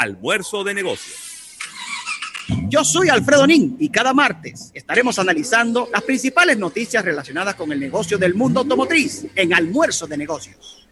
Almuerzo 0.00 0.64
de 0.64 0.72
Negocios. 0.72 1.58
Yo 2.68 2.84
soy 2.84 3.10
Alfredo 3.10 3.46
Nin 3.46 3.76
y 3.78 3.90
cada 3.90 4.14
martes 4.14 4.70
estaremos 4.72 5.18
analizando 5.18 5.90
las 5.92 6.02
principales 6.02 6.56
noticias 6.56 7.04
relacionadas 7.04 7.54
con 7.54 7.70
el 7.70 7.78
negocio 7.78 8.16
del 8.16 8.34
mundo 8.34 8.60
automotriz 8.60 9.26
en 9.34 9.52
Almuerzo 9.52 10.06
de 10.06 10.16
Negocios. 10.16 10.88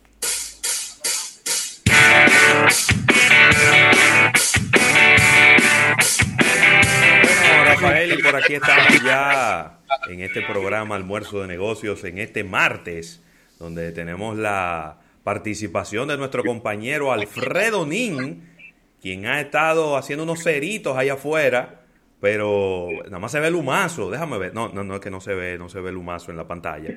Bueno, 7.47 7.65
Rafael, 7.65 8.13
y 8.13 8.23
por 8.23 8.37
aquí 8.37 8.55
estamos 8.55 9.03
ya 9.03 9.81
en 10.11 10.21
este 10.21 10.43
programa 10.43 10.97
Almuerzo 10.97 11.41
de 11.41 11.47
Negocios, 11.47 12.05
en 12.05 12.19
este 12.19 12.45
martes, 12.45 13.23
donde 13.59 13.91
tenemos 13.93 14.37
la 14.37 14.99
participación 15.25 16.09
de 16.09 16.19
nuestro 16.19 16.45
compañero 16.45 17.11
Alfredo 17.11 17.87
Nin, 17.87 18.58
quien 19.01 19.27
ha 19.27 19.41
estado 19.41 19.97
haciendo 19.97 20.25
unos 20.25 20.43
ceritos 20.43 20.97
allá 20.97 21.15
afuera, 21.15 21.83
pero 22.21 22.89
nada 23.05 23.19
más 23.19 23.33
se 23.33 23.41
ve 23.41 23.49
el 23.49 23.55
humazo, 23.55 24.11
déjame 24.11 24.39
ver, 24.39 24.55
no, 24.55 24.69
no, 24.69 24.83
no 24.85 24.97
es 24.97 25.01
que 25.01 25.11
no 25.11 25.21
se 25.21 25.35
ve, 25.35 25.57
no 25.59 25.69
se 25.69 25.81
ve 25.81 25.91
el 25.91 25.97
humazo 25.97 26.31
en 26.31 26.37
la 26.37 26.47
pantalla. 26.47 26.91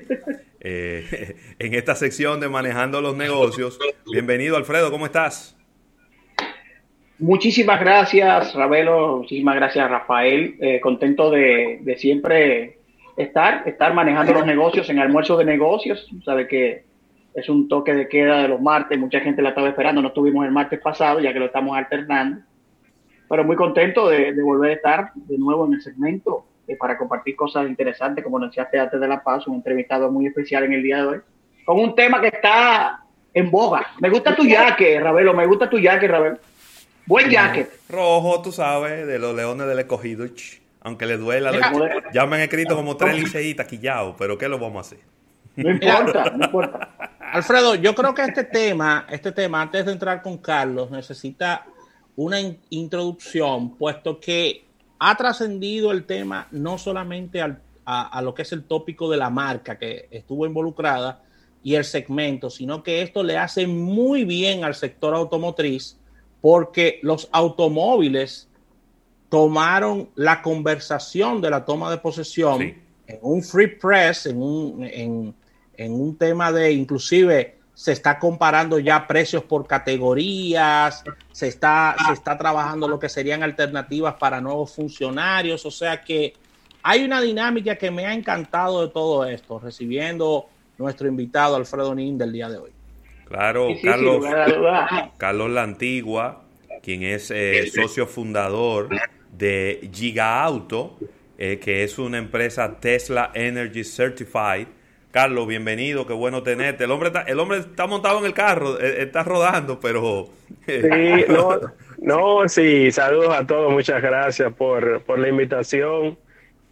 Eh, 0.60 1.36
en 1.60 1.74
esta 1.74 1.96
sección 1.96 2.40
de 2.40 2.50
Manejando 2.50 3.02
los 3.02 3.16
Negocios, 3.16 3.80
bienvenido 4.12 4.58
Alfredo, 4.58 4.92
¿cómo 4.92 5.06
estás? 5.06 5.58
Muchísimas 7.22 7.80
gracias, 7.80 8.56
Ravelo. 8.56 9.18
Muchísimas 9.18 9.56
gracias, 9.56 9.88
Rafael. 9.88 10.56
Eh, 10.60 10.80
contento 10.82 11.30
de, 11.30 11.96
siempre 12.00 12.80
estar, 13.16 13.62
estar 13.68 13.94
manejando 13.94 14.34
los 14.34 14.46
negocios 14.46 14.90
en 14.90 14.98
almuerzo 14.98 15.38
de 15.38 15.46
negocios. 15.46 16.10
Sabe 16.26 16.48
que 16.48 16.84
es 17.34 17.50
un 17.50 17.68
toque 17.68 17.94
de 17.94 18.08
queda 18.08 18.42
de 18.42 18.48
los 18.48 18.62
martes. 18.62 18.98
Mucha 19.00 19.20
gente 19.20 19.42
la 19.42 19.50
estaba 19.50 19.70
esperando. 19.70 20.02
No 20.02 20.10
estuvimos 20.10 20.46
el 20.46 20.52
martes 20.52 20.80
pasado, 20.80 21.20
ya 21.20 21.34
que 21.34 21.40
lo 21.40 21.46
estamos 21.46 21.78
alternando. 21.78 22.42
Pero 23.30 23.44
muy 23.44 23.56
contento 23.56 24.10
de, 24.10 24.34
de 24.34 24.44
volver 24.44 24.72
a 24.72 24.74
estar 24.74 25.12
de 25.16 25.38
nuevo 25.38 25.66
en 25.66 25.74
el 25.74 25.82
segmento 25.82 26.46
eh, 26.68 26.76
para 26.76 26.98
compartir 26.98 27.36
cosas 27.36 27.68
interesantes, 27.68 28.24
como 28.24 28.38
anunciaste 28.38 28.80
antes 28.80 29.00
de 29.00 29.08
la 29.08 29.24
paz, 29.24 29.48
un 29.48 29.56
entrevistado 29.56 30.12
muy 30.12 30.28
especial 30.28 30.64
en 30.64 30.74
el 30.74 30.84
día 30.84 30.98
de 30.98 31.06
hoy, 31.06 31.18
con 31.66 31.80
un 31.80 31.96
tema 31.96 32.22
que 32.22 32.28
está 32.28 33.04
en 33.34 33.50
boga. 33.50 33.88
Me 34.00 34.10
gusta 34.10 34.36
tu 34.36 34.44
yaque, 34.44 35.00
Ravelo. 35.00 35.34
Me 35.34 35.46
gusta 35.46 35.70
tu 35.70 35.80
yaque, 35.80 36.08
Ravelo. 36.08 36.38
Buen 37.06 37.30
jacket. 37.30 37.70
Rojo, 37.90 38.42
tú 38.42 38.52
sabes, 38.52 39.08
de 39.08 39.20
los 39.20 39.36
leones 39.36 39.68
del 39.68 39.80
escogido. 39.80 40.26
Aunque 40.82 41.06
le 41.06 41.18
duela. 41.18 41.52
ya 42.14 42.26
me 42.26 42.38
han 42.38 42.42
escrito 42.44 42.76
como 42.76 42.96
tres 42.96 43.16
liceitas 43.16 43.68
quillados, 43.68 44.16
pero 44.18 44.38
¿qué 44.38 44.48
lo 44.48 44.60
vamos 44.60 44.78
a 44.78 44.82
hacer? 44.82 45.00
No 45.64 45.72
importa, 45.72 46.32
no 46.36 46.46
importa. 46.46 47.18
Alfredo, 47.20 47.76
yo 47.76 47.96
creo 47.96 48.14
que 48.14 48.24
este 48.24 48.44
tema, 48.44 49.06
este 49.10 49.32
tema, 49.32 49.62
antes 49.62 49.86
de 49.86 49.92
entrar 49.92 50.22
con 50.22 50.38
Carlos, 50.38 50.92
necesita 50.92 51.66
una 52.16 52.40
in 52.40 52.60
introducción, 52.70 53.78
puesto 53.78 54.20
que 54.20 54.66
ha 55.00 55.16
trascendido 55.16 55.92
el 55.92 56.06
tema 56.06 56.48
no 56.52 56.78
solamente 56.78 57.42
al, 57.42 57.62
a, 57.86 58.18
a 58.18 58.22
lo 58.22 58.34
que 58.34 58.42
es 58.42 58.52
el 58.52 58.64
tópico 58.64 59.10
de 59.10 59.18
la 59.18 59.30
marca 59.30 59.78
que 59.78 60.08
estuvo 60.12 60.46
involucrada 60.46 61.24
y 61.64 61.76
el 61.76 61.86
segmento, 61.86 62.50
sino 62.50 62.84
que 62.84 63.02
esto 63.02 63.24
le 63.24 63.38
hace 63.38 63.68
muy 63.68 64.26
bien 64.26 64.64
al 64.64 64.76
sector 64.76 65.14
automotriz 65.14 65.98
porque 66.42 67.00
los 67.04 67.30
automóviles 67.32 68.50
tomaron 69.30 70.10
la 70.16 70.42
conversación 70.42 71.40
de 71.40 71.50
la 71.50 71.64
toma 71.64 71.90
de 71.90 71.98
posesión 71.98 72.60
sí. 72.60 72.76
en 73.08 73.20
un 73.22 73.42
free 73.42 73.68
press, 73.68 74.26
en 74.26 74.42
un, 74.42 74.84
en, 74.84 75.34
en 75.86 75.94
un 75.94 76.18
tema 76.18 76.52
de 76.52 76.72
inclusive 76.72 77.58
se 77.74 77.92
está 77.92 78.20
comparando 78.20 78.78
ya 78.80 79.08
precios 79.08 79.44
por 79.44 79.66
categorías, 79.66 81.04
se 81.32 81.48
está, 81.48 81.96
se 82.06 82.14
está 82.14 82.38
trabajando 82.38 82.88
lo 82.88 83.00
que 83.00 83.10
serían 83.10 83.44
alternativas 83.44 84.16
para 84.16 84.40
nuevos 84.40 84.76
funcionarios, 84.76 85.66
o 85.66 85.72
sea 85.72 86.02
que 86.02 86.34
hay 86.84 87.04
una 87.04 87.22
dinámica 87.22 87.76
que 87.76 87.92
me 87.92 88.06
ha 88.06 88.14
encantado 88.14 88.82
de 88.82 88.94
todo 88.94 89.26
esto, 89.26 89.60
recibiendo 89.60 90.48
nuestro 90.78 91.08
invitado 91.08 91.56
Alfredo 91.56 91.96
Nin 91.96 92.18
del 92.18 92.32
día 92.32 92.50
de 92.50 92.58
hoy. 92.58 92.72
Claro, 93.26 93.70
sí, 93.70 93.76
sí, 93.78 93.88
Carlos, 93.88 94.26
sí, 94.26 94.96
Carlos 95.18 95.52
La 95.52 95.64
Antigua, 95.64 96.44
quien 96.82 97.04
es 97.04 97.32
eh, 97.32 97.72
socio 97.74 98.08
fundador 98.08 98.90
de 99.32 99.90
Giga 99.94 100.44
Auto, 100.44 100.98
eh, 101.38 101.60
que 101.60 101.84
es 101.84 101.98
una 101.98 102.18
empresa 102.18 102.80
Tesla 102.80 103.32
Energy 103.34 103.84
Certified. 103.84 104.68
Carlos, 105.12 105.48
bienvenido, 105.48 106.08
qué 106.08 106.14
bueno 106.14 106.42
tenerte. 106.42 106.86
El 106.86 106.92
hombre 106.92 107.10
está, 107.10 107.22
el 107.24 107.40
hombre 107.40 107.60
está 107.60 107.86
montado 107.86 108.20
en 108.20 108.26
el 108.26 108.34
carro, 108.34 108.80
eh, 108.80 109.04
está 109.04 109.24
rodando, 109.24 109.80
pero... 109.80 110.30
Sí, 110.66 110.82
no, 111.30 111.60
no, 112.00 112.48
sí, 112.48 112.92
saludos 112.92 113.36
a 113.36 113.46
todos, 113.46 113.72
muchas 113.72 114.02
gracias 114.02 114.54
por, 114.54 115.02
por 115.04 115.20
la 115.20 115.28
invitación. 115.28 116.18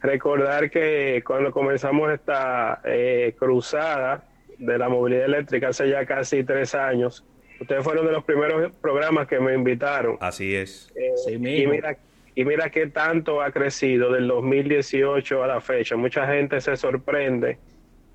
Recordar 0.01 0.69
que 0.69 1.21
cuando 1.25 1.51
comenzamos 1.51 2.11
esta 2.11 2.81
eh, 2.85 3.35
cruzada, 3.37 4.23
de 4.59 4.77
la 4.77 4.89
movilidad 4.89 5.25
eléctrica 5.25 5.69
hace 5.69 5.89
ya 5.89 6.05
casi 6.05 6.43
tres 6.43 6.75
años. 6.75 7.25
Ustedes 7.59 7.83
fueron 7.83 8.05
de 8.05 8.11
los 8.11 8.23
primeros 8.23 8.71
programas 8.81 9.27
que 9.27 9.39
me 9.39 9.53
invitaron. 9.53 10.17
Así 10.21 10.55
es. 10.55 10.91
Eh, 10.95 11.11
sí, 11.25 11.33
y, 11.33 11.37
mira, 11.39 11.97
y 12.35 12.45
mira 12.45 12.69
qué 12.69 12.87
tanto 12.87 13.41
ha 13.41 13.51
crecido 13.51 14.11
del 14.11 14.27
2018 14.27 15.43
a 15.43 15.47
la 15.47 15.61
fecha. 15.61 15.95
Mucha 15.95 16.27
gente 16.27 16.61
se 16.61 16.77
sorprende, 16.77 17.57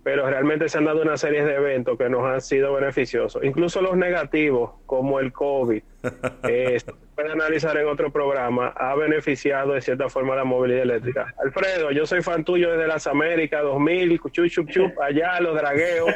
pero 0.04 0.28
realmente 0.28 0.69
se 0.69 0.76
han 0.76 0.84
dado 0.84 1.00
una 1.00 1.16
serie 1.16 1.44
de 1.44 1.54
eventos 1.54 1.97
que 1.97 2.10
nos 2.10 2.25
han 2.26 2.42
sido 2.42 2.75
beneficiosos. 2.75 3.42
Incluso 3.42 3.81
los 3.81 3.97
negativos, 3.97 4.72
como 4.84 5.19
el 5.19 5.32
COVID, 5.32 5.82
eh, 6.48 6.78
se 6.78 6.92
puede 7.15 7.32
analizar 7.32 7.75
en 7.78 7.88
otro 7.88 8.12
programa, 8.12 8.69
ha 8.76 8.94
beneficiado 8.94 9.72
de 9.72 9.81
cierta 9.81 10.10
forma 10.10 10.37
la 10.37 10.44
movilidad 10.44 10.82
eléctrica. 10.82 11.34
Alfredo, 11.42 11.91
yo 11.91 12.04
soy 12.04 12.20
fan 12.20 12.44
tuyo 12.44 12.70
desde 12.72 12.87
las 12.87 13.06
Américas 13.06 13.62
2000, 13.62 14.20
chup, 14.31 14.48
chup, 14.48 14.69
chup, 14.69 15.00
allá 15.00 15.41
los 15.41 15.56
dragueos. 15.56 16.15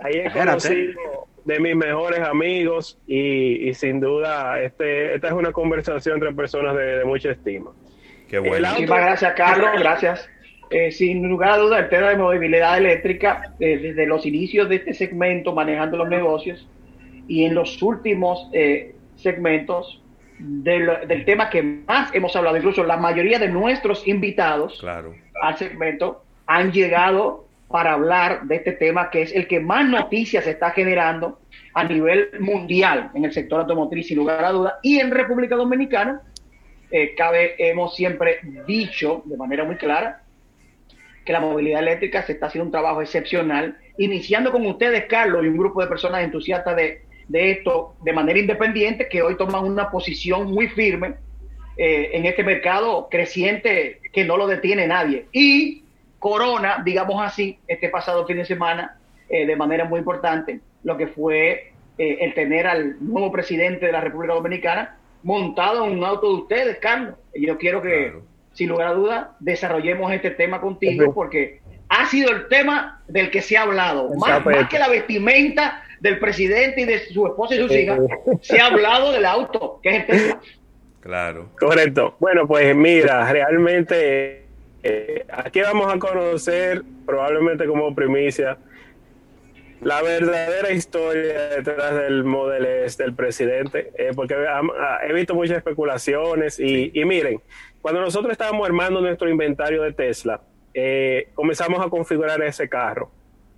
Ahí 0.00 0.14
he 0.14 0.30
conocido 0.30 1.26
de 1.44 1.58
mis 1.58 1.74
mejores 1.74 2.20
amigos 2.20 3.00
y, 3.08 3.68
y 3.68 3.74
sin 3.74 3.98
duda 3.98 4.60
este, 4.60 5.14
esta 5.14 5.26
es 5.26 5.32
una 5.32 5.50
conversación 5.50 6.16
entre 6.16 6.32
personas 6.32 6.76
de, 6.76 6.98
de 6.98 7.04
mucha 7.04 7.32
estima. 7.32 7.72
Qué 8.28 8.38
bueno. 8.38 8.68
Muchísimas 8.68 9.00
gracias, 9.00 9.32
Carlos. 9.34 9.70
Gracias. 9.80 10.30
Eh, 10.70 10.92
sin 10.92 11.28
lugar 11.28 11.50
a 11.50 11.56
dudas, 11.56 11.80
el 11.80 11.88
tema 11.88 12.10
de 12.10 12.16
movilidad 12.16 12.78
eléctrica, 12.78 13.54
eh, 13.58 13.76
desde 13.78 14.06
los 14.06 14.24
inicios 14.24 14.68
de 14.68 14.76
este 14.76 14.94
segmento, 14.94 15.52
manejando 15.52 15.96
los 15.96 16.08
negocios, 16.08 16.68
y 17.26 17.44
en 17.44 17.54
los 17.54 17.82
últimos 17.82 18.48
eh, 18.52 18.94
segmentos 19.16 20.00
del, 20.38 20.88
del, 21.08 21.24
tema 21.24 21.50
que 21.50 21.60
más 21.60 22.14
hemos 22.14 22.36
hablado, 22.36 22.56
incluso 22.56 22.84
la 22.84 22.96
mayoría 22.96 23.40
de 23.40 23.48
nuestros 23.48 24.06
invitados 24.06 24.78
claro. 24.78 25.12
al 25.42 25.58
segmento 25.58 26.22
han 26.46 26.70
llegado 26.70 27.46
para 27.68 27.94
hablar 27.94 28.44
de 28.44 28.56
este 28.56 28.72
tema 28.72 29.10
que 29.10 29.22
es 29.22 29.34
el 29.34 29.48
que 29.48 29.58
más 29.58 29.88
noticias 29.88 30.46
está 30.46 30.70
generando 30.70 31.40
a 31.74 31.82
nivel 31.82 32.30
mundial 32.38 33.10
en 33.14 33.24
el 33.24 33.32
sector 33.32 33.60
automotriz, 33.60 34.06
sin 34.06 34.18
lugar 34.18 34.44
a 34.44 34.52
dudas, 34.52 34.74
y 34.82 34.98
en 34.98 35.10
República 35.10 35.56
Dominicana. 35.56 36.22
Eh, 36.92 37.14
cabe, 37.16 37.54
hemos 37.58 37.94
siempre 37.94 38.40
dicho 38.66 39.22
de 39.24 39.36
manera 39.36 39.62
muy 39.62 39.76
clara 39.76 40.22
que 41.24 41.32
la 41.32 41.40
movilidad 41.40 41.80
eléctrica 41.80 42.22
se 42.22 42.32
está 42.32 42.46
haciendo 42.46 42.66
un 42.66 42.72
trabajo 42.72 43.02
excepcional, 43.02 43.76
iniciando 43.98 44.52
con 44.52 44.66
ustedes, 44.66 45.04
Carlos, 45.06 45.44
y 45.44 45.48
un 45.48 45.56
grupo 45.56 45.80
de 45.80 45.88
personas 45.88 46.24
entusiastas 46.24 46.76
de, 46.76 47.02
de 47.28 47.50
esto 47.52 47.94
de 48.02 48.12
manera 48.12 48.38
independiente 48.38 49.08
que 49.08 49.22
hoy 49.22 49.36
toman 49.36 49.64
una 49.64 49.90
posición 49.90 50.50
muy 50.50 50.68
firme 50.68 51.14
eh, 51.76 52.10
en 52.12 52.26
este 52.26 52.42
mercado 52.42 53.08
creciente 53.10 54.00
que 54.12 54.24
no 54.24 54.36
lo 54.36 54.46
detiene 54.46 54.86
nadie. 54.86 55.26
Y 55.32 55.84
Corona, 56.18 56.82
digamos 56.84 57.22
así, 57.24 57.58
este 57.68 57.88
pasado 57.88 58.26
fin 58.26 58.36
de 58.36 58.44
semana, 58.44 58.98
eh, 59.28 59.46
de 59.46 59.56
manera 59.56 59.84
muy 59.84 60.00
importante, 60.00 60.60
lo 60.82 60.96
que 60.96 61.06
fue 61.06 61.72
eh, 61.96 62.18
el 62.20 62.34
tener 62.34 62.66
al 62.66 62.96
nuevo 63.00 63.30
presidente 63.30 63.86
de 63.86 63.92
la 63.92 64.00
República 64.00 64.34
Dominicana 64.34 64.98
montado 65.22 65.86
en 65.86 65.98
un 65.98 66.04
auto 66.04 66.28
de 66.28 66.42
ustedes, 66.42 66.78
Carlos. 66.78 67.14
Yo 67.34 67.56
quiero 67.56 67.80
que. 67.80 68.12
Sin 68.60 68.68
lugar 68.68 68.88
a 68.88 68.92
dudas, 68.92 69.26
desarrollemos 69.40 70.12
este 70.12 70.32
tema 70.32 70.60
contigo 70.60 71.14
porque 71.14 71.62
ha 71.88 72.04
sido 72.04 72.30
el 72.30 72.46
tema 72.48 73.00
del 73.08 73.30
que 73.30 73.40
se 73.40 73.56
ha 73.56 73.62
hablado, 73.62 74.10
más, 74.16 74.44
más 74.44 74.68
que 74.68 74.78
la 74.78 74.90
vestimenta 74.90 75.82
del 75.98 76.18
presidente 76.18 76.82
y 76.82 76.84
de 76.84 76.98
su 77.06 77.26
esposa 77.26 77.54
y 77.54 77.58
sus 77.58 77.72
hijas, 77.72 78.00
se 78.42 78.60
ha 78.60 78.66
hablado 78.66 79.12
del 79.12 79.24
auto, 79.24 79.80
que 79.82 79.88
es 79.88 79.96
el 79.96 80.06
tema. 80.06 80.40
Claro. 81.00 81.48
Correcto. 81.58 82.16
Bueno, 82.20 82.46
pues 82.46 82.76
mira, 82.76 83.32
realmente 83.32 84.44
eh, 84.82 85.24
aquí 85.30 85.62
vamos 85.62 85.90
a 85.90 85.98
conocer, 85.98 86.82
probablemente 87.06 87.64
como 87.64 87.94
primicia, 87.94 88.58
la 89.80 90.02
verdadera 90.02 90.70
historia 90.70 91.48
detrás 91.56 91.94
del 91.94 92.24
Model 92.24 92.66
S 92.84 93.02
del 93.02 93.14
presidente, 93.14 93.90
eh, 93.96 94.10
porque 94.14 94.36
he 95.08 95.12
visto 95.14 95.34
muchas 95.34 95.56
especulaciones 95.56 96.60
y, 96.60 96.90
y, 96.92 97.04
miren, 97.06 97.40
cuando 97.82 98.00
nosotros 98.00 98.32
estábamos 98.32 98.66
armando 98.66 99.00
nuestro 99.00 99.28
inventario 99.28 99.82
de 99.82 99.92
Tesla, 99.92 100.40
eh, 100.74 101.30
comenzamos 101.34 101.84
a 101.84 101.88
configurar 101.88 102.42
ese 102.42 102.68
carro. 102.68 103.10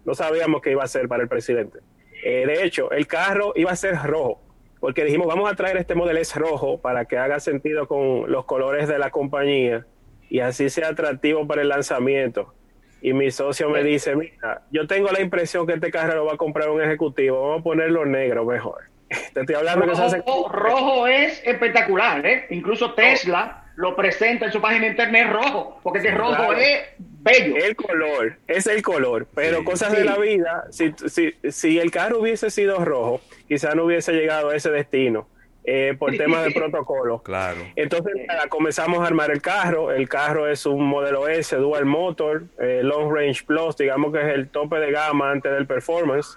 No 0.04 0.14
sabíamos 0.14 0.62
qué 0.62 0.70
iba 0.70 0.84
a 0.84 0.88
ser 0.88 1.08
para 1.08 1.22
el 1.22 1.28
presidente. 1.28 1.80
Eh, 2.24 2.46
de 2.46 2.64
hecho, 2.64 2.90
el 2.92 3.06
carro 3.06 3.52
iba 3.56 3.72
a 3.72 3.76
ser 3.76 3.96
rojo. 4.04 4.40
porque 4.80 5.04
dijimos, 5.04 5.28
vamos 5.28 5.50
a 5.50 5.54
traer 5.54 5.76
este 5.76 5.94
Model 5.94 6.16
S 6.18 6.36
rojo 6.36 6.80
para 6.80 7.04
que 7.04 7.16
haga 7.16 7.38
sentido 7.38 7.86
con 7.86 8.30
los 8.30 8.44
colores 8.46 8.88
de 8.88 8.98
la 8.98 9.10
compañía 9.10 9.86
y 10.28 10.40
así 10.40 10.70
sea 10.70 10.88
atractivo 10.88 11.46
para 11.46 11.62
el 11.62 11.68
lanzamiento. 11.68 12.52
Y 13.00 13.12
mi 13.12 13.30
socio 13.30 13.70
me 13.70 13.84
dice, 13.84 14.16
mira, 14.16 14.62
yo 14.72 14.88
tengo 14.88 15.08
la 15.10 15.20
impresión 15.20 15.68
que 15.68 15.74
este 15.74 15.92
carro 15.92 16.16
lo 16.16 16.24
va 16.24 16.34
a 16.34 16.36
comprar 16.36 16.68
un 16.70 16.82
ejecutivo, 16.82 17.42
vamos 17.42 17.60
a 17.60 17.62
ponerlo 17.62 18.04
negro 18.06 18.44
mejor. 18.44 18.82
Te 19.34 19.40
estoy 19.40 19.54
hablando 19.54 19.86
rojo, 19.86 19.90
que 19.90 19.96
se 20.10 20.16
hace... 20.16 20.24
rojo 20.26 21.06
es 21.06 21.42
espectacular, 21.44 22.26
¿eh? 22.26 22.46
Incluso 22.50 22.94
Tesla 22.94 23.61
lo 23.82 23.96
presenta 23.96 24.46
en 24.46 24.52
su 24.52 24.60
página 24.60 24.86
internet 24.86 25.28
rojo, 25.32 25.80
porque 25.82 25.98
ese 25.98 26.12
rojo 26.12 26.52
es 26.52 26.82
bello. 26.98 27.56
El 27.56 27.74
color, 27.74 28.36
es 28.46 28.68
el 28.68 28.80
color, 28.80 29.26
pero 29.34 29.64
cosas 29.64 29.92
de 29.92 30.04
la 30.04 30.16
vida, 30.18 30.66
si, 30.70 30.94
si, 31.08 31.34
si 31.50 31.80
el 31.80 31.90
carro 31.90 32.20
hubiese 32.20 32.48
sido 32.50 32.84
rojo, 32.84 33.20
quizás 33.48 33.74
no 33.74 33.82
hubiese 33.82 34.12
llegado 34.12 34.50
a 34.50 34.56
ese 34.56 34.70
destino. 34.70 35.26
Eh, 35.64 35.94
por 35.96 36.16
temas 36.16 36.44
de 36.44 36.50
protocolo. 36.50 37.22
Claro. 37.22 37.60
Entonces 37.76 38.12
comenzamos 38.48 39.00
a 39.00 39.06
armar 39.06 39.30
el 39.30 39.40
carro. 39.40 39.92
El 39.92 40.08
carro 40.08 40.48
es 40.48 40.66
un 40.66 40.84
modelo 40.84 41.28
S, 41.28 41.54
dual 41.54 41.84
motor, 41.84 42.44
eh, 42.58 42.80
long 42.82 43.12
range 43.14 43.44
plus, 43.44 43.76
digamos 43.76 44.12
que 44.12 44.20
es 44.20 44.34
el 44.34 44.48
tope 44.48 44.80
de 44.80 44.90
gama 44.90 45.30
antes 45.30 45.52
del 45.52 45.66
performance. 45.66 46.36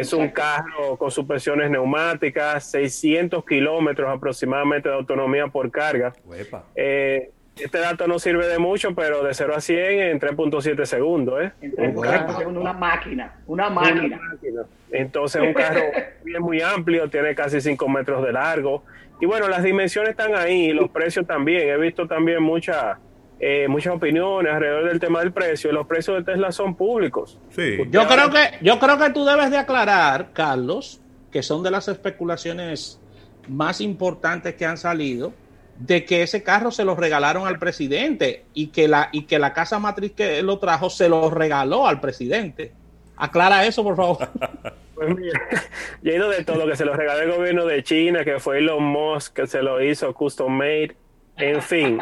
Es 0.00 0.12
un 0.12 0.28
carro 0.28 0.96
con 0.98 1.10
suspensiones 1.10 1.70
neumáticas, 1.70 2.70
600 2.70 3.44
kilómetros 3.44 4.14
aproximadamente 4.14 4.88
de 4.88 4.94
autonomía 4.94 5.46
por 5.46 5.70
carga. 5.70 6.12
Eh, 6.74 7.30
este 7.58 7.78
dato 7.78 8.06
no 8.06 8.18
sirve 8.18 8.46
de 8.46 8.58
mucho, 8.58 8.94
pero 8.94 9.24
de 9.24 9.32
0 9.32 9.54
a 9.56 9.60
100 9.62 10.00
en 10.00 10.20
3.7 10.20 10.84
segundos. 10.84 11.42
¿eh? 11.42 11.52
una 12.46 12.72
máquina, 12.74 13.34
una 13.46 13.70
máquina. 13.70 14.20
Entonces 14.90 15.40
un 15.40 15.54
carro 15.54 15.80
bien 16.24 16.42
muy 16.42 16.60
amplio, 16.60 17.08
tiene 17.08 17.34
casi 17.34 17.62
5 17.62 17.88
metros 17.88 18.22
de 18.24 18.32
largo. 18.32 18.84
Y 19.18 19.24
bueno, 19.24 19.48
las 19.48 19.62
dimensiones 19.62 20.10
están 20.10 20.34
ahí, 20.34 20.74
los 20.74 20.90
precios 20.90 21.26
también. 21.26 21.70
He 21.70 21.78
visto 21.78 22.06
también 22.06 22.42
muchas 22.42 22.98
eh, 23.38 23.66
muchas 23.68 23.94
opiniones 23.94 24.52
alrededor 24.52 24.88
del 24.88 24.98
tema 24.98 25.20
del 25.20 25.32
precio. 25.32 25.70
Los 25.72 25.86
precios 25.86 26.16
de 26.18 26.32
Tesla 26.32 26.52
son 26.52 26.74
públicos. 26.74 27.38
Sí. 27.50 27.78
Yo 27.90 28.06
creo 28.06 28.30
que 28.30 28.58
yo 28.62 28.78
creo 28.78 28.98
que 28.98 29.10
tú 29.10 29.24
debes 29.24 29.50
de 29.50 29.58
aclarar, 29.58 30.32
Carlos, 30.32 31.00
que 31.30 31.42
son 31.42 31.62
de 31.62 31.70
las 31.70 31.88
especulaciones 31.88 33.00
más 33.48 33.80
importantes 33.80 34.54
que 34.54 34.64
han 34.64 34.78
salido 34.78 35.32
de 35.78 36.04
que 36.06 36.22
ese 36.22 36.42
carro 36.42 36.70
se 36.70 36.84
lo 36.84 36.94
regalaron 36.94 37.46
al 37.46 37.58
presidente 37.58 38.46
y 38.54 38.68
que 38.68 38.88
la 38.88 39.10
y 39.12 39.24
que 39.24 39.38
la 39.38 39.52
casa 39.52 39.78
matriz 39.78 40.12
que 40.12 40.42
lo 40.42 40.58
trajo 40.58 40.88
se 40.88 41.08
lo 41.08 41.30
regaló 41.30 41.86
al 41.86 42.00
presidente. 42.00 42.72
Aclara 43.16 43.66
eso, 43.66 43.82
por 43.82 43.96
favor. 43.96 44.28
Pues 44.96 45.14
mira, 45.14 45.38
ido 46.02 46.30
de 46.30 46.42
todo, 46.42 46.66
que 46.66 46.74
se 46.74 46.86
lo 46.86 46.94
regaló 46.94 47.20
el 47.20 47.30
gobierno 47.30 47.66
de 47.66 47.82
China, 47.82 48.24
que 48.24 48.40
fue 48.40 48.60
Elon 48.60 48.82
Musk, 48.82 49.34
que 49.34 49.46
se 49.46 49.60
lo 49.60 49.82
hizo 49.82 50.14
custom 50.14 50.50
made, 50.50 50.96
en 51.36 51.60
fin. 51.60 52.00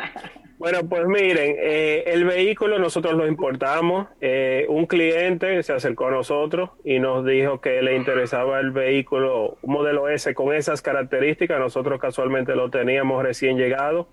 Bueno, 0.65 0.79
pues 0.89 1.07
miren, 1.07 1.57
eh, 1.59 2.05
el 2.07 2.25
vehículo 2.25 2.79
nosotros 2.79 3.13
lo 3.13 3.27
importamos. 3.27 4.09
Eh, 4.23 4.65
un 4.71 4.87
cliente 4.87 5.63
se 5.63 5.75
acercó 5.75 6.07
a 6.07 6.11
nosotros 6.11 6.71
y 6.83 7.01
nos 7.01 7.23
dijo 7.27 7.61
que 7.61 7.83
le 7.83 7.95
interesaba 7.95 8.61
el 8.61 8.71
vehículo, 8.71 9.59
un 9.61 9.73
modelo 9.75 10.09
S 10.09 10.33
con 10.33 10.55
esas 10.55 10.81
características. 10.81 11.61
Nosotros 11.61 12.01
casualmente 12.01 12.57
lo 12.57 12.71
teníamos 12.71 13.23
recién 13.23 13.59
llegado 13.59 14.09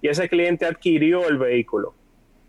y 0.00 0.06
ese 0.06 0.28
cliente 0.28 0.66
adquirió 0.66 1.26
el 1.26 1.38
vehículo. 1.38 1.96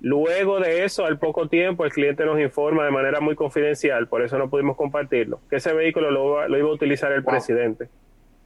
Luego 0.01 0.59
de 0.59 0.83
eso, 0.83 1.07
al 1.07 1.17
poco 1.17 1.49
tiempo, 1.49 1.83
el 1.83 1.91
cliente 1.91 2.25
nos 2.25 2.39
informa 2.39 2.85
de 2.85 2.91
manera 2.91 3.21
muy 3.21 3.33
confidencial, 3.33 4.07
por 4.07 4.21
eso 4.21 4.37
no 4.37 4.51
pudimos 4.51 4.77
compartirlo, 4.77 5.39
que 5.49 5.55
ese 5.55 5.73
vehículo 5.73 6.11
lo, 6.11 6.55
iba 6.55 6.69
a 6.69 6.73
utilizar 6.73 7.11
el 7.11 7.23
presidente. 7.23 7.89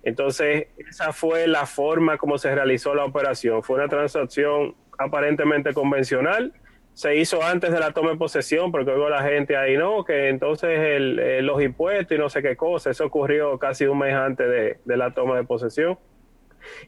Entonces, 0.03 0.68
esa 0.77 1.13
fue 1.13 1.48
la 1.48 1.65
forma 1.65 2.18
como 2.18 2.38
se 2.38 2.53
realizó 2.53 2.95
la 2.95 3.06
operación. 3.06 3.63
Fue 3.63 3.77
una 3.77 3.88
transacción 3.88 4.75
aparentemente 4.98 5.74
convencional. 5.74 6.53
Se 6.94 7.15
hizo 7.15 7.42
antes 7.44 7.71
de 7.71 7.80
la 7.80 7.92
toma 7.92 8.12
de 8.12 8.18
posesión, 8.18 8.71
porque 8.71 8.92
oigo 8.92 9.09
la 9.09 9.24
gente 9.24 9.56
ahí, 9.56 9.77
no, 9.77 10.03
que 10.03 10.30
entonces 10.30 11.00
los 11.44 11.62
impuestos 11.62 12.18
y 12.18 12.19
no 12.19 12.30
sé 12.30 12.42
qué 12.42 12.56
cosa. 12.56 12.89
Eso 12.89 13.06
ocurrió 13.06 13.57
casi 13.59 13.86
un 13.86 14.00
mes 14.00 14.13
antes 14.13 14.48
de 14.83 14.98
la 14.98 15.12
toma 15.12 15.38
de 15.38 15.44
posesión. 15.44 15.98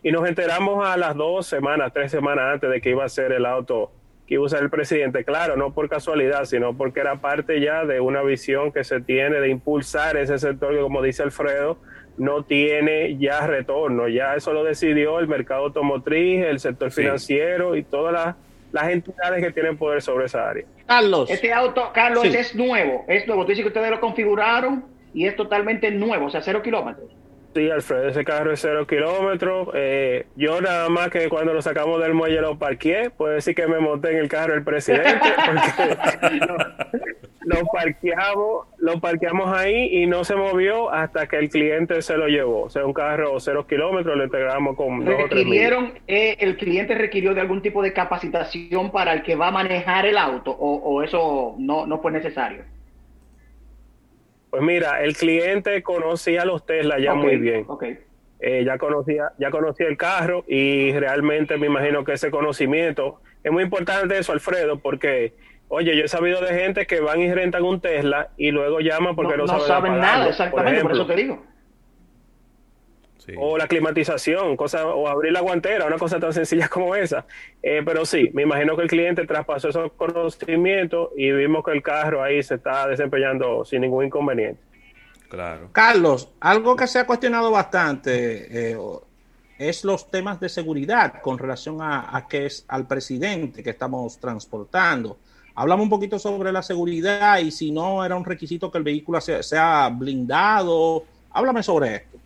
Y 0.01 0.11
nos 0.11 0.27
enteramos 0.27 0.85
a 0.87 0.97
las 0.97 1.15
dos 1.15 1.47
semanas, 1.47 1.91
tres 1.93 2.11
semanas 2.11 2.53
antes 2.53 2.69
de 2.69 2.81
que 2.81 2.89
iba 2.89 3.05
a 3.05 3.09
ser 3.09 3.31
el 3.31 3.45
auto 3.45 3.91
que 4.27 4.35
iba 4.35 4.43
a 4.43 4.45
usar 4.45 4.63
el 4.63 4.69
presidente. 4.69 5.23
Claro, 5.23 5.57
no 5.57 5.73
por 5.73 5.89
casualidad, 5.89 6.45
sino 6.45 6.75
porque 6.75 7.01
era 7.01 7.17
parte 7.17 7.59
ya 7.59 7.85
de 7.85 7.99
una 7.99 8.21
visión 8.21 8.71
que 8.71 8.83
se 8.83 9.01
tiene 9.01 9.39
de 9.39 9.49
impulsar 9.49 10.17
ese 10.17 10.37
sector 10.37 10.73
que, 10.73 10.81
como 10.81 11.01
dice 11.01 11.23
Alfredo, 11.23 11.77
no 12.17 12.43
tiene 12.43 13.17
ya 13.17 13.45
retorno. 13.47 14.07
Ya 14.07 14.35
eso 14.35 14.53
lo 14.53 14.63
decidió 14.63 15.19
el 15.19 15.27
mercado 15.27 15.65
automotriz, 15.65 16.45
el 16.45 16.59
sector 16.59 16.91
financiero 16.91 17.75
y 17.75 17.83
todas 17.83 18.13
las, 18.13 18.35
las, 18.71 18.89
entidades 18.91 19.43
que 19.43 19.51
tienen 19.51 19.77
poder 19.77 20.01
sobre 20.01 20.25
esa 20.25 20.49
área. 20.49 20.65
Carlos. 20.85 21.29
Este 21.29 21.51
auto, 21.51 21.91
Carlos, 21.93 22.25
es 22.25 22.55
nuevo. 22.55 23.05
Es 23.07 23.27
nuevo. 23.27 23.43
Tú 23.43 23.49
dices 23.49 23.63
que 23.63 23.69
ustedes 23.69 23.89
lo 23.89 23.99
configuraron 23.99 24.85
y 25.13 25.27
es 25.27 25.35
totalmente 25.35 25.91
nuevo, 25.91 26.25
o 26.25 26.29
sea, 26.29 26.41
cero 26.41 26.61
kilómetros. 26.61 27.09
Sí, 27.53 27.69
Alfredo, 27.69 28.07
ese 28.07 28.25
carro 28.25 28.51
es 28.51 28.61
cero 28.61 28.87
kilómetros. 28.87 29.69
Eh, 29.75 30.25
yo 30.35 30.59
nada 30.59 30.89
más 30.89 31.09
que 31.09 31.29
cuando 31.29 31.53
lo 31.53 31.61
sacamos 31.61 32.01
del 32.01 32.15
muelle 32.15 32.41
lo 32.41 32.57
parqué, 32.57 33.11
puedo 33.15 33.33
decir 33.33 33.53
que 33.53 33.67
me 33.67 33.79
monté 33.79 34.11
en 34.11 34.17
el 34.17 34.27
carro 34.27 34.53
del 34.53 34.63
presidente, 34.63 35.19
porque 35.45 36.39
lo, 37.45 37.63
parqueamos, 37.71 38.67
lo 38.79 38.99
parqueamos 38.99 39.55
ahí 39.55 40.01
y 40.01 40.07
no 40.07 40.23
se 40.23 40.35
movió 40.35 40.89
hasta 40.91 41.27
que 41.27 41.37
el 41.37 41.49
cliente 41.49 42.01
se 42.01 42.17
lo 42.17 42.27
llevó. 42.27 42.63
O 42.63 42.69
sea, 42.71 42.85
un 42.87 42.93
carro 42.93 43.39
cero 43.39 43.67
kilómetros 43.67 44.17
lo 44.17 44.23
integramos 44.23 44.75
con 44.75 45.05
dos 45.05 45.13
¿Requirieron, 45.29 45.93
eh, 46.07 46.37
el 46.39 46.57
cliente 46.57 46.95
requirió 46.95 47.35
de 47.35 47.41
algún 47.41 47.61
tipo 47.61 47.83
de 47.83 47.93
capacitación 47.93 48.91
para 48.91 49.13
el 49.13 49.21
que 49.21 49.35
va 49.35 49.49
a 49.49 49.51
manejar 49.51 50.07
el 50.07 50.17
auto 50.17 50.49
o, 50.49 50.75
o 50.77 51.03
eso 51.03 51.55
no, 51.59 51.85
no 51.85 51.99
fue 51.99 52.11
necesario? 52.11 52.72
Pues 54.53 54.61
mira, 54.61 55.01
el 55.01 55.17
cliente 55.17 55.81
conocía 55.81 56.45
los 56.45 56.63
Tesla 56.63 56.99
ya 56.99 57.15
muy 57.15 57.37
bien. 57.37 57.65
Eh, 58.39 58.63
ya 58.63 58.77
conocía, 58.77 59.31
ya 59.39 59.49
conocía 59.49 59.87
el 59.87 59.97
carro 59.97 60.45
y 60.47 60.91
realmente 60.91 61.57
me 61.57 61.65
imagino 61.65 62.03
que 62.03 62.13
ese 62.13 62.29
conocimiento 62.29 63.19
es 63.43 63.51
muy 63.51 63.63
importante 63.63 64.15
eso, 64.15 64.31
Alfredo, 64.31 64.77
porque 64.77 65.33
oye, 65.69 65.97
yo 65.97 66.05
he 66.05 66.07
sabido 66.07 66.39
de 66.39 66.53
gente 66.53 66.85
que 66.85 66.99
van 66.99 67.21
y 67.21 67.33
rentan 67.33 67.63
un 67.63 67.81
Tesla 67.81 68.29
y 68.37 68.51
luego 68.51 68.79
llaman 68.79 69.15
porque 69.15 69.37
no, 69.37 69.47
saben, 69.47 69.97
nada, 69.97 70.29
exactamente, 70.29 70.81
por 70.83 70.91
eso 70.91 71.07
te 71.07 71.15
digo. 71.15 71.43
O 73.37 73.57
la 73.57 73.67
climatización, 73.67 74.57
cosa, 74.57 74.85
o 74.85 75.07
abrir 75.07 75.31
la 75.31 75.41
guantera, 75.41 75.85
una 75.85 75.97
cosa 75.97 76.19
tan 76.19 76.33
sencilla 76.33 76.67
como 76.67 76.95
esa. 76.95 77.25
Eh, 77.61 77.81
pero 77.85 78.05
sí, 78.05 78.29
me 78.33 78.43
imagino 78.43 78.75
que 78.75 78.83
el 78.83 78.89
cliente 78.89 79.25
traspasó 79.25 79.69
esos 79.69 79.91
conocimientos 79.93 81.09
y 81.15 81.31
vimos 81.31 81.63
que 81.63 81.71
el 81.71 81.81
carro 81.81 82.21
ahí 82.21 82.41
se 82.43 82.55
está 82.55 82.87
desempeñando 82.87 83.63
sin 83.65 83.81
ningún 83.81 84.05
inconveniente. 84.05 84.61
Claro. 85.29 85.69
Carlos, 85.71 86.29
algo 86.39 86.75
que 86.75 86.85
se 86.85 86.99
ha 86.99 87.07
cuestionado 87.07 87.49
bastante 87.49 88.71
eh, 88.71 88.77
es 89.57 89.83
los 89.83 90.11
temas 90.11 90.39
de 90.39 90.49
seguridad 90.49 91.21
con 91.21 91.39
relación 91.39 91.81
a, 91.81 92.15
a 92.15 92.27
que 92.27 92.45
es 92.45 92.65
al 92.67 92.87
presidente 92.87 93.63
que 93.63 93.71
estamos 93.71 94.19
transportando. 94.19 95.17
Hablamos 95.55 95.83
un 95.83 95.89
poquito 95.89 96.17
sobre 96.17 96.51
la 96.51 96.63
seguridad 96.63 97.37
y 97.39 97.51
si 97.51 97.71
no 97.71 98.03
era 98.03 98.15
un 98.15 98.25
requisito 98.25 98.71
que 98.71 98.79
el 98.79 98.83
vehículo 98.83 99.21
sea, 99.21 99.43
sea 99.43 99.89
blindado. 99.89 101.03
Háblame 101.31 101.61
sobre 101.61 101.95
esto. 101.95 102.17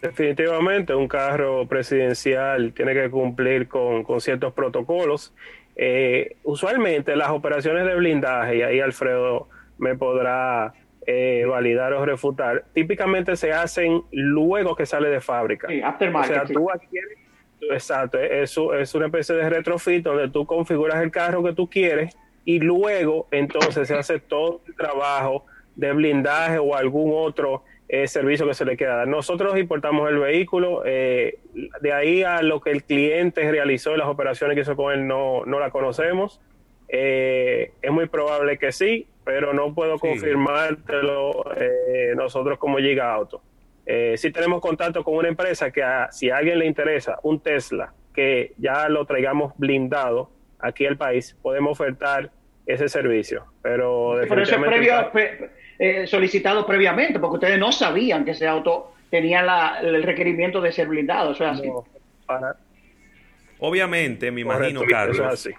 Definitivamente, 0.00 0.94
un 0.94 1.08
carro 1.08 1.66
presidencial 1.66 2.72
tiene 2.72 2.94
que 2.94 3.10
cumplir 3.10 3.66
con, 3.66 4.04
ciertos 4.20 4.52
protocolos. 4.52 5.34
Eh, 5.74 6.36
usualmente 6.44 7.16
las 7.16 7.30
operaciones 7.30 7.84
de 7.84 7.94
blindaje, 7.96 8.58
y 8.58 8.62
ahí 8.62 8.80
Alfredo 8.80 9.48
me 9.78 9.96
podrá 9.96 10.72
eh, 11.06 11.44
validar 11.48 11.92
o 11.94 12.04
refutar, 12.04 12.64
típicamente 12.74 13.34
se 13.36 13.52
hacen 13.52 14.02
luego 14.12 14.76
que 14.76 14.86
sale 14.86 15.08
de 15.08 15.20
fábrica. 15.20 15.66
Sí, 15.68 15.80
o 15.80 16.24
sea, 16.24 16.44
tú 16.44 16.70
adquieres, 16.70 17.18
exacto, 17.70 18.18
es, 18.18 18.56
es 18.56 18.94
una 18.94 19.06
especie 19.06 19.34
de 19.34 19.48
retrofit 19.48 20.04
donde 20.04 20.28
tú 20.28 20.46
configuras 20.46 21.02
el 21.02 21.10
carro 21.10 21.42
que 21.42 21.54
tú 21.54 21.68
quieres 21.68 22.16
y 22.44 22.60
luego 22.60 23.26
entonces 23.30 23.88
se 23.88 23.94
hace 23.94 24.20
todo 24.20 24.60
el 24.66 24.74
trabajo 24.74 25.44
de 25.76 25.92
blindaje 25.92 26.58
o 26.58 26.74
algún 26.74 27.12
otro 27.14 27.64
servicio 28.06 28.46
que 28.46 28.54
se 28.54 28.64
le 28.64 28.76
queda 28.76 28.96
dar. 28.96 29.08
Nosotros 29.08 29.58
importamos 29.58 30.08
el 30.10 30.18
vehículo, 30.18 30.82
eh, 30.84 31.38
de 31.80 31.92
ahí 31.92 32.22
a 32.22 32.42
lo 32.42 32.60
que 32.60 32.70
el 32.70 32.84
cliente 32.84 33.50
realizó, 33.50 33.96
las 33.96 34.08
operaciones 34.08 34.54
que 34.54 34.62
hizo 34.62 34.76
con 34.76 34.92
él, 34.92 35.06
no, 35.06 35.44
no 35.46 35.58
la 35.58 35.70
conocemos. 35.70 36.40
Eh, 36.88 37.72
es 37.82 37.90
muy 37.90 38.06
probable 38.06 38.58
que 38.58 38.72
sí, 38.72 39.06
pero 39.24 39.52
no 39.52 39.74
puedo 39.74 39.98
confirmártelo 39.98 41.52
eh, 41.56 42.12
nosotros 42.16 42.58
como 42.58 42.78
Giga 42.78 43.12
Auto. 43.12 43.42
sí 44.16 44.30
tenemos 44.32 44.60
contacto 44.60 45.02
con 45.04 45.14
una 45.14 45.28
empresa 45.28 45.70
que 45.70 45.82
si 46.10 46.30
a 46.30 46.36
alguien 46.36 46.58
le 46.58 46.66
interesa 46.66 47.18
un 47.22 47.40
Tesla 47.40 47.92
que 48.14 48.52
ya 48.58 48.88
lo 48.88 49.06
traigamos 49.06 49.52
blindado 49.56 50.30
aquí 50.58 50.86
al 50.86 50.96
país, 50.96 51.36
podemos 51.40 51.72
ofertar 51.72 52.30
ese 52.66 52.88
servicio. 52.88 53.46
Pero 53.62 54.16
previo, 54.28 55.10
eh, 55.78 56.06
solicitado 56.06 56.66
previamente, 56.66 57.18
porque 57.20 57.34
ustedes 57.36 57.58
no 57.58 57.72
sabían 57.72 58.24
que 58.24 58.32
ese 58.32 58.46
auto 58.48 58.94
tenían 59.10 59.46
la, 59.46 59.80
el 59.80 60.02
requerimiento 60.02 60.60
de 60.60 60.72
ser 60.72 60.88
blindados. 60.88 61.36
Eso 61.36 61.44
es 61.44 61.50
así. 61.52 61.72
No, 61.72 61.84
para- 62.26 62.56
Obviamente, 63.58 64.30
me 64.30 64.40
imagino, 64.40 64.86
correcto, 64.86 65.10
eso 65.10 65.22
es 65.26 65.28
Carlos, 65.28 65.34
así. 65.34 65.50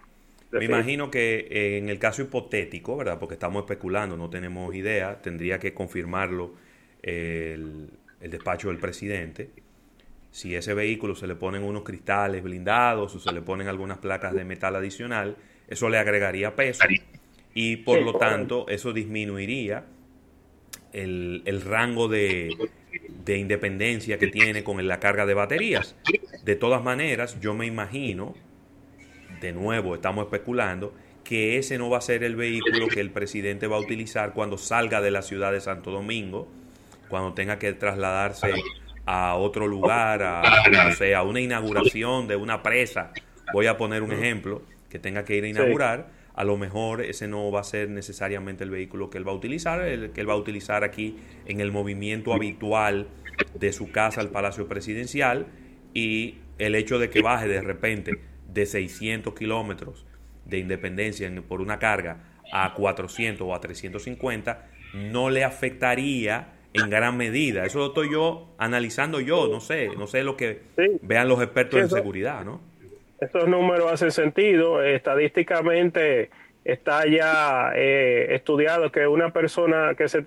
me 0.55 0.65
imagino 0.65 1.11
que 1.11 1.47
eh, 1.51 1.77
en 1.79 1.89
el 1.89 1.99
caso 1.99 2.21
hipotético, 2.23 2.97
¿verdad? 2.97 3.19
Porque 3.19 3.35
estamos 3.35 3.63
especulando, 3.63 4.17
no 4.17 4.29
tenemos 4.29 4.75
idea, 4.75 5.21
tendría 5.21 5.59
que 5.59 5.73
confirmarlo 5.73 6.55
el, 7.03 7.91
el 8.21 8.31
despacho 8.31 8.69
del 8.69 8.79
presidente. 8.79 9.51
Si 10.31 10.55
ese 10.55 10.73
vehículo 10.75 11.15
se 11.15 11.27
le 11.27 11.35
ponen 11.35 11.63
unos 11.63 11.83
cristales 11.83 12.43
blindados 12.43 13.15
o 13.15 13.19
se 13.19 13.31
le 13.33 13.41
ponen 13.41 13.67
algunas 13.69 13.99
placas 13.99 14.35
de 14.35 14.45
metal 14.45 14.75
adicional, 14.75 15.38
eso 15.67 15.89
le 15.89 15.99
agregaría 15.99 16.55
peso 16.55 16.95
y 17.53 17.77
por 17.77 18.01
Sí, 18.01 18.03
lo 18.03 18.17
tanto 18.17 18.67
eso 18.69 18.93
disminuiría 18.93 19.85
el, 20.93 21.41
el 21.46 21.62
rango 21.62 22.08
de, 22.08 22.50
de 23.25 23.38
independencia 23.38 24.17
que 24.17 24.27
tiene 24.27 24.63
con 24.63 24.86
la 24.88 25.00
carga 25.00 25.25
de 25.25 25.34
baterías. 25.34 25.96
De 26.43 26.55
todas 26.55 26.84
maneras, 26.84 27.39
yo 27.39 27.53
me 27.53 27.65
imagino, 27.65 28.36
de 29.41 29.51
nuevo 29.51 29.96
estamos 29.96 30.25
especulando, 30.25 30.93
que 31.24 31.58
ese 31.58 31.77
no 31.77 31.89
va 31.89 32.00
a 32.00 32.01
ser 32.01 32.24
el 32.24 32.36
vehículo 32.36 32.88
que 32.88 33.01
el 33.01 33.12
presidente 33.12 33.67
va 33.67 33.77
a 33.77 33.79
utilizar 33.79 34.34
cuando 34.34 34.58
salga 34.58 35.00
de 35.01 35.12
la 35.12 35.22
ciudad 35.22 35.51
de 35.51 35.62
Santo 35.62 35.91
Domingo, 35.91 36.48
cuando 37.08 37.34
tenga 37.34 37.60
que 37.60 37.74
trasladarse 37.74 38.51
a 39.05 39.36
otro 39.36 39.67
lugar, 39.67 40.24
a, 40.24 40.41
no 40.72 40.91
sé, 40.93 41.15
a 41.15 41.24
una 41.24 41.39
inauguración 41.41 42.27
de 42.27 42.36
una 42.36 42.63
presa. 42.63 43.12
Voy 43.53 43.67
a 43.67 43.77
poner 43.77 44.01
un 44.01 44.12
ejemplo, 44.12 44.62
que 44.89 45.00
tenga 45.00 45.24
que 45.24 45.36
ir 45.36 45.43
a 45.43 45.48
inaugurar. 45.48 46.08
A 46.39 46.46
lo 46.46 46.55
mejor 46.55 47.01
ese 47.01 47.27
no 47.27 47.51
va 47.51 47.60
a 47.60 47.63
ser 47.65 47.89
necesariamente 47.89 48.63
el 48.63 48.69
vehículo 48.69 49.10
que 49.10 49.17
él 49.17 49.27
va 49.27 49.34
a 49.34 49.36
utilizar, 49.36 49.81
el 49.81 50.12
que 50.12 50.22
él 50.22 50.29
va 50.29 50.36
a 50.36 50.38
utilizar 50.38 50.86
aquí 50.86 51.17
en 51.46 51.60
el 51.60 51.74
movimiento 51.74 52.34
habitual 52.34 53.10
de 53.60 53.74
su 53.74 53.91
casa 53.91 54.22
al 54.22 54.29
Palacio 54.29 54.65
Presidencial 54.69 55.48
y 55.93 56.36
el 56.58 56.75
hecho 56.75 56.98
de 56.98 57.10
que 57.10 57.22
baje 57.22 57.50
de 57.50 57.60
repente 57.60 58.22
de 58.53 58.65
600 58.65 59.34
kilómetros 59.34 60.05
de 60.46 60.60
independencia 60.60 61.27
en- 61.27 61.43
por 61.43 61.60
una 61.60 61.77
carga 61.77 62.24
a 62.53 62.74
400 62.74 63.46
o 63.46 63.53
a 63.53 63.60
350 63.60 64.65
no 64.93 65.29
le 65.29 65.43
afectaría 65.43 66.53
en 66.74 66.89
gran 66.89 67.17
medida. 67.17 67.65
Eso 67.65 67.79
lo 67.79 67.88
estoy 67.88 68.13
yo 68.13 68.55
analizando 68.58 69.19
yo, 69.19 69.50
no 69.50 69.60
sé, 69.60 69.89
no 69.98 70.08
sé 70.08 70.24
lo 70.24 70.38
que 70.38 70.62
Sí. 70.77 70.86
vean 71.01 71.27
los 71.27 71.41
expertos 71.41 71.79
Sí, 71.79 71.84
en 71.84 71.89
seguridad, 71.89 72.46
¿no? 72.46 72.62
Estos 73.21 73.47
números 73.47 73.91
hacen 73.91 74.11
sentido. 74.11 74.83
Estadísticamente 74.83 76.29
está 76.63 77.07
ya 77.07 77.71
eh, 77.75 78.35
estudiado 78.35 78.91
que 78.91 79.07
una 79.07 79.31
persona 79.31 79.95
que 79.95 80.07
se 80.07 80.25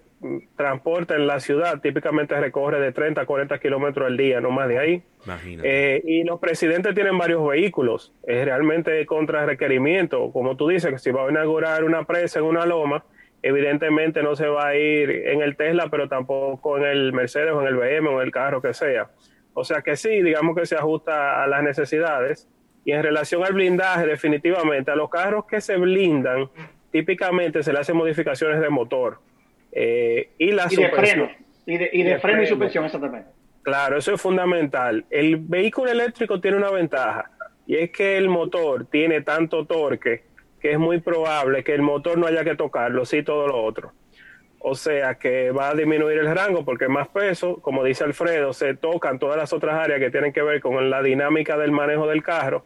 transporta 0.56 1.14
en 1.14 1.26
la 1.26 1.40
ciudad 1.40 1.80
típicamente 1.80 2.38
recorre 2.38 2.80
de 2.80 2.92
30 2.92 3.20
a 3.20 3.26
40 3.26 3.58
kilómetros 3.58 4.06
al 4.06 4.16
día, 4.16 4.40
no 4.40 4.50
más 4.50 4.68
de 4.68 4.78
ahí. 4.78 5.02
Imagínate. 5.24 5.96
Eh, 5.96 6.02
y 6.04 6.24
los 6.24 6.40
presidentes 6.40 6.94
tienen 6.94 7.18
varios 7.18 7.46
vehículos. 7.46 8.12
Es 8.24 8.44
realmente 8.44 9.04
contra 9.06 9.46
requerimiento. 9.46 10.30
Como 10.32 10.56
tú 10.56 10.68
dices, 10.68 10.90
que 10.90 10.98
si 10.98 11.10
va 11.10 11.26
a 11.26 11.30
inaugurar 11.30 11.84
una 11.84 12.04
presa 12.04 12.40
en 12.40 12.46
una 12.46 12.66
loma, 12.66 13.04
evidentemente 13.42 14.22
no 14.22 14.36
se 14.36 14.46
va 14.46 14.68
a 14.68 14.76
ir 14.76 15.10
en 15.10 15.42
el 15.42 15.56
Tesla, 15.56 15.88
pero 15.90 16.08
tampoco 16.08 16.78
en 16.78 16.84
el 16.84 17.12
Mercedes 17.12 17.52
o 17.52 17.60
en 17.60 17.68
el 17.68 17.76
BM 17.76 18.08
o 18.08 18.20
en 18.20 18.26
el 18.26 18.32
carro 18.32 18.62
que 18.62 18.72
sea. 18.72 19.10
O 19.54 19.64
sea 19.64 19.82
que 19.82 19.96
sí, 19.96 20.22
digamos 20.22 20.56
que 20.56 20.66
se 20.66 20.76
ajusta 20.76 21.42
a 21.42 21.46
las 21.46 21.62
necesidades. 21.62 22.48
Y 22.84 22.92
en 22.92 23.02
relación 23.02 23.44
al 23.44 23.52
blindaje, 23.52 24.06
definitivamente, 24.06 24.90
a 24.90 24.96
los 24.96 25.08
carros 25.08 25.46
que 25.46 25.60
se 25.60 25.76
blindan, 25.76 26.48
típicamente 26.90 27.62
se 27.62 27.72
le 27.72 27.78
hacen 27.78 27.96
modificaciones 27.96 28.60
de 28.60 28.68
motor. 28.68 29.20
Eh, 29.70 30.30
y 30.38 30.52
la 30.52 30.66
Y 30.70 30.76
de 30.76 30.90
freno. 30.90 31.30
Y 31.64 31.78
de, 31.78 31.90
y 31.92 32.02
de 32.02 32.10
de 32.10 32.18
freno 32.18 32.42
y 32.42 32.46
suspensión, 32.46 32.84
exactamente. 32.84 33.30
Claro, 33.62 33.96
eso 33.96 34.12
es 34.12 34.20
fundamental. 34.20 35.04
El 35.10 35.36
vehículo 35.36 35.90
eléctrico 35.90 36.40
tiene 36.40 36.56
una 36.56 36.70
ventaja 36.70 37.30
y 37.66 37.76
es 37.76 37.90
que 37.90 38.18
el 38.18 38.28
motor 38.28 38.86
tiene 38.86 39.20
tanto 39.20 39.64
torque 39.66 40.24
que 40.60 40.72
es 40.72 40.78
muy 40.78 41.00
probable 41.00 41.64
que 41.64 41.74
el 41.74 41.82
motor 41.82 42.18
no 42.18 42.26
haya 42.26 42.44
que 42.44 42.54
tocarlo, 42.54 43.04
sí 43.04 43.22
todo 43.22 43.48
lo 43.48 43.62
otro. 43.62 43.92
O 44.60 44.76
sea 44.76 45.16
que 45.16 45.50
va 45.50 45.70
a 45.70 45.74
disminuir 45.74 46.18
el 46.18 46.32
rango 46.32 46.64
porque 46.64 46.86
más 46.86 47.08
peso, 47.08 47.60
como 47.60 47.82
dice 47.82 48.04
Alfredo, 48.04 48.52
se 48.52 48.74
tocan 48.74 49.18
todas 49.18 49.36
las 49.36 49.52
otras 49.52 49.74
áreas 49.74 49.98
que 49.98 50.10
tienen 50.10 50.32
que 50.32 50.42
ver 50.42 50.60
con 50.60 50.88
la 50.88 51.02
dinámica 51.02 51.56
del 51.56 51.72
manejo 51.72 52.06
del 52.06 52.22
carro. 52.22 52.64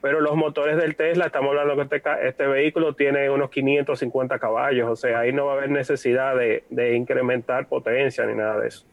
Pero 0.00 0.20
los 0.20 0.34
motores 0.36 0.76
del 0.76 0.96
Tesla, 0.96 1.26
estamos 1.26 1.50
hablando 1.50 1.88
que 1.88 1.96
este, 1.96 2.28
este 2.28 2.46
vehículo 2.46 2.94
tiene 2.94 3.28
unos 3.28 3.50
550 3.50 4.38
caballos, 4.38 4.88
o 4.88 4.96
sea, 4.96 5.20
ahí 5.20 5.32
no 5.32 5.46
va 5.46 5.52
a 5.52 5.56
haber 5.56 5.70
necesidad 5.70 6.34
de, 6.36 6.96
incrementar 6.96 7.68
potencia 7.68 8.24
ni 8.24 8.34
nada 8.34 8.60
de 8.60 8.68
eso. 8.68 8.84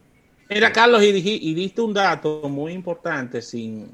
Mira, 0.50 0.72
Carlos, 0.72 1.02
y, 1.02 1.12
diji- 1.12 1.38
y 1.40 1.54
diste 1.54 1.80
un 1.80 1.94
dato 1.94 2.48
muy 2.48 2.72
importante, 2.72 3.40
sin, 3.42 3.88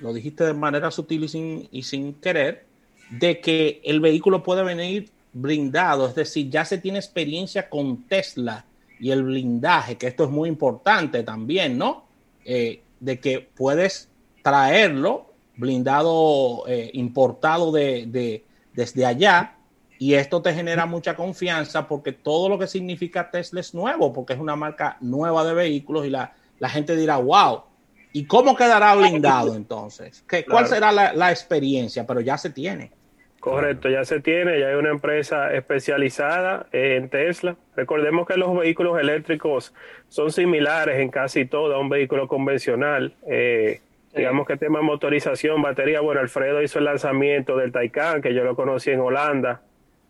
lo 0.00 0.12
dijiste 0.12 0.44
de 0.44 0.54
manera 0.54 0.90
sutil 0.90 1.24
y 1.24 1.28
sin, 1.28 1.68
y 1.70 1.82
sin 1.82 2.14
querer, 2.14 2.64
de 3.10 3.40
que 3.40 3.80
el 3.84 4.00
vehículo 4.00 4.42
puede 4.42 4.62
venir 4.64 5.10
blindado, 5.32 6.08
es 6.08 6.14
decir, 6.14 6.48
ya 6.50 6.64
se 6.64 6.78
tiene 6.78 6.98
experiencia 6.98 7.68
con 7.68 8.04
Tesla 8.08 8.64
y 9.00 9.10
el 9.10 9.22
blindaje, 9.22 9.96
que 9.96 10.06
esto 10.08 10.24
es 10.24 10.30
muy 10.30 10.48
importante 10.48 11.22
también, 11.22 11.78
¿no? 11.78 12.06
Eh, 12.44 12.80
de 13.00 13.20
que 13.20 13.46
puedes 13.54 14.08
traerlo 14.42 15.27
blindado, 15.58 16.66
eh, 16.68 16.90
importado 16.94 17.70
de, 17.72 18.06
de- 18.06 18.44
desde 18.72 19.04
allá, 19.04 19.56
y 19.98 20.14
esto 20.14 20.40
te 20.40 20.54
genera 20.54 20.86
mucha 20.86 21.16
confianza 21.16 21.88
porque 21.88 22.12
todo 22.12 22.48
lo 22.48 22.58
que 22.58 22.68
significa 22.68 23.30
Tesla 23.30 23.60
es 23.60 23.74
nuevo, 23.74 24.12
porque 24.12 24.32
es 24.34 24.38
una 24.38 24.54
marca 24.56 24.96
nueva 25.00 25.44
de 25.44 25.54
vehículos 25.54 26.06
y 26.06 26.10
la, 26.10 26.32
la 26.60 26.68
gente 26.68 26.94
dirá, 26.96 27.16
wow, 27.16 27.62
¿y 28.12 28.24
cómo 28.26 28.54
quedará 28.54 28.94
blindado 28.94 29.56
entonces? 29.56 30.24
¿Qué, 30.28 30.44
¿Cuál 30.44 30.66
Claro. 30.66 30.74
será 30.74 30.92
la, 30.92 31.12
la 31.12 31.30
experiencia? 31.32 32.06
Pero 32.06 32.20
ya 32.20 32.38
se 32.38 32.50
tiene. 32.50 32.92
Correcto, 33.40 33.88
ya 33.88 34.04
se 34.04 34.20
tiene, 34.20 34.58
ya 34.60 34.68
hay 34.68 34.74
una 34.74 34.90
empresa 34.90 35.52
especializada 35.54 36.66
en 36.72 37.08
Tesla. 37.08 37.56
Recordemos 37.76 38.26
que 38.26 38.36
los 38.36 38.56
vehículos 38.56 38.98
eléctricos 39.00 39.72
son 40.08 40.30
similares 40.32 40.98
en 41.00 41.08
casi 41.08 41.44
todo 41.44 41.74
a 41.74 41.80
un 41.80 41.88
vehículo 41.88 42.26
convencional. 42.28 43.14
Eh, 43.28 43.80
Digamos 44.18 44.46
que 44.46 44.56
tema 44.56 44.82
motorización, 44.82 45.62
batería, 45.62 46.00
bueno, 46.00 46.20
Alfredo 46.20 46.62
hizo 46.62 46.78
el 46.78 46.84
lanzamiento 46.86 47.56
del 47.56 47.72
Taycan, 47.72 48.20
que 48.22 48.34
yo 48.34 48.44
lo 48.44 48.54
conocí 48.56 48.90
en 48.90 49.00
Holanda. 49.00 49.62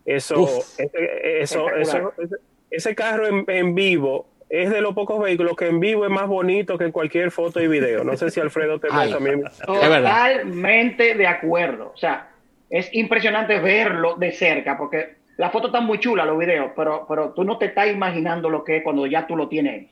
Eso, 0.05 0.41
Uf. 0.41 0.81
ese, 0.81 1.41
eso, 1.41 1.71
eso- 1.77 2.13
ese, 2.19 2.37
ese 2.71 2.95
carro 2.95 3.27
en, 3.27 3.45
en 3.49 3.75
vivo 3.75 4.27
es 4.51 4.71
de 4.71 4.81
los 4.81 4.95
pocos 4.95 5.21
vehículos 5.23 5.55
que 5.57 5.67
en 5.67 5.79
vivo 5.81 6.05
es 6.07 6.11
más 6.11 6.27
bonito 6.27 6.79
que 6.79 6.85
en 6.85 6.93
cualquier 6.93 7.31
foto 7.31 7.61
y 7.61 7.69
video. 7.69 8.03
No 8.05 8.17
sé 8.17 8.31
si 8.31 8.41
Alfredo 8.41 8.79
te 8.81 8.89
también. 8.89 9.45
Totalmente 9.67 11.15
de 11.15 11.27
acuerdo. 11.27 11.93
O 11.95 11.97
sea, 11.99 12.31
es 12.71 12.89
impresionante 12.95 13.59
verlo 13.61 14.15
de 14.17 14.33
cerca, 14.33 14.77
porque 14.79 15.17
las 15.37 15.53
fotos 15.53 15.69
están 15.69 15.85
muy 15.85 15.99
chulas, 16.01 16.27
los 16.27 16.39
videos, 16.39 16.73
pero, 16.75 17.05
pero 17.09 17.31
tú 17.35 17.45
no 17.45 17.59
te 17.59 17.67
estás 17.67 17.89
imaginando 17.89 18.49
lo 18.51 18.65
que 18.65 18.79
es 18.79 18.83
cuando 18.83 19.07
ya 19.07 19.27
tú 19.27 19.37
lo 19.37 19.49
tienes. 19.49 19.91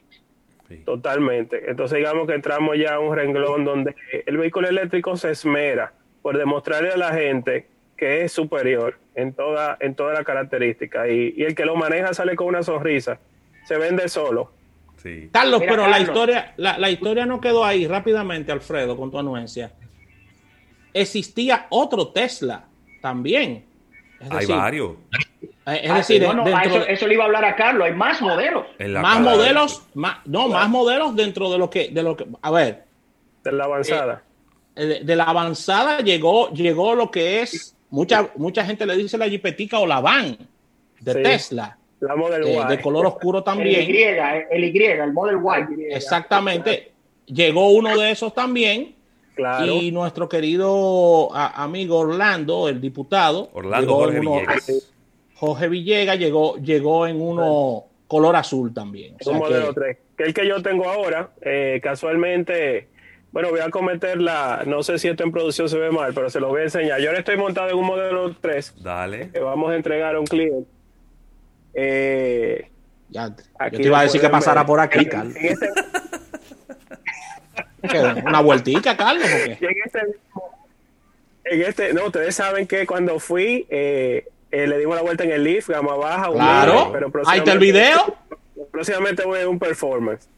Sí. 0.68 0.76
Totalmente. 0.84 1.70
Entonces 1.70 1.98
digamos 1.98 2.26
que 2.26 2.34
entramos 2.34 2.76
ya 2.76 2.94
a 2.94 2.98
un 2.98 3.14
renglón 3.14 3.64
donde 3.64 3.94
el 4.26 4.36
vehículo 4.36 4.68
eléctrico 4.68 5.16
se 5.16 5.30
esmera 5.30 5.92
por 6.22 6.36
demostrarle 6.36 6.90
a 6.90 6.96
la 6.96 7.12
gente 7.12 7.66
que 7.96 8.24
es 8.24 8.32
superior 8.32 8.98
en 9.14 9.32
toda, 9.32 9.76
en 9.80 9.94
toda 9.94 10.12
la 10.12 10.24
característica 10.24 11.08
y, 11.08 11.34
y 11.36 11.44
el 11.44 11.54
que 11.54 11.64
lo 11.64 11.76
maneja 11.76 12.12
sale 12.12 12.36
con 12.36 12.48
una 12.48 12.62
sonrisa, 12.62 13.18
se 13.64 13.78
vende 13.78 14.08
solo. 14.08 14.52
Sí. 14.96 15.28
Carlos, 15.32 15.60
Mira, 15.60 15.72
pero 15.72 15.88
la 15.88 16.00
historia, 16.00 16.54
la, 16.56 16.78
la 16.78 16.90
historia 16.90 17.26
no 17.26 17.40
quedó 17.40 17.64
ahí 17.64 17.86
rápidamente, 17.86 18.50
Alfredo, 18.50 18.96
con 18.96 19.10
tu 19.10 19.18
anuencia. 19.18 19.72
Existía 20.92 21.66
otro 21.70 22.08
Tesla 22.08 22.64
también. 23.00 23.64
Hay 24.30 24.46
varios. 24.46 24.92
Es 25.66 25.90
Ah, 25.90 25.96
decir, 25.96 26.22
no, 26.22 26.32
no, 26.32 26.42
a 26.42 26.44
dentro 26.60 26.76
eso, 26.76 26.84
de- 26.86 26.92
eso 26.92 27.06
le 27.08 27.14
iba 27.14 27.24
a 27.24 27.26
hablar 27.26 27.44
a 27.44 27.56
Carlos, 27.56 27.86
hay 27.86 27.94
más 27.94 28.22
modelos. 28.22 28.66
más 29.00 29.18
de- 29.18 29.24
modelos, 29.24 29.82
más, 29.94 30.18
no, 30.24 30.48
más 30.48 30.68
modelos 30.68 31.16
dentro 31.16 31.50
de 31.50 31.58
lo 31.58 31.68
que, 31.68 31.88
de 31.88 32.02
lo 32.04 32.16
que, 32.16 32.24
a 32.40 32.50
ver, 32.52 32.84
De 33.42 33.50
la 33.52 33.64
avanzada. 33.64 34.22
eh, 34.76 34.84
de, 34.84 35.00
de 35.00 35.16
la 35.16 35.24
avanzada 35.24 36.00
llegó, 36.00 36.50
llegó 36.52 36.94
lo 36.94 37.10
que 37.10 37.42
es, 37.42 37.74
mucha, 37.90 38.28
mucha 38.36 38.64
gente 38.64 38.86
le 38.86 38.96
dice 38.96 39.18
la 39.18 39.28
jipetica 39.28 39.78
o 39.80 39.86
la 39.86 40.00
van 40.00 40.36
de 41.00 41.12
Sí. 41.12 41.22
Tesla, 41.22 41.76
la 42.00 42.14
Model 42.14 42.44
eh, 42.46 42.60
Y. 42.64 42.68
de 42.68 42.80
color 42.80 43.06
oscuro 43.06 43.38
El 43.38 43.44
también. 43.44 43.90
Y, 43.90 44.02
el 44.02 44.64
Y, 44.64 44.82
el 44.84 45.12
Model 45.12 45.38
Y. 45.78 45.94
Exactamente. 45.94 46.92
Llegó 47.26 47.70
uno 47.70 47.96
de 47.98 48.12
esos 48.12 48.32
también. 48.32 48.94
Claro. 49.36 49.66
Y 49.66 49.92
nuestro 49.92 50.28
querido 50.28 51.28
a- 51.34 51.62
amigo 51.62 51.98
Orlando, 51.98 52.68
el 52.68 52.80
diputado, 52.80 53.50
Orlando 53.52 53.94
Jorge 53.94 54.18
uno- 54.20 54.32
Villegas. 54.32 54.72
Jorge 55.36 55.68
Villegas 55.68 56.18
llegó, 56.18 56.56
llegó 56.56 57.06
en 57.06 57.20
uno 57.20 57.84
color 58.08 58.34
azul 58.36 58.72
también. 58.74 59.14
O 59.14 59.16
Es 59.20 59.24
sea 59.26 59.32
un 59.34 59.38
modelo 59.40 59.68
que- 59.68 59.80
3, 59.80 59.98
que 60.16 60.24
el 60.24 60.34
que 60.34 60.48
yo 60.48 60.62
tengo 60.62 60.88
ahora, 60.88 61.30
eh, 61.42 61.78
casualmente, 61.82 62.88
bueno, 63.32 63.50
voy 63.50 63.60
a 63.60 63.68
cometer 63.68 64.18
la, 64.20 64.62
no 64.66 64.82
sé 64.82 64.98
si 64.98 65.08
esto 65.08 65.22
en 65.24 65.32
producción 65.32 65.68
se 65.68 65.76
ve 65.78 65.90
mal, 65.90 66.14
pero 66.14 66.30
se 66.30 66.40
lo 66.40 66.48
voy 66.48 66.62
a 66.62 66.64
enseñar. 66.64 66.98
Yo 67.00 67.08
ahora 67.08 67.18
estoy 67.18 67.36
montado 67.36 67.68
en 67.68 67.76
un 67.76 67.84
modelo 67.84 68.34
3 68.40 68.72
Dale. 68.82 69.30
que 69.30 69.40
vamos 69.40 69.70
a 69.70 69.76
entregar 69.76 70.14
a 70.14 70.20
un 70.20 70.26
cliente. 70.26 70.66
Eh, 71.74 72.70
ya, 73.10 73.24
Aquí 73.58 73.76
yo 73.76 73.82
te 73.82 73.86
iba 73.88 73.98
a 74.00 74.02
decir 74.04 74.20
que 74.20 74.28
pasara 74.30 74.62
ver. 74.62 74.66
por 74.66 74.80
aquí, 74.80 75.00
En- 75.00 75.08
Carlos. 75.08 75.36
En 75.36 75.44
este, 75.46 75.68
Una 78.24 78.40
vueltica, 78.40 78.96
Carlos. 78.96 79.26
en 79.26 79.52
este, 79.84 80.00
en 81.44 81.62
este, 81.62 81.94
no, 81.94 82.06
ustedes 82.06 82.34
saben 82.34 82.66
que 82.66 82.86
cuando 82.86 83.18
fui, 83.18 83.66
eh, 83.70 84.28
eh, 84.50 84.66
le 84.66 84.78
dimos 84.78 84.96
la 84.96 85.02
vuelta 85.02 85.24
en 85.24 85.32
el 85.32 85.44
lift, 85.44 85.68
gama 85.68 85.94
baja. 85.96 86.32
Claro, 86.32 86.90
pero 86.92 87.10
ahí 87.26 87.38
está 87.38 87.52
el 87.52 87.58
video. 87.58 88.16
Próximamente 88.70 89.24
voy 89.24 89.40
a 89.40 89.48
un 89.48 89.58
performance. 89.58 90.28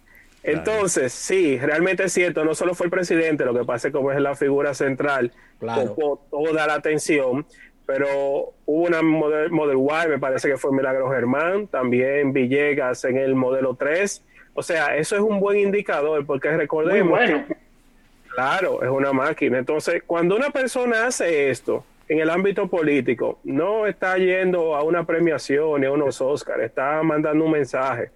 Entonces, 0.42 1.12
sí, 1.12 1.58
realmente 1.58 2.04
es 2.04 2.12
cierto, 2.12 2.44
no 2.44 2.54
solo 2.54 2.74
fue 2.74 2.86
el 2.86 2.90
presidente, 2.90 3.44
lo 3.44 3.52
que 3.52 3.64
pasa 3.64 3.88
es 3.88 3.94
como 3.94 4.12
es 4.12 4.20
la 4.20 4.34
figura 4.34 4.72
central, 4.72 5.32
claro. 5.58 5.94
toda 6.30 6.66
la 6.66 6.74
atención, 6.74 7.44
pero 7.86 8.54
hubo 8.66 8.86
una 8.86 9.02
Model, 9.02 9.50
Model 9.50 9.78
Y, 9.78 10.08
me 10.08 10.18
parece 10.18 10.48
que 10.48 10.56
fue 10.56 10.72
Milagro 10.72 11.10
Germán, 11.10 11.66
también 11.68 12.32
Villegas 12.32 13.04
en 13.04 13.16
el 13.16 13.34
modelo 13.34 13.74
3. 13.74 14.24
O 14.58 14.62
sea, 14.64 14.96
eso 14.96 15.14
es 15.14 15.22
un 15.22 15.38
buen 15.38 15.56
indicador, 15.56 16.26
porque 16.26 16.50
recordemos 16.50 17.16
que, 17.20 17.56
claro, 18.34 18.82
es 18.82 18.90
una 18.90 19.12
máquina. 19.12 19.56
Entonces, 19.56 20.02
cuando 20.04 20.34
una 20.34 20.50
persona 20.50 21.06
hace 21.06 21.48
esto 21.48 21.84
en 22.08 22.18
el 22.18 22.28
ámbito 22.28 22.66
político, 22.66 23.38
no 23.44 23.86
está 23.86 24.18
yendo 24.18 24.74
a 24.74 24.82
una 24.82 25.06
premiación 25.06 25.80
ni 25.80 25.86
a 25.86 25.92
unos 25.92 26.20
Oscars, 26.20 26.64
está 26.64 27.00
mandando 27.04 27.44
un 27.44 27.52
mensaje 27.52 28.10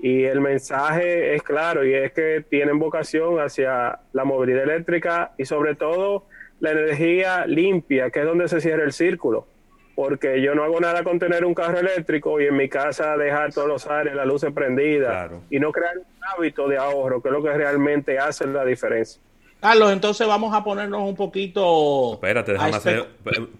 y 0.00 0.24
el 0.24 0.40
mensaje 0.40 1.34
es 1.34 1.42
claro 1.42 1.84
y 1.84 1.92
es 1.92 2.12
que 2.12 2.42
tienen 2.48 2.78
vocación 2.78 3.38
hacia 3.38 3.98
la 4.14 4.24
movilidad 4.24 4.62
eléctrica 4.62 5.32
y 5.36 5.44
sobre 5.44 5.74
todo 5.74 6.24
la 6.60 6.70
energía 6.70 7.44
limpia, 7.46 8.08
que 8.08 8.20
es 8.20 8.24
donde 8.24 8.48
se 8.48 8.62
cierra 8.62 8.84
el 8.84 8.92
círculo. 8.94 9.46
Porque 9.94 10.42
yo 10.42 10.54
no 10.54 10.64
hago 10.64 10.80
nada 10.80 11.04
con 11.04 11.18
tener 11.18 11.44
un 11.44 11.54
carro 11.54 11.78
eléctrico 11.78 12.40
y 12.40 12.46
en 12.46 12.56
mi 12.56 12.68
casa 12.68 13.16
dejar 13.16 13.52
todos 13.52 13.68
los 13.68 13.86
aires, 13.86 14.14
las 14.14 14.26
luces 14.26 14.52
prendidas 14.52 15.30
y 15.50 15.60
no 15.60 15.70
crear 15.70 15.96
un 15.98 16.04
hábito 16.36 16.68
de 16.68 16.78
ahorro, 16.78 17.22
que 17.22 17.28
es 17.28 17.32
lo 17.32 17.42
que 17.42 17.52
realmente 17.52 18.18
hace 18.18 18.46
la 18.46 18.64
diferencia. 18.64 19.20
Carlos, 19.60 19.92
entonces 19.92 20.26
vamos 20.26 20.54
a 20.54 20.62
ponernos 20.62 21.08
un 21.08 21.14
poquito. 21.14 22.14
Espérate, 22.14 22.52
déjame 22.52 22.76
hacer. 22.76 23.06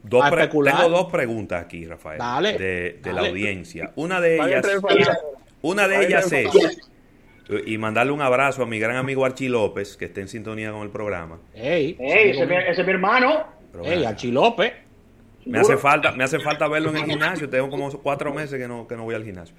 Dos 0.02 0.24
tengo 0.30 0.88
dos 0.90 1.10
preguntas 1.10 1.64
aquí, 1.64 1.86
Rafael. 1.86 2.20
de, 2.58 3.00
la 3.04 3.22
audiencia. 3.22 3.92
Una 3.96 4.20
de 4.20 4.36
ellas. 4.36 4.66
Una 5.62 5.88
de 5.88 6.04
ellas 6.04 6.30
es, 6.30 6.50
y 7.66 7.78
mandarle 7.78 8.12
un 8.12 8.20
abrazo 8.20 8.62
a 8.62 8.66
mi 8.66 8.78
gran 8.78 8.96
amigo 8.96 9.24
Archie 9.24 9.48
López, 9.48 9.96
que 9.96 10.06
está 10.06 10.20
en 10.20 10.28
sintonía 10.28 10.72
con 10.72 10.82
el 10.82 10.90
programa. 10.90 11.38
Ey, 11.54 11.96
ese, 11.98 12.42
es 12.42 12.86
mi 12.86 12.92
hermano. 12.92 13.46
Ey, 13.82 14.04
Archie 14.04 14.30
López. 14.30 14.72
Me 15.46 15.58
hace, 15.58 15.76
falta, 15.76 16.12
me 16.12 16.24
hace 16.24 16.40
falta 16.40 16.68
verlo 16.68 16.90
en 16.90 16.96
el 16.96 17.04
gimnasio. 17.04 17.48
Tengo 17.48 17.70
como 17.70 17.90
cuatro 18.02 18.32
meses 18.32 18.58
que 18.58 18.68
no, 18.68 18.86
que 18.86 18.96
no 18.96 19.04
voy 19.04 19.14
al 19.14 19.24
gimnasio. 19.24 19.54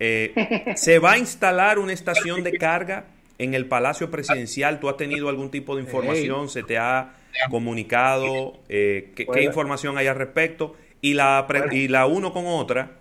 Eh, 0.00 0.72
¿Se 0.76 0.98
va 0.98 1.12
a 1.12 1.18
instalar 1.18 1.78
una 1.78 1.92
estación 1.92 2.42
de 2.44 2.52
carga 2.52 3.06
en 3.38 3.54
el 3.54 3.66
Palacio 3.66 4.10
Presidencial? 4.10 4.80
¿Tú 4.80 4.88
has 4.88 4.96
tenido 4.96 5.28
algún 5.28 5.50
tipo 5.50 5.76
de 5.76 5.82
información? 5.82 6.48
¿Se 6.48 6.62
te 6.62 6.78
ha 6.78 7.14
comunicado? 7.50 8.58
Eh, 8.68 9.12
¿qué, 9.14 9.42
información 9.42 9.98
hay 9.98 10.06
al 10.06 10.16
respecto? 10.16 10.76
Y 11.00 11.14
la, 11.14 11.46
y 11.70 11.88
la 11.88 12.06
uno 12.06 12.32
con 12.32 12.46
otra, 12.46 12.98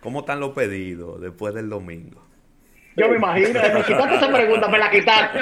¿Cómo 0.00 0.20
están 0.20 0.40
los 0.40 0.50
pedidos 0.50 1.20
después 1.20 1.54
del 1.54 1.68
domingo? 1.68 2.26
Yo 2.96 3.08
me 3.08 3.16
imagino, 3.16 3.60
me 3.60 3.84
quitaste 3.84 4.16
esa 4.16 4.32
pregunta, 4.32 4.68
me 4.68 4.78
la 4.78 4.90
quitaste. 4.90 5.40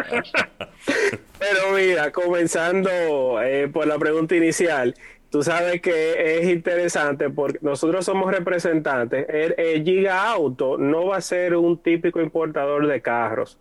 Pero 1.39 1.73
mira, 1.75 2.11
comenzando 2.11 3.41
eh, 3.43 3.69
por 3.69 3.87
la 3.87 3.99
pregunta 3.99 4.35
inicial, 4.35 4.95
tú 5.31 5.43
sabes 5.43 5.81
que 5.81 6.39
es 6.39 6.49
interesante 6.49 7.31
porque 7.31 7.59
nosotros 7.63 8.05
somos 8.05 8.33
representantes. 8.33 9.27
El, 9.29 9.85
Giga 9.85 10.31
Auto 10.31 10.79
no 10.79 11.07
va 11.07 11.17
a 11.17 11.21
ser 11.21 11.57
un 11.57 11.79
típico 11.79 12.21
importador 12.21 12.87
de 12.87 13.01
carros. 13.01 13.59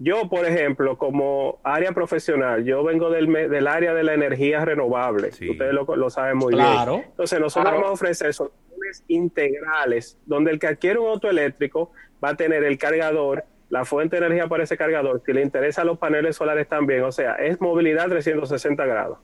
Yo, 0.00 0.28
por 0.28 0.46
ejemplo, 0.46 0.96
como 0.96 1.58
área 1.64 1.90
profesional, 1.90 2.64
yo 2.64 2.84
vengo 2.84 3.10
del, 3.10 3.32
del 3.32 3.66
área 3.66 3.94
de 3.94 4.04
la 4.04 4.14
energía 4.14 4.64
renovable. 4.64 5.28
Ustedes 5.28 5.72
lo, 5.72 6.10
saben 6.10 6.36
muy 6.36 6.52
claro. 6.52 6.98
bien. 6.98 7.06
Entonces, 7.08 7.40
nosotros 7.40 7.72
vamos 7.72 7.88
a 7.88 7.92
ofrecer 7.92 8.32
soluciones 8.32 9.04
integrales, 9.08 10.16
donde 10.24 10.52
el 10.52 10.60
que 10.60 10.68
adquiere 10.68 11.00
un 11.00 11.08
auto 11.08 11.28
eléctrico 11.28 11.90
va 12.22 12.30
a 12.30 12.36
tener 12.36 12.62
el 12.62 12.78
cargador, 12.78 13.44
la 13.70 13.84
fuente 13.84 14.20
de 14.20 14.26
energía 14.26 14.46
para 14.46 14.62
ese 14.62 14.76
cargador, 14.76 15.20
si 15.26 15.32
le 15.32 15.42
interesan 15.42 15.88
los 15.88 15.98
paneles 15.98 16.36
solares 16.36 16.68
también. 16.68 17.02
O 17.02 17.10
sea, 17.10 17.34
es 17.34 17.60
movilidad 17.60 18.08
360 18.08 18.86
grados. 18.86 19.18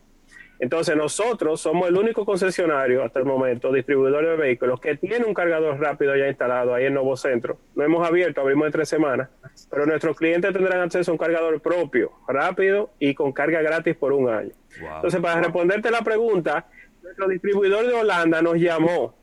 Entonces 0.59 0.97
nosotros 0.97 1.61
somos 1.61 1.89
el 1.89 1.97
único 1.97 2.25
concesionario 2.25 3.03
hasta 3.03 3.19
el 3.19 3.25
momento, 3.25 3.73
distribuidor 3.73 4.25
de 4.27 4.37
vehículos, 4.37 4.81
que 4.81 4.97
tiene 4.97 5.25
un 5.25 5.35
cargador 5.35 5.79
rápido 5.81 6.17
ya 6.17 6.29
instalado 6.29 6.75
ahí 6.75 6.87
en 6.87 6.95
Nuevo 6.95 7.17
Centro. 7.17 7.59
No 7.75 7.85
hemos 7.85 8.07
abierto, 8.07 8.41
abrimos 8.41 8.67
en 8.67 8.73
tres 8.73 8.89
semanas, 8.89 9.29
pero 9.71 9.87
nuestros 9.87 10.17
clientes 10.17 10.53
tendrán 10.53 10.81
acceso 10.81 11.11
a 11.11 11.15
un 11.15 11.19
cargador 11.19 11.61
propio, 11.61 12.13
rápido 12.29 12.91
y 12.99 13.15
con 13.15 13.33
carga 13.33 13.63
gratis 13.63 13.97
por 13.97 14.13
un 14.13 14.31
año. 14.31 14.53
Entonces, 14.97 15.21
para 15.21 15.41
responderte 15.41 15.91
la 15.91 16.03
pregunta, 16.03 16.67
nuestro 17.03 17.29
distribuidor 17.29 17.87
de 17.87 17.95
Holanda 17.95 18.43
nos 18.43 18.57
llamó 18.57 19.15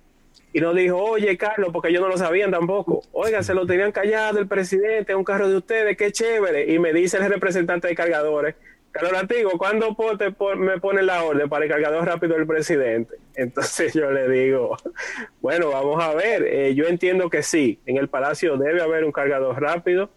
y 0.54 0.60
nos 0.60 0.76
dijo, 0.76 0.98
oye 0.98 1.38
Carlos, 1.38 1.70
porque 1.72 1.90
ellos 1.90 2.02
no 2.02 2.10
lo 2.10 2.18
sabían 2.18 2.52
tampoco, 2.52 3.02
oiga, 3.14 3.42
se 3.42 3.54
lo 3.54 3.66
tenían 3.66 3.92
callado 3.92 4.40
el 4.40 4.48
presidente, 4.48 5.16
un 5.16 5.24
carro 5.24 5.50
de 5.50 5.58
ustedes, 5.58 5.98
qué 5.98 6.12
chévere. 6.12 6.74
Y 6.74 6.80
me 6.80 6.94
dice 6.94 7.18
el 7.18 7.30
representante 7.30 7.88
de 7.88 7.96
cargadores, 7.96 8.56
Carlos 8.92 9.14
Antiguo, 9.14 9.52
¿cuándo 9.58 9.96
me 10.58 10.80
pone 10.80 11.02
la 11.02 11.24
orden 11.24 11.48
para 11.48 11.66
el 11.66 11.72
cargador 11.72 12.06
rápido 12.06 12.36
del 12.36 12.46
presidente? 12.46 13.16
Entonces 13.36 13.94
yo 13.94 14.12
le 14.12 14.28
digo, 14.30 14.76
bueno, 15.42 15.70
vamos 15.70 16.04
a 16.04 16.14
ver, 16.14 16.44
eh, 16.44 16.76
yo 16.76 16.86
entiendo 16.86 17.30
que 17.30 17.42
sí, 17.42 17.80
en 17.86 17.98
el 17.98 18.10
Palacio 18.10 18.58
debe 18.58 18.82
haber 18.82 19.06
un 19.06 19.12
cargador 19.12 19.62
rápido 19.62 20.10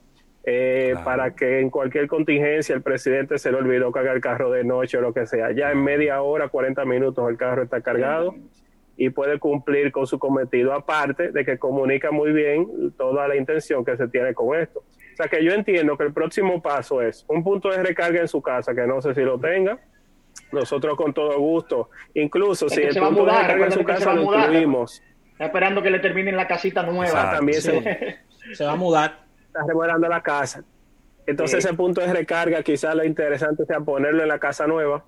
eh, 0.46 0.94
para 1.04 1.34
que 1.34 1.60
en 1.60 1.70
cualquier 1.70 2.06
contingencia 2.06 2.74
el 2.74 2.82
presidente 2.82 3.38
se 3.38 3.50
le 3.50 3.58
olvidó 3.58 3.90
cargar 3.92 4.16
el 4.16 4.20
carro 4.20 4.50
de 4.50 4.64
noche 4.64 4.98
o 4.98 5.00
lo 5.00 5.14
que 5.14 5.26
sea. 5.26 5.52
Ya 5.52 5.70
en 5.70 5.82
media 5.82 6.20
hora, 6.20 6.48
40 6.48 6.84
minutos 6.84 7.30
el 7.30 7.36
carro 7.36 7.62
está 7.62 7.80
cargado 7.80 8.34
y 8.96 9.10
puede 9.10 9.38
cumplir 9.38 9.90
con 9.90 10.06
su 10.06 10.18
cometido, 10.18 10.72
aparte 10.74 11.30
de 11.32 11.44
que 11.44 11.58
comunica 11.58 12.10
muy 12.10 12.32
bien 12.32 12.92
toda 12.96 13.26
la 13.26 13.36
intención 13.36 13.84
que 13.84 13.96
se 13.96 14.08
tiene 14.08 14.34
con 14.34 14.58
esto. 14.58 14.82
O 15.14 15.16
sea 15.16 15.28
que 15.28 15.44
yo 15.44 15.52
entiendo 15.52 15.96
que 15.96 16.04
el 16.04 16.12
próximo 16.12 16.60
paso 16.60 17.00
es 17.00 17.24
un 17.28 17.44
punto 17.44 17.70
de 17.70 17.82
recarga 17.82 18.20
en 18.20 18.26
su 18.26 18.42
casa, 18.42 18.74
que 18.74 18.84
no 18.84 19.00
sé 19.00 19.14
si 19.14 19.20
lo 19.20 19.38
tenga. 19.38 19.78
Nosotros 20.50 20.96
con 20.96 21.14
todo 21.14 21.38
gusto, 21.38 21.90
incluso 22.14 22.68
si 22.68 22.82
el 22.82 22.96
punto 22.96 23.24
de 23.24 23.32
recarga 23.32 23.66
en 23.66 23.72
su 23.72 23.84
casa 23.84 24.12
lo 24.12 24.22
incluimos. 24.22 25.02
Está 25.32 25.46
esperando 25.46 25.82
que 25.82 25.90
le 25.90 26.00
terminen 26.00 26.36
la 26.36 26.48
casita 26.48 26.82
nueva. 26.82 27.30
también 27.30 27.62
se, 27.62 28.18
se 28.52 28.64
va 28.64 28.72
a 28.72 28.76
mudar. 28.76 29.24
Está 29.46 29.60
remodelando 29.66 30.08
la 30.08 30.20
casa. 30.20 30.64
Entonces 31.26 31.64
ese 31.64 31.74
punto 31.74 32.00
de 32.00 32.12
recarga 32.12 32.62
quizás 32.62 32.94
lo 32.94 33.04
interesante 33.04 33.64
sea 33.64 33.80
ponerlo 33.80 34.22
en 34.22 34.28
la 34.28 34.38
casa 34.38 34.66
nueva 34.66 35.04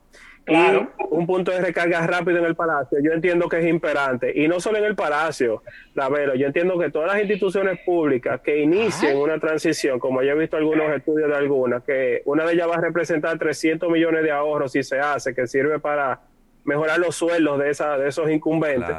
Claro. 0.47 0.93
un 1.11 1.27
punto 1.27 1.51
de 1.51 1.61
recarga 1.61 2.07
rápido 2.07 2.39
en 2.39 2.45
el 2.45 2.55
Palacio, 2.55 2.99
yo 3.03 3.11
entiendo 3.13 3.49
que 3.49 3.59
es 3.59 3.67
imperante. 3.67 4.33
Y 4.33 4.47
no 4.47 4.61
solo 4.61 4.79
en 4.79 4.85
el 4.85 4.95
Palacio, 4.95 5.65
Ravelo, 5.97 6.37
yo 6.37 6.47
entiendo 6.47 6.79
que 6.79 6.89
todas 6.89 7.13
las 7.13 7.21
instituciones 7.21 7.81
públicas 7.85 8.41
que 8.43 8.63
inicien 8.63 9.19
una 9.19 9.41
transición, 9.41 9.99
como 9.99 10.23
ya 10.23 10.33
he 10.33 10.39
visto 10.39 10.57
algunos 10.57 10.89
estudios 10.95 11.29
de 11.31 11.37
algunas, 11.37 11.83
que 11.83 12.23
una 12.27 12.45
de 12.45 12.55
ellas 12.55 12.69
va 12.71 12.77
a 12.77 12.81
representar 12.81 13.37
300 13.39 13.91
millones 13.91 14.23
de 14.23 14.31
ahorros 14.31 14.71
si 14.71 14.85
se 14.85 15.01
hace, 15.01 15.35
que 15.35 15.49
sirve 15.49 15.81
para 15.81 16.21
mejorar 16.65 17.01
los 17.01 17.17
sueldos 17.17 17.59
de, 17.59 17.71
esa, 17.71 17.99
de 17.99 18.09
esos 18.09 18.31
incumbentes. 18.31 18.95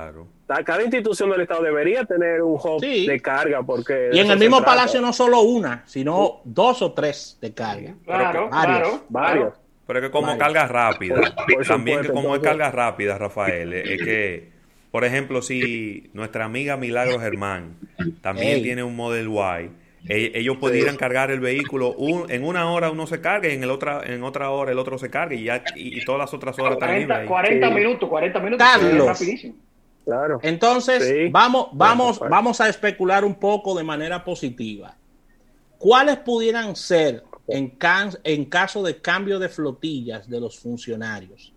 Cada 0.48 0.82
institución 0.82 1.30
del 1.30 1.42
Estado 1.42 1.64
debería 1.64 2.06
tener 2.06 2.42
un 2.42 2.54
hub 2.54 2.80
de 2.80 3.20
carga. 3.20 3.64
porque 3.64 4.10
Y 4.14 4.20
en 4.20 4.32
el 4.32 4.40
mismo 4.40 4.64
Palacio 4.64 5.02
no 5.02 5.12
solo 5.12 5.42
una, 5.42 5.84
sino 5.86 6.42
dos 6.46 6.82
o 6.82 6.94
tres 6.94 7.38
de 7.42 7.54
carga. 7.54 7.96
Claro, 8.06 8.50
claro. 8.50 9.04
Varios. 9.10 9.54
Pero 9.86 10.02
que 10.02 10.12
como 10.12 10.38
carga 10.38 10.68
rápida, 10.68 11.36
también 11.66 12.02
que 12.02 12.10
como 12.10 12.36
es 12.36 12.42
carga 12.42 12.72
rápida, 12.72 13.18
Rafael, 13.18 13.74
es 13.74 14.02
que, 14.04 14.50
por 14.92 15.06
ejemplo, 15.06 15.42
si 15.42 16.10
nuestra 16.14 16.46
amiga 16.46 16.76
Milagro 16.78 17.20
Germán 17.20 17.76
también 18.22 18.64
tiene 18.64 18.84
un 18.84 18.96
Model 18.96 19.28
Y, 19.30 19.70
e, 20.10 20.32
ellos 20.36 20.58
pudieran 20.58 20.96
cargar 20.96 21.32
el 21.32 21.40
vehículo 21.42 21.96
en 22.30 22.44
una 22.46 22.70
hora 22.72 22.90
uno 22.92 23.08
se 23.08 23.20
carga 23.20 23.50
y 23.50 23.56
en 23.56 23.64
el 23.64 23.70
otra 23.70 24.02
en 24.06 24.24
otra 24.24 24.52
hora 24.52 24.72
el 24.72 24.80
otro 24.80 24.98
se 24.98 25.10
carga 25.10 25.36
y 25.36 25.44
ya 25.44 25.64
y, 25.76 26.04
todas 26.06 26.20
las 26.20 26.34
otras 26.34 26.58
horas 26.60 26.78
40, 26.78 27.26
40 27.26 27.70
minutos 27.72 28.08
40 28.10 28.40
minutos 28.40 28.68
rapidísimo 29.06 29.56
claro 30.08 30.40
entonces 30.42 31.32
vamos 31.32 31.68
vamos 31.74 32.20
vamos 32.20 32.62
a 32.62 32.70
especular 32.70 33.24
un 33.24 33.36
poco 33.36 33.78
de 33.78 33.84
manera 33.84 34.24
positiva 34.24 34.96
cuáles 35.78 36.18
pudieran 36.18 36.76
ser 36.76 37.24
en, 37.48 37.78
en 38.24 38.46
caso 38.46 38.84
de 38.84 39.02
cambio 39.02 39.40
de 39.40 39.50
flotillas 39.50 40.30
de 40.30 40.40
los 40.40 40.60
funcionarios. 40.60 41.54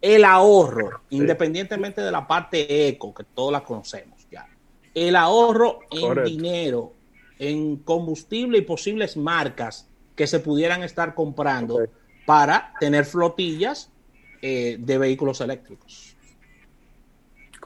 El 0.00 0.24
ahorro, 0.24 1.02
independientemente 1.10 2.02
de 2.02 2.12
la 2.12 2.26
parte 2.26 2.88
eco, 2.88 3.14
que 3.14 3.24
todos 3.24 3.50
la 3.50 3.64
conocemos 3.64 4.26
ya. 4.30 4.46
El 4.94 5.16
ahorro 5.16 5.80
en 5.90 6.24
dinero, 6.24 6.92
en 7.38 7.76
combustible 7.76 8.58
y 8.58 8.62
posibles 8.62 9.16
marcas 9.16 9.88
que 10.14 10.26
se 10.26 10.40
pudieran 10.40 10.82
estar 10.82 11.14
comprando 11.14 11.80
para 12.26 12.72
tener 12.78 13.04
flotillas 13.04 13.90
eh, 14.42 14.76
de 14.78 14.98
vehículos 14.98 15.40
eléctricos. 15.40 16.15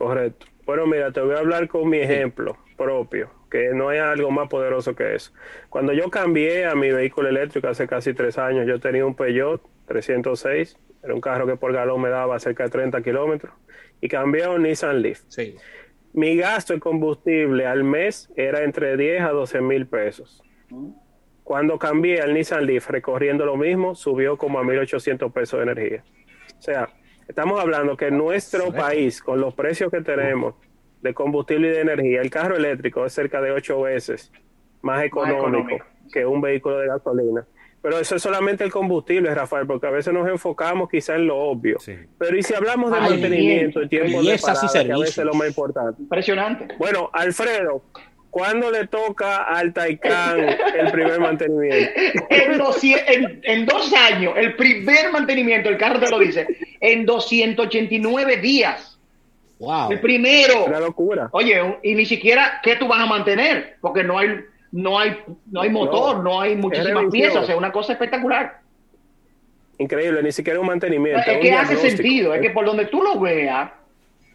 Correcto. 0.00 0.46
Bueno, 0.64 0.86
mira, 0.86 1.12
te 1.12 1.20
voy 1.20 1.34
a 1.34 1.40
hablar 1.40 1.68
con 1.68 1.86
mi 1.90 1.98
ejemplo 1.98 2.56
propio, 2.78 3.30
que 3.50 3.74
no 3.74 3.90
hay 3.90 3.98
algo 3.98 4.30
más 4.30 4.48
poderoso 4.48 4.96
que 4.96 5.14
eso. 5.14 5.30
Cuando 5.68 5.92
yo 5.92 6.08
cambié 6.08 6.64
a 6.64 6.74
mi 6.74 6.90
vehículo 6.90 7.28
eléctrico 7.28 7.68
hace 7.68 7.86
casi 7.86 8.14
tres 8.14 8.38
años, 8.38 8.66
yo 8.66 8.80
tenía 8.80 9.04
un 9.04 9.14
Peugeot 9.14 9.60
306, 9.88 10.78
era 11.04 11.12
un 11.12 11.20
carro 11.20 11.46
que 11.46 11.56
por 11.56 11.74
galón 11.74 12.00
me 12.00 12.08
daba 12.08 12.38
cerca 12.38 12.64
de 12.64 12.70
30 12.70 13.02
kilómetros, 13.02 13.52
y 14.00 14.08
cambié 14.08 14.44
a 14.44 14.50
un 14.52 14.62
Nissan 14.62 15.02
Leaf. 15.02 15.20
Sí. 15.28 15.54
Mi 16.14 16.34
gasto 16.34 16.72
de 16.72 16.80
combustible 16.80 17.66
al 17.66 17.84
mes 17.84 18.32
era 18.36 18.64
entre 18.64 18.96
10 18.96 19.20
a 19.20 19.30
12 19.32 19.60
mil 19.60 19.86
pesos. 19.86 20.42
Cuando 21.44 21.78
cambié 21.78 22.22
al 22.22 22.32
Nissan 22.32 22.64
Leaf 22.64 22.88
recorriendo 22.88 23.44
lo 23.44 23.58
mismo, 23.58 23.94
subió 23.94 24.38
como 24.38 24.60
a 24.60 24.62
1.800 24.62 25.30
pesos 25.30 25.58
de 25.58 25.64
energía. 25.64 26.04
O 26.58 26.62
sea, 26.62 26.88
estamos 27.30 27.60
hablando 27.60 27.96
que 27.96 28.10
nuestro 28.10 28.72
país, 28.72 29.22
con 29.22 29.40
los 29.40 29.54
precios 29.54 29.90
que 29.90 30.00
tenemos 30.00 30.54
de 31.00 31.14
combustible 31.14 31.68
y 31.68 31.70
de 31.70 31.80
energía, 31.80 32.20
el 32.20 32.28
carro 32.28 32.56
eléctrico 32.56 33.06
es 33.06 33.12
cerca 33.12 33.40
de 33.40 33.52
8 33.52 33.80
veces 33.82 34.32
más 34.82 35.04
económico, 35.04 35.46
económico. 35.46 35.86
que 36.12 36.26
un 36.26 36.40
vehículo 36.40 36.78
de 36.78 36.88
gasolina. 36.88 37.46
Pero 37.82 37.98
eso 37.98 38.16
es 38.16 38.22
solamente 38.22 38.64
el 38.64 38.70
combustible, 38.70 39.34
Rafael, 39.34 39.66
porque 39.66 39.86
a 39.86 39.90
veces 39.90 40.12
nos 40.12 40.28
enfocamos 40.28 40.90
quizá 40.90 41.14
en 41.14 41.28
lo 41.28 41.38
obvio. 41.38 41.78
Sí. 41.78 41.94
Pero 42.18 42.36
y 42.36 42.42
si 42.42 42.52
hablamos 42.52 42.90
de 42.90 42.98
Ay, 42.98 43.10
mantenimiento 43.10 43.82
y 43.82 43.88
tiempo 43.88 44.22
de 44.22 44.38
parada, 44.38 44.70
que 44.72 44.92
a 44.92 44.98
veces 44.98 45.18
es 45.18 45.24
lo 45.24 45.34
más 45.34 45.48
importante. 45.48 46.02
Impresionante. 46.02 46.74
Bueno, 46.78 47.08
Alfredo, 47.12 47.82
¿cuándo 48.28 48.70
le 48.70 48.86
toca 48.88 49.44
al 49.44 49.72
Taycan 49.72 50.40
el 50.78 50.90
primer 50.90 51.20
mantenimiento? 51.20 51.90
En, 52.28 52.58
200 52.58 53.08
en, 53.08 53.40
en 53.44 53.66
dos 53.66 53.92
años, 53.94 54.34
el 54.36 54.56
primer 54.56 55.10
mantenimiento, 55.12 55.68
el 55.68 55.78
carro 55.78 56.00
te 56.00 56.10
lo 56.10 56.18
dice, 56.18 56.46
en 56.80 57.06
289 57.06 58.36
días. 58.38 58.98
Wow. 59.58 59.92
El 59.92 60.00
primero. 60.00 60.64
Una 60.64 60.80
locura. 60.80 61.28
Oye, 61.32 61.78
y 61.82 61.94
ni 61.94 62.06
siquiera 62.06 62.60
qué 62.62 62.76
tú 62.76 62.88
vas 62.88 63.00
a 63.00 63.06
mantener, 63.06 63.76
porque 63.80 64.02
no 64.02 64.18
hay, 64.18 64.40
no 64.72 64.98
hay, 64.98 65.18
no 65.50 65.60
hay 65.60 65.68
motor, 65.70 66.22
no, 66.24 66.40
hay 66.40 66.56
muchísimas 66.56 67.06
piezas, 67.12 67.48
es 67.48 67.54
una 67.54 67.70
cosa 67.70 67.92
espectacular. 67.92 68.60
Increíble, 69.78 70.22
ni 70.22 70.32
siquiera 70.32 70.60
un 70.60 70.66
mantenimiento. 70.66 71.20
es 71.30 71.36
un 71.36 71.42
que 71.42 71.52
hace 71.52 71.76
sentido, 71.76 72.34
es 72.34 72.40
que 72.40 72.50
por 72.50 72.64
donde 72.64 72.86
tú 72.86 73.02
lo 73.02 73.18
veas, 73.20 73.70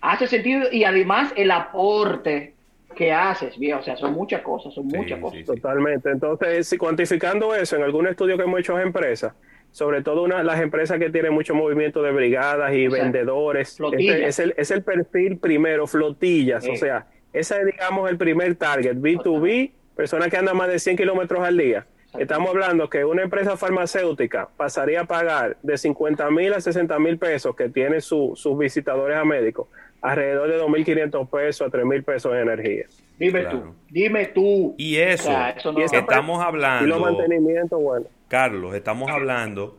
hace 0.02 0.28
sentido 0.28 0.72
y 0.72 0.84
además 0.84 1.34
el 1.36 1.52
aporte 1.52 2.54
que 2.96 3.12
haces, 3.12 3.58
viejo, 3.58 3.80
o 3.80 3.84
sea, 3.84 3.96
son 3.98 4.14
muchas 4.14 4.42
cosas, 4.42 4.74
son 4.74 4.90
Sí, 4.90 4.98
muchas 4.98 5.18
sí, 5.18 5.22
cosas. 5.22 5.40
sí. 5.40 5.46
Totalmente. 5.46 6.10
Entonces, 6.10 6.68
si 6.68 6.78
cuantificando 6.78 7.54
eso 7.54 7.76
en 7.76 7.84
algún 7.84 8.08
estudio 8.08 8.38
que 8.38 8.44
hemos 8.44 8.60
hecho 8.60 8.80
en 8.80 8.88
empresas, 8.88 9.34
sobre 9.76 10.02
todo 10.02 10.24
una, 10.24 10.42
las 10.42 10.62
empresas 10.62 10.98
que 11.00 11.10
tienen 11.10 11.34
mucho 11.34 11.54
movimiento 11.54 12.02
de 12.02 12.14
brigadas 12.14 12.74
y 12.74 12.88
vendedores, 12.88 13.78
este 13.92 14.26
es, 14.26 14.40
el, 14.40 14.54
es 14.56 14.72
el 14.72 14.84
perfil 14.84 15.38
primero, 15.38 15.86
flotillas, 15.86 16.64
Sí. 16.64 16.70
o 16.72 16.76
sea, 16.78 17.08
ese 17.34 17.60
es, 17.60 17.66
digamos, 17.66 18.10
el 18.10 18.16
primer 18.18 18.56
target, 18.56 18.96
B2B, 18.96 19.72
personas 19.94 20.30
que 20.30 20.38
andan 20.38 20.56
más 20.56 20.70
de 20.70 20.80
100 20.80 20.96
kilómetros 20.96 21.44
al 21.46 21.58
día. 21.58 21.86
Estamos 22.18 22.52
hablando 22.52 22.90
que 22.90 23.04
una 23.04 23.24
empresa 23.24 23.58
farmacéutica 23.58 24.48
pasaría 24.56 25.02
a 25.02 25.04
pagar 25.04 25.58
de 25.62 25.78
50 25.78 26.32
mil 26.32 26.54
a 26.54 26.62
60 26.62 26.98
mil 26.98 27.18
pesos 27.18 27.54
que 27.54 27.68
tiene 27.68 28.00
su- 28.00 28.32
sus 28.38 28.58
visitadores 28.58 29.18
a 29.18 29.26
médicos, 29.26 29.68
alrededor 30.02 30.48
de 30.48 30.58
2.500 30.58 31.30
pesos 31.30 31.68
a 31.68 31.70
3.000 31.70 32.02
pesos 32.06 32.32
en 32.34 32.40
energía. 32.40 32.86
Dime 33.20 33.42
Claro. 33.42 33.60
tú, 33.60 33.76
dime 33.90 34.26
tú. 34.28 34.74
Y 34.78 34.96
eso, 34.96 35.28
O 35.30 35.34
sea, 35.34 35.50
eso 35.50 35.74
no- 35.74 35.80
Y 35.82 35.84
estamos 35.84 36.38
Y 36.38 36.40
los 36.40 36.48
hablando, 36.48 37.00
mantenimientos, 37.02 37.82
bueno. 37.82 38.06
Carlos, 38.28 38.76
estamos 38.76 39.12
hablando 39.12 39.78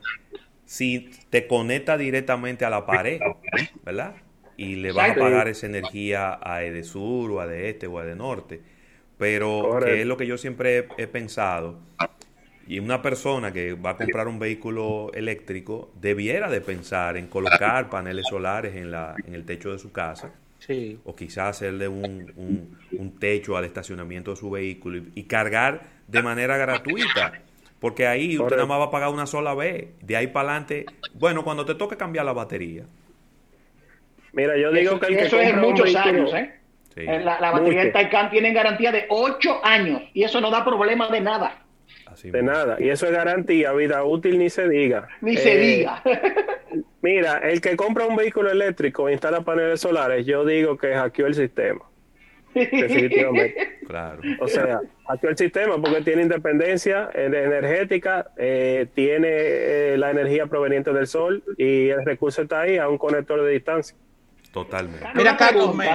si 0.64 1.10
te 1.30 1.46
conecta 1.48 1.98
directamente 1.98 2.64
a 2.64 2.70
la 2.70 2.86
pared, 2.86 3.22
¿verdad? 3.84 4.16
Y 4.56 4.76
le 4.76 4.92
vas 4.92 5.10
a 5.10 5.18
pagar 5.18 5.48
esa 5.48 5.66
energía 5.66 6.38
a 6.42 6.64
Edesur 6.64 7.32
o 7.32 7.40
a 7.40 7.46
de 7.46 7.70
este 7.70 7.86
o 7.88 7.98
a 7.98 8.04
de 8.06 8.16
norte. 8.16 8.62
Pero 9.18 9.78
que 9.80 10.02
es 10.02 10.06
lo 10.06 10.16
que 10.16 10.26
yo 10.26 10.38
siempre 10.38 10.78
he, 10.78 11.04
he 11.04 11.08
pensado. 11.08 11.80
Y 12.66 12.80
una 12.80 13.02
persona 13.02 13.52
que 13.52 13.74
va 13.74 13.90
a 13.90 13.96
comprar 13.96 14.28
un 14.28 14.38
vehículo 14.38 15.12
eléctrico 15.14 15.92
debiera 16.00 16.50
de 16.50 16.60
pensar 16.60 17.16
en 17.16 17.28
colocar 17.28 17.90
paneles 17.90 18.28
solares 18.28 18.76
en, 18.76 18.90
la, 18.90 19.20
en 19.26 19.34
el 19.34 19.44
techo 19.46 19.72
de 19.72 19.78
su 19.78 19.92
casa 19.92 20.34
Sí. 20.58 20.98
o 21.04 21.14
quizás 21.14 21.56
hacerle 21.58 21.88
un, 21.88 22.32
un- 22.36 22.78
un 22.96 23.18
techo 23.18 23.56
al 23.56 23.64
estacionamiento 23.64 24.32
de 24.32 24.36
su 24.36 24.50
vehículo 24.50 24.98
y, 24.98 25.12
y 25.14 25.24
cargar 25.24 26.02
de 26.08 26.22
manera 26.22 26.56
gratuita. 26.56 27.45
Porque 27.86 28.04
ahí 28.04 28.36
usted 28.36 28.56
nada 28.56 28.66
más 28.66 28.80
va 28.80 28.84
a 28.86 28.90
pagar 28.90 29.10
una 29.10 29.26
sola 29.26 29.54
vez. 29.54 29.88
De 30.00 30.16
ahí 30.16 30.26
para 30.26 30.48
adelante, 30.50 30.86
bueno, 31.14 31.44
cuando 31.44 31.64
te 31.64 31.76
toque 31.76 31.96
cambiar 31.96 32.24
la 32.24 32.32
batería. 32.32 32.82
Mira, 34.32 34.56
yo 34.56 34.72
digo 34.72 34.92
Eso, 34.96 35.00
que 35.00 35.06
el 35.06 35.16
que 35.18 35.24
eso 35.26 35.38
es 35.40 35.56
muchos 35.56 35.84
vehículo- 35.86 36.00
años, 36.04 36.34
¿eh? 36.34 36.52
Sí. 36.94 37.00
Eh, 37.02 37.20
La, 37.20 37.38
la 37.40 37.50
batería 37.52 37.82
del 37.84 37.92
Taycan 37.92 38.28
tiene 38.30 38.52
garantía 38.52 38.90
de 38.90 39.06
8 39.08 39.60
años 39.64 40.02
y 40.14 40.24
eso 40.24 40.40
no 40.40 40.50
da 40.50 40.64
problema 40.64 41.08
de 41.08 41.20
nada, 41.20 41.62
Así 42.06 42.30
De 42.32 42.42
mismo. 42.42 42.56
nada. 42.56 42.76
Y 42.80 42.88
eso 42.88 43.06
es 43.06 43.12
garantía, 43.12 43.72
vida 43.72 44.02
útil 44.02 44.38
ni 44.38 44.50
se 44.50 44.68
diga. 44.68 45.06
ni 45.20 45.36
se 45.36 45.52
Eh, 45.52 45.76
diga. 45.76 46.02
Mira, 47.02 47.38
el 47.38 47.60
que 47.60 47.76
compra 47.76 48.06
un 48.06 48.16
vehículo 48.16 48.50
eléctrico 48.50 49.08
e 49.08 49.12
instala 49.12 49.42
paneles 49.42 49.80
solares, 49.80 50.26
yo 50.26 50.44
digo 50.44 50.76
que 50.76 50.92
hackeó 50.94 51.26
el 51.26 51.34
sistema. 51.34 51.82
Definitivamente. 52.56 53.72
Claro. 53.86 54.20
O 54.40 54.48
sea, 54.48 54.80
hackeó 55.06 55.30
el 55.30 55.36
sistema 55.38 55.80
porque 55.80 56.00
tiene 56.02 56.22
independencia 56.22 57.08
eh, 57.14 57.26
energética, 57.26 58.32
eh, 58.36 58.88
tiene 58.96 59.28
eh, 59.30 59.94
la 59.96 60.10
energía 60.10 60.46
proveniente 60.48 60.92
del 60.92 61.06
sol 61.06 61.44
y 61.56 61.90
el 61.90 62.04
recurso 62.04 62.42
está 62.42 62.62
ahí 62.62 62.78
a 62.78 62.88
un 62.88 62.98
conector 62.98 63.40
de 63.44 63.52
distancia. 63.52 63.96
Totalmente. 64.52 65.06
Mira, 65.14 65.36
Carlos, 65.36 65.72
me- 65.72 65.86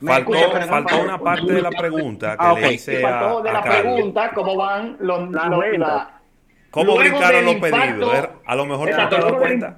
Faltó, 0.00 0.32
escucha, 0.34 0.60
no 0.60 0.66
faltó 0.68 1.02
una 1.02 1.18
parte 1.18 1.52
de 1.52 1.60
la 1.60 1.70
pregunta 1.70 2.30
que 2.30 2.36
Ah, 2.38 2.52
ok. 2.54 2.60
le 2.60 2.72
hice 2.72 3.00
faltó 3.00 3.38
a, 3.38 3.42
de 3.42 3.50
a 3.50 3.52
la 3.52 3.60
Carlos. 3.62 3.94
pregunta 3.94 4.30
cómo 4.34 4.56
van 4.56 4.96
los, 5.00 5.30
Las 5.30 5.48
los- 5.50 5.78
la- 5.78 6.20
¿Cómo 6.70 6.84
luego 6.94 7.00
brincaron 7.00 7.44
los 7.44 7.54
pedidos? 7.56 7.80
impacto- 7.84 8.14
Er- 8.14 8.30
A 8.46 8.54
lo 8.56 8.64
mejor 8.64 8.90
no 8.90 9.08
te 9.10 9.16
del- 9.16 9.34
cuenta. 9.34 9.76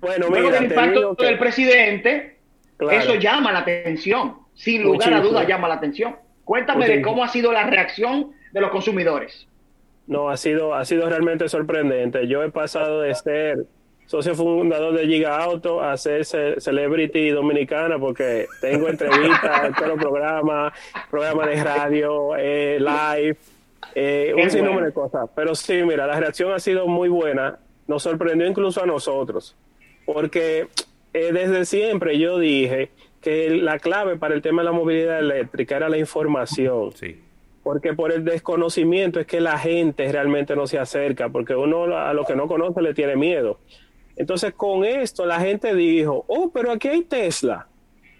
Bueno, 0.00 0.26
luego 0.28 0.48
mira, 0.48 0.60
del 0.60 0.70
impacto 0.70 1.16
que- 1.16 1.24
del 1.24 1.38
presidente, 1.38 2.38
Claro. 2.76 2.98
eso 2.98 3.14
llama 3.14 3.52
la 3.52 3.60
atención. 3.60 4.36
Sin 4.58 4.82
lugar 4.82 5.14
a 5.14 5.20
dudas 5.20 5.46
llama 5.46 5.68
la 5.68 5.74
atención. 5.74 6.16
Cuéntame 6.44 6.88
de 6.88 7.00
cómo 7.02 7.22
ha 7.22 7.28
sido 7.28 7.52
la 7.52 7.64
reacción 7.64 8.32
de 8.52 8.60
los 8.60 8.70
consumidores. 8.70 9.46
No, 10.06 10.28
ha 10.30 10.36
sido, 10.36 10.74
ha 10.74 10.84
sido 10.84 11.08
realmente 11.08 11.48
sorprendente. 11.48 12.26
Yo 12.26 12.42
he 12.42 12.50
pasado 12.50 13.02
de 13.02 13.14
ser 13.14 13.66
socio 14.06 14.34
fundador 14.34 14.94
de 14.94 15.06
Giga 15.06 15.38
Auto 15.38 15.82
a 15.82 15.96
ser 15.98 16.24
ce- 16.24 16.58
celebrity 16.60 17.28
dominicana 17.28 17.98
porque 17.98 18.46
tengo 18.60 18.88
entrevistas 18.88 19.64
en 19.66 19.74
todos 19.74 19.88
los 19.88 19.98
programas, 19.98 20.72
programas 21.10 21.46
de 21.48 21.62
radio, 21.62 22.34
eh, 22.36 22.78
live, 22.80 23.36
eh, 23.94 24.32
un 24.34 24.50
sinnúmero 24.50 24.86
de 24.86 24.92
cosas. 24.92 25.28
Pero 25.36 25.54
sí, 25.54 25.82
mira, 25.84 26.06
la 26.06 26.18
reacción 26.18 26.50
ha 26.52 26.58
sido 26.58 26.86
muy 26.88 27.10
buena. 27.10 27.58
Nos 27.86 28.02
sorprendió 28.02 28.46
incluso 28.46 28.82
a 28.82 28.86
nosotros 28.86 29.54
porque 30.06 30.68
eh, 31.12 31.30
desde 31.32 31.64
siempre 31.66 32.18
yo 32.18 32.38
dije 32.38 32.90
que 33.20 33.50
la 33.50 33.78
clave 33.78 34.16
para 34.16 34.34
el 34.34 34.42
tema 34.42 34.62
de 34.62 34.66
la 34.66 34.72
movilidad 34.72 35.18
eléctrica 35.18 35.76
era 35.76 35.88
la 35.88 35.98
información 35.98 36.92
Sí. 36.92 37.20
porque 37.62 37.92
por 37.94 38.12
el 38.12 38.24
desconocimiento 38.24 39.20
es 39.20 39.26
que 39.26 39.40
la 39.40 39.58
gente 39.58 40.10
realmente 40.10 40.54
no 40.56 40.66
se 40.66 40.78
acerca, 40.78 41.28
porque 41.28 41.54
uno 41.54 41.84
a 41.96 42.12
lo 42.14 42.24
que 42.24 42.34
no 42.36 42.46
conoce 42.48 42.80
le 42.80 42.94
tiene 42.94 43.16
miedo. 43.16 43.58
Entonces 44.16 44.52
con 44.54 44.84
esto 44.84 45.26
la 45.26 45.38
gente 45.40 45.74
dijo, 45.74 46.24
oh, 46.28 46.50
pero 46.52 46.70
aquí 46.72 46.88
hay 46.88 47.02
Tesla, 47.02 47.66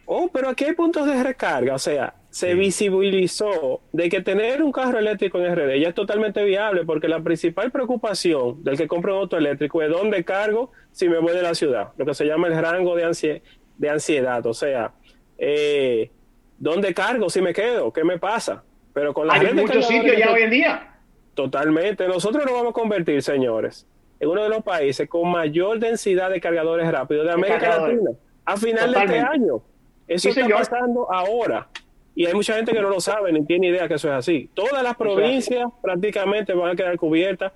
oh, 0.06 0.28
pero 0.32 0.48
aquí 0.50 0.64
hay 0.64 0.74
puntos 0.74 1.06
de 1.06 1.22
recarga, 1.22 1.74
o 1.74 1.78
sea, 1.78 2.14
se 2.30 2.52
Sí. 2.52 2.58
visibilizó 2.58 3.80
de 3.92 4.08
que 4.10 4.20
tener 4.20 4.62
un 4.62 4.70
carro 4.70 4.98
eléctrico 4.98 5.38
en 5.38 5.46
RD 5.46 5.80
ya 5.80 5.88
es 5.88 5.94
totalmente 5.94 6.44
viable, 6.44 6.84
porque 6.84 7.08
la 7.08 7.20
principal 7.20 7.70
preocupación 7.70 8.62
del 8.62 8.76
que 8.76 8.86
compra 8.86 9.14
un 9.14 9.20
auto 9.20 9.36
eléctrico 9.38 9.80
es 9.82 9.88
dónde 9.90 10.24
cargo 10.24 10.70
si 10.92 11.08
me 11.08 11.18
voy 11.18 11.32
de 11.34 11.42
la 11.42 11.54
ciudad, 11.54 11.88
lo 11.96 12.04
que 12.04 12.14
se 12.14 12.26
llama 12.26 12.48
el 12.48 12.60
rango 12.60 12.94
de, 12.96 13.04
ansie- 13.06 13.40
de 13.78 13.88
ansiedad, 13.90 14.44
o 14.46 14.52
sea, 14.54 14.92
eh, 15.38 16.10
¿dónde 16.58 16.92
cargo 16.92 17.30
si 17.30 17.40
me 17.40 17.52
quedo? 17.54 17.92
¿Qué 17.92 18.04
me 18.04 18.18
pasa? 18.18 18.62
Pero 18.92 19.14
con 19.14 19.26
la 19.26 19.34
Hay 19.34 19.46
de 19.46 19.54
muchos 19.54 19.86
sitios 19.86 20.16
ya 20.16 20.32
hoy 20.32 20.42
en 20.42 20.50
día. 20.50 20.94
Totalmente. 21.34 22.06
Nosotros 22.08 22.44
nos 22.44 22.52
vamos 22.52 22.70
a 22.70 22.72
convertir, 22.72 23.22
señores, 23.22 23.86
en 24.18 24.28
uno 24.28 24.42
de 24.42 24.48
los 24.48 24.62
países 24.64 25.08
con 25.08 25.30
mayor 25.30 25.78
densidad 25.78 26.30
de 26.30 26.40
cargadores 26.40 26.90
rápidos 26.90 27.26
de 27.26 27.32
América. 27.32 27.78
Latina 27.78 28.10
a 28.44 28.56
final 28.56 28.92
de 28.92 28.98
este 28.98 29.18
año. 29.20 29.62
Eso 30.08 30.22
Sí, 30.22 30.28
está 30.30 30.42
señor. 30.42 30.58
pasando 30.58 31.12
ahora. 31.12 31.68
Y 32.14 32.26
hay 32.26 32.32
mucha 32.34 32.54
gente 32.54 32.72
que 32.72 32.80
no 32.80 32.88
lo 32.88 32.98
sabe 32.98 33.30
ni 33.30 33.44
tiene 33.44 33.68
idea 33.68 33.86
que 33.86 33.94
eso 33.94 34.08
es 34.08 34.14
así. 34.14 34.50
Todas 34.54 34.82
las 34.82 34.96
provincias 34.96 35.68
prácticamente 35.82 36.52
van 36.54 36.70
a 36.72 36.74
quedar 36.74 36.96
cubiertas 36.96 37.52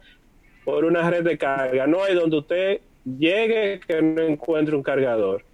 por 0.64 0.84
una 0.84 1.10
red 1.10 1.24
de 1.24 1.36
carga. 1.38 1.86
No 1.88 2.04
hay 2.04 2.14
donde 2.14 2.38
usted 2.38 2.80
llegue 3.04 3.80
que 3.84 4.00
no 4.02 4.22
encuentre 4.22 4.76
un 4.76 4.82
cargador. 4.82 5.44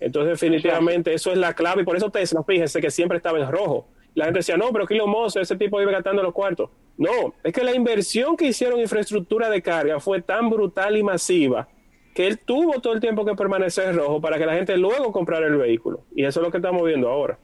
Entonces, 0.00 0.40
definitivamente, 0.40 1.12
eso 1.14 1.32
es 1.32 1.38
la 1.38 1.54
clave. 1.54 1.82
Y 1.82 1.84
por 1.84 1.96
eso 1.96 2.10
Tesla, 2.10 2.42
fíjense 2.44 2.80
que 2.80 2.90
siempre 2.90 3.16
estaba 3.18 3.38
en 3.38 3.50
rojo. 3.50 3.88
La 4.14 4.24
gente 4.26 4.38
decía, 4.40 4.56
no, 4.56 4.70
pero 4.72 4.86
Kilo 4.86 5.06
Moss, 5.06 5.36
ese 5.36 5.56
tipo 5.56 5.78
vive 5.78 5.92
gastando 5.92 6.22
los 6.22 6.32
cuartos. 6.32 6.70
No, 6.96 7.34
es 7.44 7.52
que 7.52 7.62
la 7.62 7.74
inversión 7.74 8.36
que 8.36 8.46
hicieron 8.46 8.76
en 8.78 8.82
infraestructura 8.84 9.50
de 9.50 9.60
carga 9.60 10.00
fue 10.00 10.22
tan 10.22 10.48
brutal 10.48 10.96
y 10.96 11.02
masiva 11.02 11.68
que 12.14 12.26
él 12.26 12.38
tuvo 12.38 12.80
todo 12.80 12.94
el 12.94 13.00
tiempo 13.00 13.26
que 13.26 13.34
permanecer 13.34 13.94
rojo 13.94 14.20
para 14.22 14.38
que 14.38 14.46
la 14.46 14.54
gente 14.54 14.74
luego 14.78 15.12
comprara 15.12 15.46
el 15.46 15.56
vehículo. 15.58 16.00
Y 16.14 16.24
eso 16.24 16.40
es 16.40 16.46
lo 16.46 16.50
que 16.50 16.56
estamos 16.56 16.82
viendo 16.86 17.10
ahora. 17.10 17.38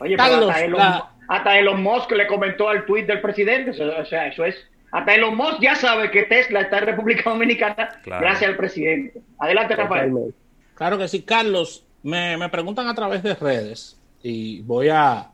Oye, 0.00 0.16
Carlos, 0.16 0.38
pero 0.40 0.50
hasta 0.50 0.64
Elon, 0.64 0.78
la- 0.80 1.10
hasta 1.28 1.58
Elon 1.58 1.82
Musk 1.82 2.10
le 2.12 2.26
comentó 2.26 2.68
al 2.68 2.84
tweet 2.84 3.04
del 3.06 3.20
presidente. 3.20 3.70
O 3.70 4.04
sea, 4.04 4.26
eso 4.26 4.44
es. 4.44 4.56
Hasta 4.90 5.14
Elon 5.14 5.36
Musk 5.36 5.60
ya 5.60 5.76
sabe 5.76 6.10
que 6.10 6.24
Tesla 6.24 6.62
está 6.62 6.78
en 6.78 6.86
República 6.86 7.30
Dominicana 7.30 8.00
Claro. 8.02 8.22
gracias 8.22 8.50
al 8.50 8.56
presidente. 8.56 9.20
Adelante, 9.38 9.76
Rafael. 9.76 10.08
Totalmente. 10.10 10.39
Claro 10.80 10.96
que 10.96 11.08
sí, 11.08 11.20
Carlos. 11.20 11.84
Me, 12.02 12.38
me 12.38 12.48
preguntan 12.48 12.88
a 12.88 12.94
través 12.94 13.22
de 13.22 13.34
redes 13.34 13.98
y 14.22 14.62
voy 14.62 14.88
a, 14.88 15.30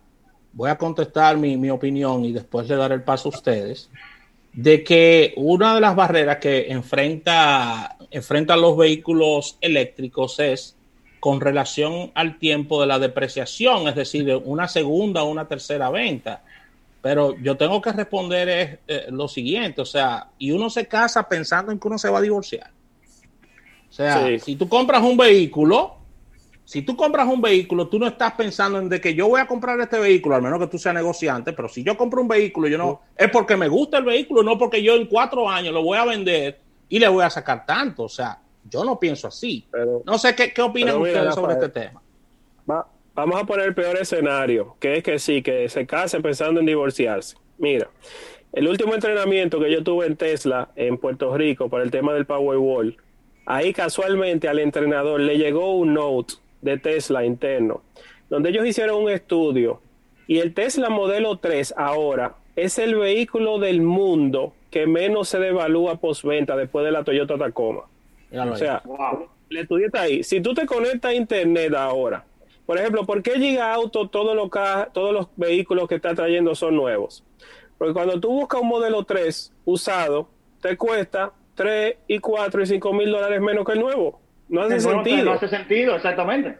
voy 0.52 0.70
a 0.70 0.76
contestar 0.76 1.36
mi, 1.36 1.56
mi 1.56 1.70
opinión 1.70 2.24
y 2.24 2.32
después 2.32 2.68
le 2.68 2.74
daré 2.74 2.96
el 2.96 3.04
paso 3.04 3.28
a 3.28 3.36
ustedes. 3.36 3.88
De 4.52 4.82
que 4.82 5.34
una 5.36 5.76
de 5.76 5.80
las 5.80 5.94
barreras 5.94 6.38
que 6.38 6.66
enfrenta, 6.72 7.96
enfrentan 8.10 8.60
los 8.60 8.76
vehículos 8.76 9.56
eléctricos 9.60 10.40
es 10.40 10.74
con 11.20 11.40
relación 11.40 12.10
al 12.14 12.40
tiempo 12.40 12.80
de 12.80 12.88
la 12.88 12.98
depreciación, 12.98 13.86
es 13.86 13.94
decir, 13.94 14.24
de 14.24 14.34
una 14.34 14.66
segunda 14.66 15.22
o 15.22 15.30
una 15.30 15.46
tercera 15.46 15.90
venta. 15.90 16.42
Pero 17.00 17.36
yo 17.38 17.56
tengo 17.56 17.80
que 17.80 17.92
responder 17.92 18.48
es, 18.48 18.78
eh, 18.88 19.06
lo 19.10 19.28
siguiente, 19.28 19.80
o 19.80 19.86
sea, 19.86 20.26
y 20.38 20.50
uno 20.50 20.68
se 20.70 20.88
casa 20.88 21.28
pensando 21.28 21.70
en 21.70 21.78
que 21.78 21.86
uno 21.86 21.98
se 21.98 22.10
va 22.10 22.18
a 22.18 22.22
divorciar. 22.22 22.75
O 23.96 24.02
sea, 24.04 24.26
Sí. 24.28 24.38
si 24.40 24.56
tú 24.56 24.68
compras 24.68 25.02
un 25.02 25.16
vehículo, 25.16 25.94
si 26.64 26.82
tú 26.82 26.94
compras 26.96 27.26
un 27.26 27.40
vehículo, 27.40 27.88
tú 27.88 27.98
no 27.98 28.06
estás 28.06 28.32
pensando 28.32 28.78
en 28.78 28.90
de 28.90 29.00
que 29.00 29.14
yo 29.14 29.26
voy 29.28 29.40
a 29.40 29.46
comprar 29.46 29.80
este 29.80 29.98
vehículo, 29.98 30.34
al 30.36 30.42
menos 30.42 30.58
que 30.58 30.66
tú 30.66 30.78
seas 30.78 30.94
negociante, 30.94 31.54
pero 31.54 31.66
si 31.68 31.82
yo 31.82 31.96
compro 31.96 32.20
un 32.20 32.28
vehículo, 32.28 32.68
yo 32.68 32.76
no, 32.76 33.00
es 33.16 33.30
porque 33.30 33.56
me 33.56 33.68
gusta 33.68 33.96
el 33.98 34.04
vehículo, 34.04 34.42
no 34.42 34.58
porque 34.58 34.82
yo 34.82 34.94
en 34.96 35.06
cuatro 35.06 35.48
años 35.48 35.72
lo 35.72 35.82
voy 35.82 35.96
a 35.96 36.04
vender 36.04 36.60
y 36.90 36.98
le 36.98 37.08
voy 37.08 37.24
a 37.24 37.30
sacar 37.30 37.64
tanto. 37.64 38.02
O 38.02 38.08
sea, 38.08 38.38
yo 38.68 38.84
no 38.84 38.98
pienso 39.00 39.28
así. 39.28 39.66
Pero- 39.70 40.02
no 40.04 40.18
sé 40.18 40.34
qué, 40.34 40.52
qué 40.52 40.60
opinan 40.60 40.98
mira, 41.00 41.12
ustedes 41.20 41.34
sobre 41.34 41.54
Rafael, 41.54 41.70
este 41.70 41.80
tema. 41.88 42.02
Va- 42.70 42.86
vamos 43.14 43.40
a 43.40 43.46
poner 43.46 43.66
el 43.66 43.74
peor 43.74 43.96
escenario, 43.96 44.76
que 44.78 44.98
es 44.98 45.02
que 45.02 45.18
sí, 45.18 45.40
que 45.42 45.68
se 45.70 45.86
case 45.86 46.20
pensando 46.20 46.60
en 46.60 46.66
divorciarse. 46.66 47.36
Mira, 47.56 47.88
el 48.52 48.68
último 48.68 48.92
entrenamiento 48.94 49.58
que 49.58 49.70
yo 49.72 49.82
tuve 49.82 50.06
en 50.06 50.16
Tesla 50.16 50.68
en 50.76 50.98
Puerto 50.98 51.34
Rico 51.36 51.70
para 51.70 51.82
el 51.84 51.90
tema 51.90 52.12
del 52.12 52.26
Powerwall, 52.26 52.96
ahí 53.46 53.72
casualmente 53.72 54.48
al 54.48 54.58
entrenador 54.58 55.20
le 55.20 55.38
llegó 55.38 55.74
un 55.76 55.94
note 55.94 56.34
de 56.60 56.78
Tesla 56.78 57.24
interno, 57.24 57.82
donde 58.28 58.50
ellos 58.50 58.66
hicieron 58.66 59.02
un 59.04 59.10
estudio 59.10 59.80
y 60.26 60.38
el 60.40 60.52
Tesla 60.54 60.88
modelo 60.90 61.36
3 61.38 61.74
ahora 61.76 62.34
es 62.56 62.78
el 62.78 62.96
vehículo 62.96 63.58
del 63.58 63.80
mundo 63.82 64.52
que 64.70 64.86
menos 64.86 65.28
se 65.28 65.38
devalúa 65.38 65.96
postventa 66.00 66.56
después 66.56 66.84
de 66.84 66.90
la 66.92 67.04
Toyota 67.04 67.38
Tacoma. 67.38 67.84
Míralo 68.30 68.52
O 68.52 68.56
sea, 68.56 68.82
Wow. 68.84 69.28
el 69.50 69.56
estudio 69.58 69.86
está 69.86 70.02
ahí. 70.02 70.22
Si 70.24 70.40
tú 70.40 70.52
te 70.54 70.66
conectas 70.66 71.12
a 71.12 71.14
internet 71.14 71.72
ahora, 71.74 72.24
por 72.66 72.78
ejemplo, 72.78 73.04
¿por 73.06 73.22
qué 73.22 73.32
Giga 73.38 73.72
Auto 73.72 74.08
todos 74.08 74.34
los, 74.34 74.50
ca- 74.50 74.90
todos 74.92 75.12
los 75.12 75.28
vehículos 75.36 75.86
que 75.88 75.94
está 75.94 76.14
trayendo 76.14 76.54
son 76.56 76.74
nuevos? 76.74 77.22
Porque 77.78 77.92
cuando 77.94 78.18
tú 78.18 78.30
buscas 78.32 78.60
un 78.60 78.68
modelo 78.68 79.04
3 79.04 79.52
usado, 79.64 80.28
te 80.60 80.76
cuesta 80.76 81.32
3 81.56 81.96
y 82.06 82.18
4 82.20 82.62
y 82.62 82.66
5 82.66 82.92
mil 82.92 83.10
dólares 83.10 83.40
menos 83.40 83.64
que 83.64 83.72
el 83.72 83.80
nuevo. 83.80 84.20
No 84.48 84.62
hace 84.62 84.78
sentido. 84.80 85.24
No 85.24 85.32
hace 85.32 85.48
sentido, 85.48 85.96
exactamente. 85.96 86.56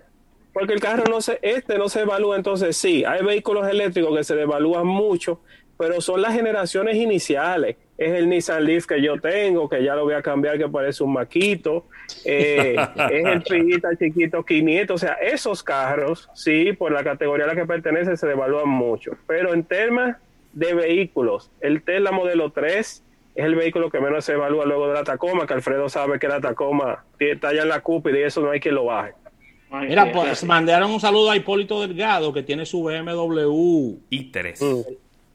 Porque 0.53 0.73
el 0.73 0.81
carro 0.81 1.05
no 1.09 1.21
se, 1.21 1.39
este 1.43 1.79
no 1.79 1.89
se 1.89 2.01
evalúa, 2.01 2.35
entonces 2.35 2.77
sí, 2.77 3.05
hay 3.05 3.23
vehículos 3.23 3.69
eléctricos 3.69 4.17
que 4.17 4.25
se 4.25 4.35
devalúan 4.35 4.87
mucho, 4.87 5.41
pero 5.79 6.01
son 6.01 6.23
las 6.23 6.33
generaciones 6.33 6.97
iniciales. 6.97 7.77
Es 7.99 8.13
el 8.13 8.29
Nissan 8.29 8.65
Leaf 8.65 8.87
que 8.87 9.01
yo 9.01 9.21
tengo, 9.21 9.69
que 9.69 9.83
ya 9.85 9.95
lo 9.95 10.05
voy 10.05 10.15
a 10.15 10.23
cambiar, 10.23 10.59
que 10.59 10.69
parece 10.69 11.05
un 11.05 11.13
maquito. 11.13 11.87
Eh, 12.25 12.75
es 13.11 13.25
el 13.27 13.43
Figuita 13.43 13.91
chiquito 13.97 14.45
500. 14.45 14.95
O 14.95 14.99
sea, 14.99 15.15
esos 15.15 15.63
carros, 15.63 16.29
sí, 16.35 16.73
por 16.73 16.93
la 16.93 17.05
categoría 17.05 17.45
a 17.45 17.49
la 17.49 17.55
que 17.55 17.67
pertenece, 17.67 18.17
se 18.17 18.27
devalúan 18.27 18.69
mucho. 18.69 19.13
Pero 19.27 19.55
en 19.55 19.65
temas 19.65 20.17
de 20.53 20.75
vehículos, 20.75 21.51
el 21.61 21.83
Tesla 21.83 22.13
modelo 22.13 22.51
3 22.51 23.03
es 23.37 23.45
el 23.45 23.55
vehículo 23.55 23.91
que 23.91 24.01
menos 24.01 24.25
se 24.25 24.33
evalúa 24.33 24.65
luego 24.65 24.89
de 24.89 24.95
la 24.95 25.05
Tacoma, 25.05 25.47
que 25.47 25.53
Alfredo 25.53 25.91
sabe 25.91 26.19
que 26.19 26.27
la 26.27 26.41
Tacoma 26.41 27.05
está 27.19 27.49
allá 27.49 27.63
en 27.63 27.69
la 27.69 27.81
cúpida 27.81 28.19
y 28.19 28.23
eso 28.23 28.41
no 28.41 28.51
hay 28.51 28.61
quien 28.61 28.75
lo 28.75 28.87
baje. 28.87 29.13
Mira, 29.71 30.11
pues 30.11 30.43
mandaron 30.45 30.91
un 30.91 31.01
saludo 31.01 31.31
a 31.31 31.37
Hipólito 31.37 31.83
Delgado, 31.83 32.33
que 32.33 32.43
tiene 32.43 32.65
su 32.65 32.83
BMW 32.83 33.99
Y 34.09 34.31
tres. 34.31 34.63
Mm. 34.63 34.81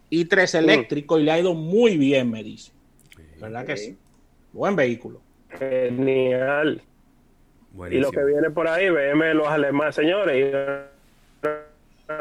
i3 0.10 0.58
eléctrico 0.58 1.20
y 1.20 1.24
le 1.24 1.32
ha 1.32 1.40
ido 1.40 1.54
muy 1.54 1.98
bien, 1.98 2.32
me 2.32 2.44
dice. 2.44 2.72
¿Verdad 3.40 3.66
que 3.66 3.78
sí? 3.78 3.98
Buen 4.52 4.76
vehículo. 4.76 5.22
Genial. 5.60 6.82
Y 7.90 8.00
lo 8.00 8.12
que 8.12 8.24
viene 8.24 8.50
por 8.50 8.68
ahí, 8.68 8.90
BM 8.90 9.34
los 9.36 9.48
alemanes, 9.48 9.96
señores. 9.96 10.91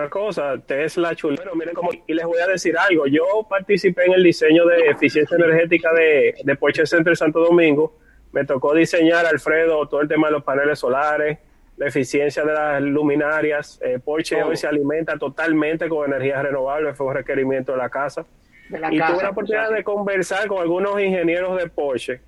Cosa, 0.08 0.58
Tesla 0.58 1.14
chulero, 1.14 1.54
miren 1.54 1.74
cómo. 1.74 1.90
Y 2.06 2.14
les 2.14 2.24
voy 2.24 2.38
a 2.38 2.46
decir 2.46 2.76
algo. 2.78 3.06
Yo 3.06 3.24
participé 3.48 4.06
en 4.06 4.12
el 4.12 4.22
diseño 4.22 4.64
de 4.66 4.86
eficiencia 4.86 5.36
energética 5.36 5.92
de, 5.92 6.34
de 6.42 6.56
Porsche 6.56 6.86
Center 6.86 7.16
Santo 7.16 7.40
Domingo. 7.40 7.96
Me 8.32 8.44
tocó 8.44 8.74
diseñar, 8.74 9.26
Alfredo, 9.26 9.88
todo 9.88 10.00
el 10.00 10.08
tema 10.08 10.28
de 10.28 10.34
los 10.34 10.44
paneles 10.44 10.78
solares, 10.78 11.38
la 11.76 11.86
eficiencia 11.88 12.44
de 12.44 12.52
las 12.52 12.82
luminarias. 12.82 13.80
Eh, 13.82 13.98
Porsche 13.98 14.42
hoy 14.42 14.56
se 14.56 14.68
alimenta 14.68 15.18
totalmente 15.18 15.88
con 15.88 16.06
energías 16.06 16.42
renovables, 16.42 16.96
fue 16.96 17.08
un 17.08 17.14
requerimiento 17.14 17.72
de 17.72 17.78
la 17.78 17.88
casa 17.88 18.24
De 18.68 18.78
la 18.78 18.94
y 18.94 18.98
casa, 18.98 19.14
tuve 19.14 19.22
la 19.24 19.30
oportunidad 19.30 19.72
de 19.72 19.82
conversar 19.82 20.46
con 20.46 20.58
algunos 20.58 21.00
ingenieros 21.00 21.56
de 21.60 21.68
Porsche. 21.68 22.20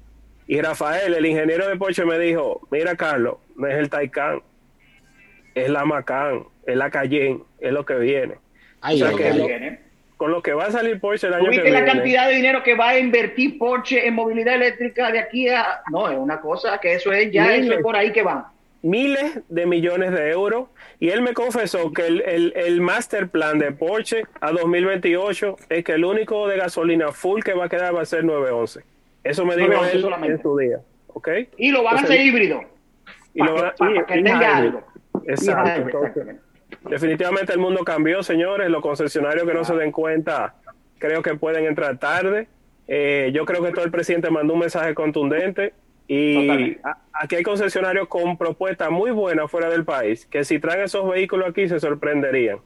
Y 0.49 0.61
Rafael, 0.61 1.15
el 1.15 1.25
ingeniero 1.25 1.69
de 1.69 1.77
Porsche, 1.77 2.05
me 2.05 2.19
dijo: 2.19 2.67
Mira, 2.71 2.97
Carlos, 2.97 3.37
no 3.55 3.69
es 3.69 3.77
el 3.77 3.89
Taycan, 3.89 4.43
es 5.55 5.71
la 5.71 5.85
Macan, 5.85 6.45
es 6.67 6.77
la 6.77 6.91
Cayenne, 6.91 7.41
es 7.61 7.73
lo 7.73 7.85
que 7.85 7.95
viene. 7.95 8.35
Ay, 8.81 9.03
O 9.03 9.09
sea 9.09 9.17
que 9.17 9.35
lo-. 9.35 9.47
Con 10.17 10.31
lo 10.31 10.41
que 10.41 10.53
va 10.53 10.67
a 10.67 10.71
salir 10.71 11.01
Porsche 11.01 11.27
el 11.27 11.35
año 11.35 11.45
que 11.47 11.57
¿Tuviste 11.57 11.71
viene. 11.71 11.81
la 11.87 11.93
cantidad 11.93 12.29
de 12.29 12.35
dinero 12.37 12.63
que 12.63 12.77
va 12.77 12.91
a 12.91 12.99
invertir 12.99 13.59
Porsche 13.59 14.07
en 14.07 14.15
movilidad 14.15 14.55
eléctrica 14.55 15.11
de 15.11 15.19
aquí 15.19 15.49
a.? 15.49 15.81
No, 15.91 16.09
es 16.09 16.17
una 16.17 16.41
cosa 16.41 16.79
que 16.79 16.95
eso 16.95 17.13
es 17.13 17.33
ya, 17.33 17.43
Miles. 17.47 17.65
eso 17.67 17.73
es 17.75 17.83
por 17.83 17.97
ahí 17.97 18.13
que 18.13 18.23
van. 18.23 18.45
Miles 18.83 19.41
de 19.49 19.67
millones 19.67 20.13
de 20.13 20.31
euros. 20.31 20.69
Y 21.01 21.09
él 21.11 21.23
me 21.23 21.33
confesó 21.35 21.93
que 21.93 22.07
el, 22.07 22.21
el, 22.23 22.53
el 22.55 22.81
master 22.81 23.29
plan 23.29 23.59
de 23.59 23.73
Porsche 23.73 24.23
a 24.41 24.53
2028 24.53 25.57
es 25.69 25.85
que 25.85 25.93
el 25.93 26.05
único 26.05 26.47
de 26.47 26.57
gasolina 26.59 27.11
full 27.11 27.43
que 27.43 27.55
va 27.55 27.65
a 27.65 27.69
quedar 27.69 27.95
va 27.97 28.03
a 28.03 28.07
ser 28.07 28.23
911. 28.25 28.81
Eso 29.25 29.45
me 29.45 29.57
dijo 29.57 29.69
911 29.69 29.97
él 29.97 30.03
solamente. 30.03 30.35
en 30.37 30.43
su 30.43 30.57
día. 30.57 30.79
¿Ok? 31.09 31.29
Y 31.59 31.71
lo 31.73 31.83
van 31.83 31.99
a 31.99 32.01
hacer 32.01 32.21
híbrido. 32.21 32.63
y 33.35 33.43
lo 33.43 33.55
para 33.57 33.61
van 33.63 33.67
a- 33.67 33.73
que, 33.73 33.77
para 33.79 33.91
y- 33.91 34.05
que 34.05 34.19
y 34.21 34.23
tenga 34.25 34.57
algo. 34.57 34.85
Exacto. 35.27 35.83
Entonces. 36.05 36.37
Definitivamente 36.89 37.53
el 37.53 37.59
mundo 37.59 37.85
cambió, 37.85 38.23
señores. 38.23 38.71
Los 38.71 38.83
concesionarios 38.83 39.47
que 39.47 39.55
no 39.55 39.65
se 39.65 39.75
den 39.77 39.93
cuenta, 39.93 40.55
creo 40.99 41.23
que 41.23 41.35
pueden 41.35 41.67
entrar 41.67 41.99
tarde. 41.99 42.49
Eh, 42.89 43.31
yo 43.33 43.45
creo 43.45 43.63
que 43.63 43.71
todo 43.73 43.85
el 43.85 43.91
presidente 43.91 44.31
mandó 44.31 44.55
un 44.55 44.61
mensaje 44.61 44.95
contundente 44.95 45.73
y 46.09 46.77
a- 46.83 46.99
aquí 47.13 47.37
hay 47.37 47.43
concesionarios 47.43 48.09
con 48.09 48.37
propuestas 48.37 48.91
muy 48.91 49.13
buenas 49.13 49.51
fuera 49.51 49.69
del 49.71 49.85
país, 49.85 50.27
que 50.27 50.45
si 50.45 50.59
traen 50.59 50.83
esos 50.83 51.09
vehículos 51.09 51.49
aquí 51.51 51.69
se 51.69 51.79
sorprenderían. 51.79 52.59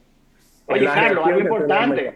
Oye, 0.66 0.86
Carlos, 0.86 1.26
algo 1.26 1.40
importante. 1.40 2.14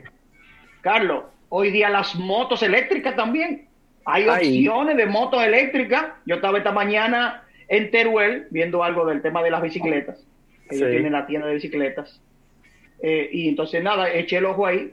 Carlos, 0.80 1.24
hoy 1.50 1.70
día 1.70 1.90
las 1.90 2.14
motos 2.16 2.62
eléctricas 2.62 3.14
también. 3.14 3.68
Hay 4.06 4.26
Ay. 4.28 4.66
opciones 4.66 4.96
de 4.96 5.06
motos 5.06 5.42
eléctricas. 5.44 6.06
Yo 6.24 6.36
estaba 6.36 6.58
esta 6.58 6.72
mañana 6.72 7.44
en 7.70 7.90
Teruel 7.90 8.48
viendo 8.50 8.85
algo 8.85 9.06
del 9.06 9.22
tema 9.22 9.42
de 9.42 9.50
las 9.50 9.62
bicicletas. 9.62 10.18
Ellos 10.68 10.87
Sí. 10.88 10.90
tienen 10.90 11.12
la 11.12 11.26
tienda 11.26 11.46
de 11.46 11.54
bicicletas. 11.54 12.20
Eh, 13.02 13.30
y 13.33 13.48
entonces, 13.48 13.83
nada, 13.83 14.12
eché 14.12 14.37
el 14.37 14.44
ojo 14.44 14.66
ahí. 14.66 14.92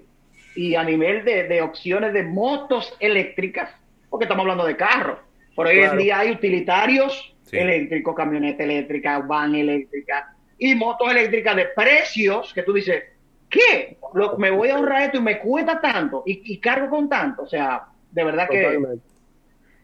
Y 0.56 0.76
a 0.76 0.84
nivel 0.84 1.26
de, 1.26 1.44
de 1.44 1.62
opciones 1.62 2.14
de 2.14 2.24
motos 2.24 2.96
eléctricas, 3.00 3.70
porque 4.10 4.24
estamos 4.26 4.44
hablando 4.44 4.66
de 4.66 4.76
carros, 4.78 5.20
pero 5.56 5.70
hoy 5.70 5.80
en 5.80 5.98
día 5.98 6.20
hay 6.20 6.32
utilitarios 6.32 7.36
Sí. 7.44 7.58
eléctricos, 7.58 8.16
camioneta 8.16 8.64
eléctrica, 8.64 9.20
van 9.20 9.56
eléctrica 9.56 10.34
y 10.58 10.74
motos 10.76 11.10
eléctricas 11.12 11.56
de 11.56 11.66
precios 11.76 12.54
que 12.54 12.64
tú 12.64 12.74
dices, 12.74 13.04
¿qué? 13.50 13.98
Lo- 14.14 14.38
me 14.38 14.50
voy 14.52 14.70
a 14.70 14.76
ahorrar 14.76 15.04
esto 15.04 15.18
y 15.18 15.22
me 15.22 15.40
cuesta 15.40 15.80
tanto 15.80 16.24
y, 16.26 16.42
y 16.54 16.58
cargo 16.60 16.90
con 16.90 17.08
tanto. 17.08 17.44
O 17.44 17.48
sea, 17.48 17.84
de 18.12 18.24
verdad 18.24 18.50
que, 18.50 18.78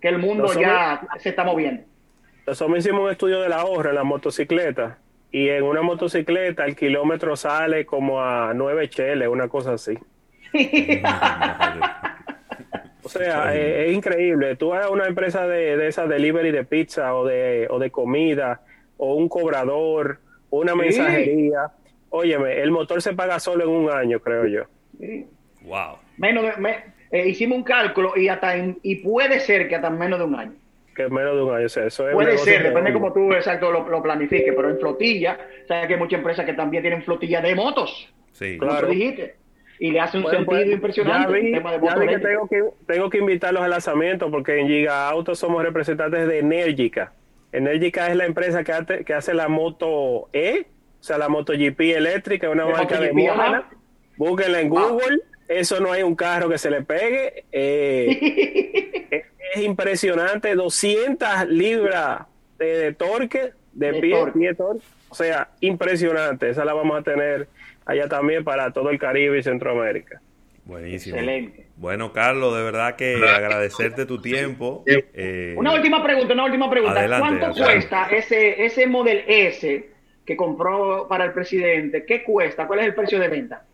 que 0.01 0.08
el 0.10 0.17
mundo 0.17 0.51
ya 0.60 1.01
se 1.19 1.29
está 1.29 1.43
moviendo. 1.43 1.84
Nosotros 2.45 2.79
hicimos 2.79 3.01
un 3.06 3.12
estudio 3.12 3.39
de 3.41 3.49
la 3.49 3.58
ahorro 3.62 3.89
en 3.89 3.95
la 3.95 4.03
motocicleta 4.03 4.97
y 5.32 5.49
en 5.49 5.63
una 5.63 5.82
motocicleta 5.82 6.65
el 6.65 6.75
kilómetro 6.75 7.36
sale 7.36 7.86
como 7.86 8.21
a 8.21 8.53
9 8.53 8.89
cheles, 8.89 9.27
una 9.27 9.47
cosa 9.47 9.73
así. 9.73 9.97
O 13.06 13.10
sea, 13.10 13.53
eh, 13.53 13.89
es, 13.89 13.93
increíble. 13.95 14.56
Tú 14.56 14.69
vas 14.69 14.86
a 14.86 14.89
una 14.89 15.06
empresa 15.08 15.45
de, 15.45 15.75
de 15.75 15.88
esa 15.88 16.08
delivery 16.08 16.51
de 16.51 16.63
pizza 16.63 17.13
o 17.13 17.25
de, 17.25 17.67
o 17.69 17.77
de 17.77 17.91
comida, 17.91 18.62
o 18.97 19.15
un 19.15 19.27
cobrador, 19.27 20.19
o 20.49 20.60
una 20.62 20.71
Sí. 20.71 20.77
mensajería. 20.79 21.67
Óyeme, 22.10 22.62
el 22.62 22.71
motor 22.71 23.01
se 23.01 23.12
paga 23.13 23.39
solo 23.41 23.65
en 23.65 23.69
un 23.71 23.89
año, 23.91 24.19
creo 24.21 24.45
yo. 24.47 24.63
Sí. 24.99 25.27
Wow. 25.63 25.97
Menos 26.17 26.45
de- 26.45 26.56
me- 26.62 26.84
eh, 27.12 27.27
hicimos 27.27 27.58
un 27.58 27.63
cálculo 27.65 28.13
y 28.15 28.29
hasta 28.29 28.56
en- 28.56 28.79
y 28.84 28.95
puede 29.03 29.41
ser 29.41 29.67
que 29.67 29.75
hasta 29.75 29.89
en 29.89 29.97
menos 29.97 30.17
de 30.19 30.25
un 30.25 30.36
año. 30.36 30.53
Que 30.95 31.10
menos 31.10 31.36
de 31.36 31.43
un 31.43 31.56
año. 31.56 31.65
O 31.65 31.69
sea, 31.69 31.86
eso 31.86 32.08
es 32.08 32.13
Puede 32.13 32.38
ser, 32.38 32.63
depende 32.63 32.91
redondo. 32.91 33.13
cómo 33.13 33.29
tú 33.29 33.34
exacto 33.34 33.71
lo, 33.71 33.88
lo 33.89 34.03
planifiques, 34.03 34.53
pero 34.56 34.69
en 34.69 34.79
flotilla, 34.79 35.38
sabes 35.67 35.88
que 35.88 35.93
hay 35.93 35.99
muchas 35.99 36.19
empresas 36.19 36.45
que 36.45 36.53
también 36.53 36.84
tienen 36.84 37.01
flotilla 37.03 37.41
de 37.41 37.56
motos. 37.56 38.13
Sí, 38.32 38.58
claro. 38.58 38.88
dijiste. 38.88 39.36
Y 39.79 39.91
le 39.91 39.99
hace 39.99 40.17
un 40.17 40.23
sentido 40.25 40.45
pues, 40.45 40.67
impresionante. 40.67 41.34
Ya 41.51 41.97
vi, 41.97 42.08
que 42.08 42.19
tengo, 42.19 42.47
que 42.47 42.63
tengo 42.86 43.10
que 43.10 43.17
invitarlos 43.17 43.63
al 43.63 43.71
lanzamiento 43.71 44.29
porque 44.29 44.60
en 44.60 44.67
Giga 44.67 45.10
Auto 45.10 45.36
somos 45.36 45.63
representantes 45.63 46.27
de 46.27 46.39
Energica. 46.39 47.13
Energica 47.51 48.08
es 48.08 48.15
la 48.15 48.25
empresa 48.25 48.63
que 48.63 48.71
hace, 48.71 49.03
que 49.03 49.13
hace 49.13 49.34
la 49.34 49.47
moto 49.47 50.29
E, 50.32 50.67
o 50.99 51.03
sea, 51.03 51.17
la 51.17 51.27
moto 51.27 51.53
GP 51.53 51.82
eléctrica, 51.97 52.49
una 52.49 52.65
marca 52.65 52.99
de 52.99 53.13
moda. 53.13 53.69
Búsquenla 54.15 54.62
en 54.62 54.69
Google. 54.69 55.21
Eso 55.47 55.79
no 55.79 55.91
hay 55.91 56.03
un 56.03 56.15
carro 56.15 56.49
que 56.49 56.58
se 56.58 56.71
le 56.71 56.84
pegue. 56.84 57.45
Eh, 57.51 59.23
es, 59.53 59.63
impresionante. 59.63 60.55
200 60.55 61.47
libras 61.49 62.25
de, 62.57 62.93
torque, 62.93 63.51
de, 63.73 63.93
pie, 63.93 64.15
pie 64.33 64.53
torque. 64.53 64.85
O 65.09 65.15
sea, 65.15 65.49
impresionante. 65.61 66.49
Esa 66.49 66.65
la 66.65 66.73
vamos 66.73 66.99
a 66.99 67.03
tener 67.03 67.47
allá 67.85 68.07
también 68.07 68.43
para 68.43 68.71
todo 68.71 68.89
el 68.89 68.99
Caribe 68.99 69.39
y 69.39 69.43
Centroamérica. 69.43 70.21
Buenísimo. 70.65 71.17
Excelente. 71.17 71.67
Bueno, 71.75 72.13
Carlos, 72.13 72.55
de 72.55 72.63
verdad 72.63 72.95
que 72.95 73.15
agradecerte 73.15 74.05
tu 74.05 74.21
tiempo. 74.21 74.83
Eh, 74.85 75.55
una 75.57 75.73
última 75.73 76.01
pregunta, 76.01 76.33
una 76.33 76.45
última 76.45 76.69
pregunta. 76.69 77.05
¿Cuánto 77.19 77.51
cuesta 77.53 78.07
ese, 78.11 78.63
ese 78.65 78.87
Model 78.87 79.23
S 79.27 79.89
que 80.25 80.37
compró 80.37 81.07
para 81.09 81.25
el 81.25 81.33
presidente? 81.33 82.05
¿Qué 82.05 82.23
cuesta? 82.23 82.65
¿Cuál 82.65 82.79
es 82.79 82.85
el 82.85 82.95
precio 82.95 83.19
de 83.19 83.27
venta? 83.27 83.65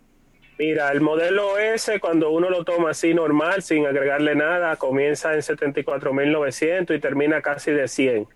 Mira, 0.60 0.92
el 0.92 1.00
modelo 1.00 1.58
S, 1.58 2.02
cuando 2.02 2.32
uno 2.32 2.50
lo 2.50 2.66
toma 2.66 2.90
así 2.90 3.14
normal, 3.14 3.62
sin 3.62 3.88
agregarle 3.88 4.36
nada, 4.36 4.76
comienza 4.76 5.34
en 5.34 5.40
74.900 5.40 6.98
y 6.98 7.00
termina 7.00 7.42
casi 7.42 7.72
de 7.72 7.88
100. 7.88 8.28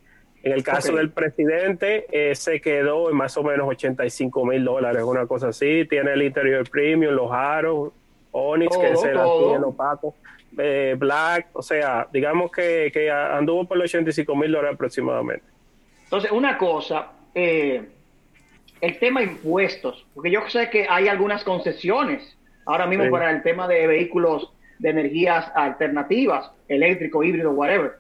En 0.44 0.52
el 0.54 0.64
caso 0.64 0.94
del 0.96 1.12
presidente, 1.12 2.06
eh, 2.12 2.34
se 2.34 2.62
quedó 2.62 3.10
en 3.10 3.18
más 3.18 3.36
o 3.36 3.44
menos 3.44 3.68
85 3.68 4.46
mil 4.46 4.64
dólares, 4.64 5.04
una 5.04 5.28
cosa 5.28 5.50
así. 5.50 5.86
Tiene 5.86 6.14
el 6.14 6.22
interior 6.22 6.70
premium, 6.70 7.14
los 7.14 7.30
aros, 7.30 7.92
Onyx, 8.32 8.78
que 8.78 8.92
es 8.94 9.04
el 9.04 9.18
opaco, 9.18 10.16
eh, 10.58 10.96
Black. 10.98 11.48
O 11.52 11.62
sea, 11.62 12.08
digamos 12.10 12.52
que, 12.52 12.90
que 12.94 13.12
anduvo 13.12 13.66
por 13.66 13.76
los 13.76 13.94
85 13.94 14.34
mil 14.34 14.50
dólares 14.50 14.76
aproximadamente. 14.76 15.46
Entonces, 16.06 16.32
una 16.32 16.58
cosa, 16.58 17.12
eh, 17.36 17.84
el 18.84 19.00
tema 19.00 19.24
impuestos, 19.24 20.06
porque 20.14 20.30
yo 20.30 20.42
sé 20.50 20.70
que 20.70 20.86
hay 20.90 21.08
algunas 21.08 21.46
concesiones 21.46 22.36
ahora 22.66 22.86
mismo 22.86 23.10
para 23.10 23.32
el 23.32 23.42
tema 23.42 23.66
de 23.66 23.88
vehículos 23.88 24.52
de 24.80 24.90
energías 24.90 25.50
alternativas, 25.56 26.52
eléctrico, 26.68 27.24
híbrido, 27.24 27.52
whatever. 27.52 27.94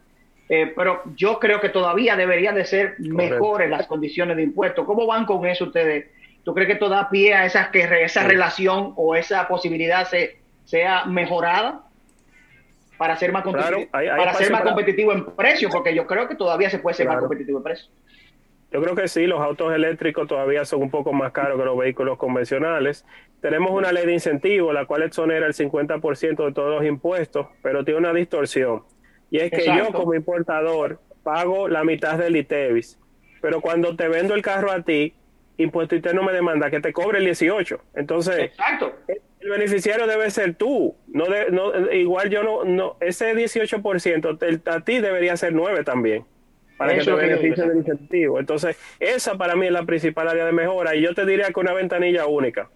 Eh, 0.49 0.73
pero 0.75 1.01
yo 1.15 1.39
creo 1.39 1.61
que 1.61 1.69
todavía 1.69 2.17
deberían 2.17 2.55
de 2.55 2.65
ser 2.65 2.95
mejores 2.99 3.69
las 3.69 3.87
condiciones 3.87 4.35
de 4.35 4.43
impuestos. 4.43 4.85
¿Cómo 4.85 5.07
van 5.07 5.25
con 5.25 5.45
eso 5.45 5.63
ustedes? 5.63 6.07
¿Tú 6.43 6.53
crees 6.53 6.67
que 6.67 6.75
todo 6.75 6.89
da 6.89 7.09
pie 7.09 7.33
a 7.33 7.45
esa, 7.45 7.71
que 7.71 8.03
esa 8.03 8.23
relación 8.23 8.91
o 8.97 9.15
esa 9.15 9.47
posibilidad 9.47 10.05
se, 10.05 10.37
sea 10.65 11.05
mejorada 11.05 11.83
para 12.97 13.15
ser 13.15 13.31
más, 13.31 13.43
competitivo, 13.43 13.89
para 13.89 14.33
ser 14.33 14.51
más 14.51 14.63
competitivo 14.63 15.13
en 15.13 15.27
precio? 15.27 15.69
Porque 15.69 15.95
yo 15.95 16.05
creo 16.05 16.27
que 16.27 16.35
todavía 16.35 16.69
se 16.69 16.79
puede 16.79 16.95
ser 16.95 17.07
más 17.07 17.19
competitivo 17.19 17.59
en 17.59 17.63
precio. 17.63 17.87
Yo 18.73 18.81
creo 18.81 18.95
que 18.95 19.07
sí, 19.07 19.27
los 19.27 19.39
autos 19.39 19.71
eléctricos 19.71 20.27
todavía 20.27 20.65
son 20.65 20.81
un 20.81 20.89
poco 20.89 21.13
más 21.13 21.31
caros 21.31 21.59
que 21.59 21.65
los 21.65 21.77
vehículos 21.77 22.17
convencionales. 22.17 23.05
Tenemos 23.39 23.69
una 23.69 23.91
ley 23.91 24.07
de 24.07 24.13
incentivo, 24.13 24.73
la 24.73 24.87
cual 24.87 25.03
exonera 25.03 25.45
el 25.45 25.53
50% 25.53 26.43
de 26.43 26.51
todos 26.53 26.75
los 26.75 26.83
impuestos, 26.83 27.45
pero 27.61 27.85
tiene 27.85 27.99
una 27.99 28.13
distorsión. 28.13 28.81
Y 29.29 29.37
es 29.37 29.51
que 29.51 29.65
yo 29.65 29.91
como 29.93 30.15
importador 30.15 30.99
pago 31.21 31.67
la 31.67 31.83
mitad 31.83 32.17
del 32.17 32.35
ITEVIS, 32.35 32.99
pero 33.41 33.61
cuando 33.61 33.95
te 33.95 34.07
vendo 34.07 34.33
el 34.33 34.41
carro 34.41 34.71
a 34.71 34.81
ti, 34.81 35.13
impuesto 35.57 35.95
interno 35.95 36.23
me 36.23 36.33
demanda 36.33 36.71
que 36.71 36.79
te 36.79 36.93
cobre 36.93 37.19
el 37.19 37.25
18. 37.25 37.79
Entonces, 37.93 38.53
el 39.39 39.49
beneficiario 39.51 40.07
debe 40.07 40.31
ser 40.31 40.55
tú. 40.55 40.95
No, 41.05 41.25
no 41.51 41.91
igual 41.91 42.31
yo 42.31 42.41
no, 42.41 42.63
no 42.63 42.97
ese 43.01 43.35
18% 43.35 44.65
a 44.65 44.79
ti 44.79 44.99
debería 44.99 45.37
ser 45.37 45.53
9 45.53 45.83
también 45.83 46.25
para 46.85 46.97
que 46.97 47.05
te 47.05 47.13
beneficie 47.13 47.67
del 47.67 47.77
incentivo. 47.77 48.39
Entonces, 48.39 48.77
esa 48.99 49.37
para 49.37 49.55
mí 49.55 49.67
es 49.67 49.71
la 49.71 49.85
principal 49.85 50.27
área 50.27 50.45
de 50.45 50.51
mejora 50.51 50.95
y 50.95 51.01
yo 51.01 51.13
te 51.13 51.25
diría 51.25 51.47
que 51.47 51.59
una 51.59 51.73
ventanilla 51.73 52.25
única. 52.25 52.69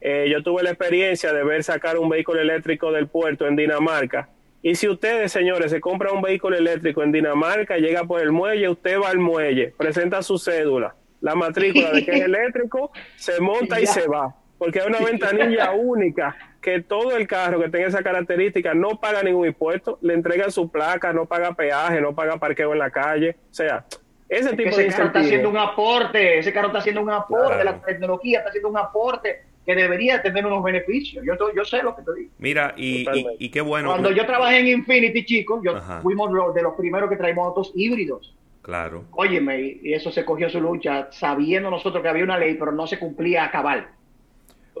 Eh, 0.00 0.28
yo 0.30 0.42
tuve 0.42 0.62
la 0.62 0.70
experiencia 0.70 1.32
de 1.32 1.42
ver 1.44 1.64
sacar 1.64 1.98
un 1.98 2.08
vehículo 2.08 2.40
eléctrico 2.40 2.92
del 2.92 3.08
puerto 3.08 3.46
en 3.48 3.56
Dinamarca 3.56 4.28
y 4.60 4.74
si 4.74 4.88
ustedes, 4.88 5.30
señores, 5.30 5.70
se 5.70 5.80
compra 5.80 6.12
un 6.12 6.20
vehículo 6.20 6.56
eléctrico 6.56 7.02
en 7.02 7.12
Dinamarca, 7.12 7.76
llega 7.76 8.04
por 8.04 8.20
el 8.20 8.32
muelle, 8.32 8.68
usted 8.68 8.98
va 9.00 9.10
al 9.10 9.18
muelle, 9.18 9.72
presenta 9.76 10.20
su 10.22 10.36
cédula, 10.36 10.96
la 11.20 11.36
matrícula 11.36 11.92
de 11.92 12.04
que 12.04 12.12
es 12.12 12.20
eléctrico, 12.24 12.90
se 13.16 13.40
monta 13.40 13.80
y 13.80 13.86
se 13.86 14.08
va. 14.08 14.34
Porque 14.58 14.80
hay 14.80 14.88
una 14.88 14.98
ventanilla 15.04 15.70
única 15.72 16.36
que 16.60 16.82
todo 16.82 17.16
el 17.16 17.26
carro 17.26 17.60
que 17.60 17.68
tenga 17.68 17.86
esa 17.86 18.02
característica 18.02 18.74
no 18.74 19.00
paga 19.00 19.22
ningún 19.22 19.46
impuesto, 19.46 19.98
le 20.02 20.14
entregan 20.14 20.50
su 20.50 20.70
placa, 20.70 21.12
no 21.12 21.26
paga 21.26 21.54
peaje, 21.54 22.00
no 22.00 22.14
paga 22.14 22.38
parqueo 22.38 22.72
en 22.72 22.78
la 22.78 22.90
calle. 22.90 23.36
O 23.50 23.54
sea, 23.54 23.84
ese 24.28 24.56
tipo 24.56 24.76
de 24.76 24.86
ese 24.86 24.96
carro 24.96 25.06
está 25.06 25.20
haciendo 25.20 25.48
un 25.48 25.56
aporte, 25.56 26.38
ese 26.38 26.52
carro 26.52 26.68
está 26.68 26.80
haciendo 26.80 27.00
un 27.00 27.10
aporte, 27.10 27.64
la 27.64 27.80
tecnología 27.80 28.38
está 28.38 28.50
haciendo 28.50 28.68
un 28.68 28.76
aporte 28.76 29.42
que 29.64 29.74
debería 29.74 30.22
tener 30.22 30.46
unos 30.46 30.62
beneficios. 30.62 31.24
Yo, 31.24 31.34
yo 31.54 31.64
sé 31.64 31.82
lo 31.82 31.94
que 31.94 32.02
te 32.02 32.14
digo. 32.14 32.30
Mira, 32.38 32.74
y, 32.76 33.06
y, 33.38 33.50
qué 33.50 33.60
bueno. 33.60 33.90
Cuando 33.90 34.10
yo 34.10 34.24
trabajé 34.26 34.60
en 34.60 34.68
Infinity, 34.68 35.24
chicos, 35.26 35.60
yo 35.62 35.78
fuimos 36.02 36.54
de 36.54 36.62
los 36.62 36.74
primeros 36.74 37.10
que 37.10 37.16
traímos 37.16 37.48
autos 37.48 37.72
híbridos. 37.74 38.34
Claro. 38.62 39.04
Óyeme, 39.12 39.78
y 39.82 39.92
eso 39.92 40.10
se 40.10 40.24
cogió 40.24 40.50
su 40.50 40.60
lucha, 40.60 41.08
sabiendo 41.10 41.70
nosotros 41.70 42.02
que 42.02 42.08
había 42.08 42.24
una 42.24 42.38
ley, 42.38 42.54
pero 42.54 42.72
no 42.72 42.86
se 42.86 42.98
cumplía 42.98 43.44
a 43.44 43.50
cabal. 43.50 43.88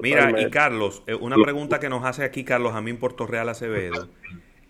Mira, 0.02 0.40
y 0.40 0.50
Carlos, 0.50 1.02
eh, 1.06 1.14
una 1.14 1.36
pregunta 1.36 1.80
que 1.80 1.88
nos 1.88 2.04
hace 2.04 2.24
aquí 2.24 2.44
Carlos 2.44 2.74
a 2.74 2.80
mí 2.80 2.92
Puerto 2.92 3.26
Real 3.26 3.48
Acevedo. 3.48 4.08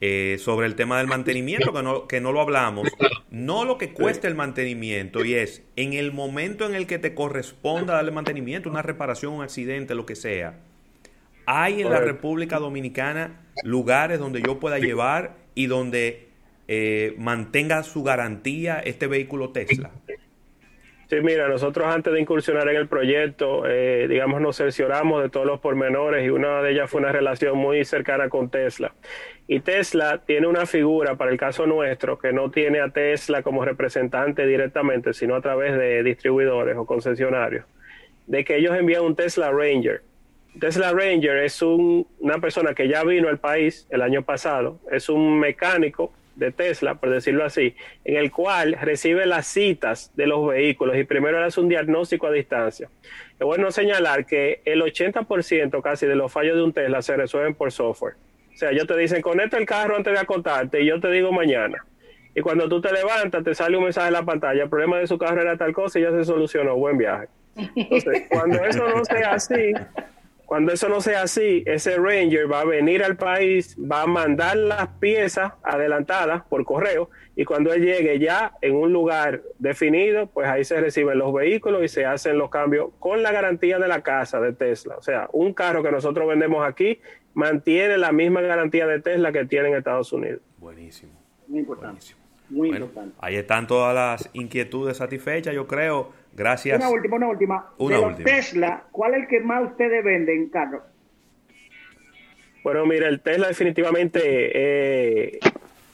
Eh, 0.00 0.36
sobre 0.38 0.68
el 0.68 0.76
tema 0.76 0.98
del 0.98 1.08
mantenimiento, 1.08 1.72
que 1.72 1.82
no, 1.82 2.06
que 2.06 2.20
no 2.20 2.30
lo 2.30 2.40
hablamos, 2.40 2.88
no 3.30 3.64
lo 3.64 3.78
que 3.78 3.92
cuesta 3.92 4.28
el 4.28 4.36
mantenimiento, 4.36 5.24
y 5.24 5.34
es 5.34 5.64
en 5.74 5.92
el 5.92 6.12
momento 6.12 6.66
en 6.66 6.76
el 6.76 6.86
que 6.86 7.00
te 7.00 7.16
corresponda 7.16 7.94
darle 7.94 8.12
mantenimiento, 8.12 8.70
una 8.70 8.82
reparación, 8.82 9.32
un 9.32 9.42
accidente, 9.42 9.96
lo 9.96 10.06
que 10.06 10.14
sea, 10.14 10.60
hay 11.50 11.80
en 11.80 11.90
la 11.90 11.98
República 11.98 12.58
Dominicana 12.58 13.40
lugares 13.64 14.18
donde 14.18 14.42
yo 14.42 14.60
pueda 14.60 14.78
llevar 14.78 15.34
y 15.54 15.66
donde 15.66 16.28
eh, 16.68 17.14
mantenga 17.16 17.82
su 17.82 18.02
garantía 18.02 18.80
este 18.80 19.06
vehículo 19.06 19.50
Tesla. 19.50 19.90
Sí, 21.08 21.16
mira, 21.22 21.48
nosotros 21.48 21.86
antes 21.86 22.12
de 22.12 22.20
incursionar 22.20 22.68
en 22.68 22.76
el 22.76 22.86
proyecto, 22.86 23.62
eh, 23.66 24.06
digamos, 24.10 24.42
nos 24.42 24.58
cercioramos 24.58 25.22
de 25.22 25.30
todos 25.30 25.46
los 25.46 25.58
pormenores 25.58 26.26
y 26.26 26.28
una 26.28 26.60
de 26.60 26.72
ellas 26.72 26.90
fue 26.90 27.00
una 27.00 27.12
relación 27.12 27.56
muy 27.56 27.82
cercana 27.86 28.28
con 28.28 28.50
Tesla. 28.50 28.92
Y 29.46 29.60
Tesla 29.60 30.18
tiene 30.26 30.46
una 30.46 30.66
figura, 30.66 31.14
para 31.14 31.30
el 31.30 31.38
caso 31.38 31.66
nuestro, 31.66 32.18
que 32.18 32.34
no 32.34 32.50
tiene 32.50 32.80
a 32.80 32.90
Tesla 32.90 33.42
como 33.42 33.64
representante 33.64 34.46
directamente, 34.46 35.14
sino 35.14 35.34
a 35.34 35.40
través 35.40 35.78
de 35.78 36.02
distribuidores 36.02 36.76
o 36.76 36.84
concesionarios, 36.84 37.64
de 38.26 38.44
que 38.44 38.56
ellos 38.56 38.76
envían 38.76 39.02
un 39.02 39.16
Tesla 39.16 39.50
Ranger. 39.50 40.02
Tesla 40.60 40.92
Ranger 40.92 41.38
es 41.38 41.62
una 41.62 42.38
persona 42.38 42.74
que 42.74 42.86
ya 42.86 43.02
vino 43.04 43.28
al 43.30 43.38
país 43.38 43.86
el 43.88 44.02
año 44.02 44.24
pasado, 44.24 44.78
es 44.90 45.08
un 45.08 45.40
mecánico 45.40 46.12
de 46.38 46.52
Tesla, 46.52 46.94
por 46.94 47.10
decirlo 47.10 47.44
así, 47.44 47.74
en 48.04 48.16
el 48.16 48.30
cual 48.30 48.78
recibe 48.80 49.26
las 49.26 49.46
citas 49.46 50.12
de 50.14 50.26
los 50.26 50.46
vehículos 50.46 50.96
y 50.96 51.04
primero 51.04 51.42
hace 51.42 51.60
un 51.60 51.68
diagnóstico 51.68 52.28
a 52.28 52.32
distancia. 52.32 52.88
Es 53.38 53.44
bueno 53.44 53.70
señalar 53.70 54.24
que 54.24 54.62
el 54.64 54.82
80% 54.82 55.82
casi 55.82 56.06
de 56.06 56.14
los 56.14 56.32
fallos 56.32 56.56
de 56.56 56.62
un 56.62 56.72
Tesla 56.72 57.02
se 57.02 57.16
resuelven 57.16 57.54
por 57.54 57.72
software. 57.72 58.14
O 58.54 58.56
sea, 58.56 58.70
ellos 58.70 58.86
te 58.86 58.96
dicen, 58.96 59.20
conecta 59.20 59.56
el 59.56 59.66
carro 59.66 59.96
antes 59.96 60.12
de 60.12 60.18
acotarte 60.18 60.80
y 60.82 60.86
yo 60.86 61.00
te 61.00 61.10
digo 61.10 61.32
mañana. 61.32 61.84
Y 62.34 62.40
cuando 62.40 62.68
tú 62.68 62.80
te 62.80 62.92
levantas, 62.92 63.42
te 63.42 63.54
sale 63.54 63.76
un 63.76 63.84
mensaje 63.84 64.08
en 64.08 64.12
la 64.14 64.24
pantalla, 64.24 64.62
el 64.62 64.68
problema 64.68 64.98
de 64.98 65.06
su 65.06 65.18
carro 65.18 65.40
era 65.40 65.56
tal 65.56 65.72
cosa 65.72 65.98
y 65.98 66.02
ya 66.02 66.12
se 66.12 66.24
solucionó, 66.24 66.76
buen 66.76 66.96
viaje. 66.96 67.28
Entonces, 67.74 68.26
cuando 68.28 68.64
eso 68.64 68.88
no 68.88 69.04
sea 69.04 69.32
así, 69.32 69.72
cuando 70.48 70.72
eso 70.72 70.88
no 70.88 71.02
sea 71.02 71.24
así, 71.24 71.62
ese 71.66 71.98
Ranger 71.98 72.50
va 72.50 72.62
a 72.62 72.64
venir 72.64 73.04
al 73.04 73.18
país, 73.18 73.76
va 73.78 74.04
a 74.04 74.06
mandar 74.06 74.56
las 74.56 74.88
piezas 74.98 75.52
adelantadas 75.62 76.42
por 76.44 76.64
correo 76.64 77.10
y 77.36 77.44
cuando 77.44 77.70
él 77.70 77.84
llegue 77.84 78.18
ya 78.18 78.54
en 78.62 78.74
un 78.74 78.90
lugar 78.90 79.42
definido, 79.58 80.26
pues 80.28 80.48
ahí 80.48 80.64
se 80.64 80.80
reciben 80.80 81.18
los 81.18 81.34
vehículos 81.34 81.84
y 81.84 81.88
se 81.88 82.06
hacen 82.06 82.38
los 82.38 82.48
cambios 82.48 82.92
con 82.98 83.22
la 83.22 83.30
garantía 83.30 83.78
de 83.78 83.88
la 83.88 84.00
casa 84.00 84.40
de 84.40 84.54
Tesla. 84.54 84.96
O 84.96 85.02
sea, 85.02 85.28
un 85.34 85.52
carro 85.52 85.82
que 85.82 85.92
nosotros 85.92 86.26
vendemos 86.26 86.66
aquí 86.66 86.98
mantiene 87.34 87.98
la 87.98 88.12
misma 88.12 88.40
garantía 88.40 88.86
de 88.86 89.02
Tesla 89.02 89.32
que 89.32 89.44
tiene 89.44 89.68
en 89.68 89.74
Estados 89.74 90.14
Unidos. 90.14 90.40
Buenísimo. 90.56 91.12
Muy 91.46 91.58
importante. 91.58 92.06
Muy 92.50 92.70
importante. 92.70 93.14
Ahí 93.20 93.36
están 93.36 93.66
todas 93.66 93.94
las 93.94 94.30
inquietudes 94.32 94.96
satisfechas, 94.96 95.54
yo 95.54 95.66
creo. 95.66 96.12
Gracias. 96.34 96.78
Una 96.78 96.90
última, 96.90 97.16
una 97.16 97.28
última. 97.28 97.66
Una 97.78 98.08
de 98.16 98.24
Tesla, 98.24 98.84
¿cuál 98.92 99.14
es 99.14 99.22
el 99.22 99.28
que 99.28 99.40
más 99.40 99.64
ustedes 99.70 100.04
venden, 100.04 100.48
Carlos? 100.50 100.82
Bueno, 102.62 102.86
mira, 102.86 103.08
el 103.08 103.20
Tesla 103.20 103.48
definitivamente 103.48 104.20
eh, 104.24 105.38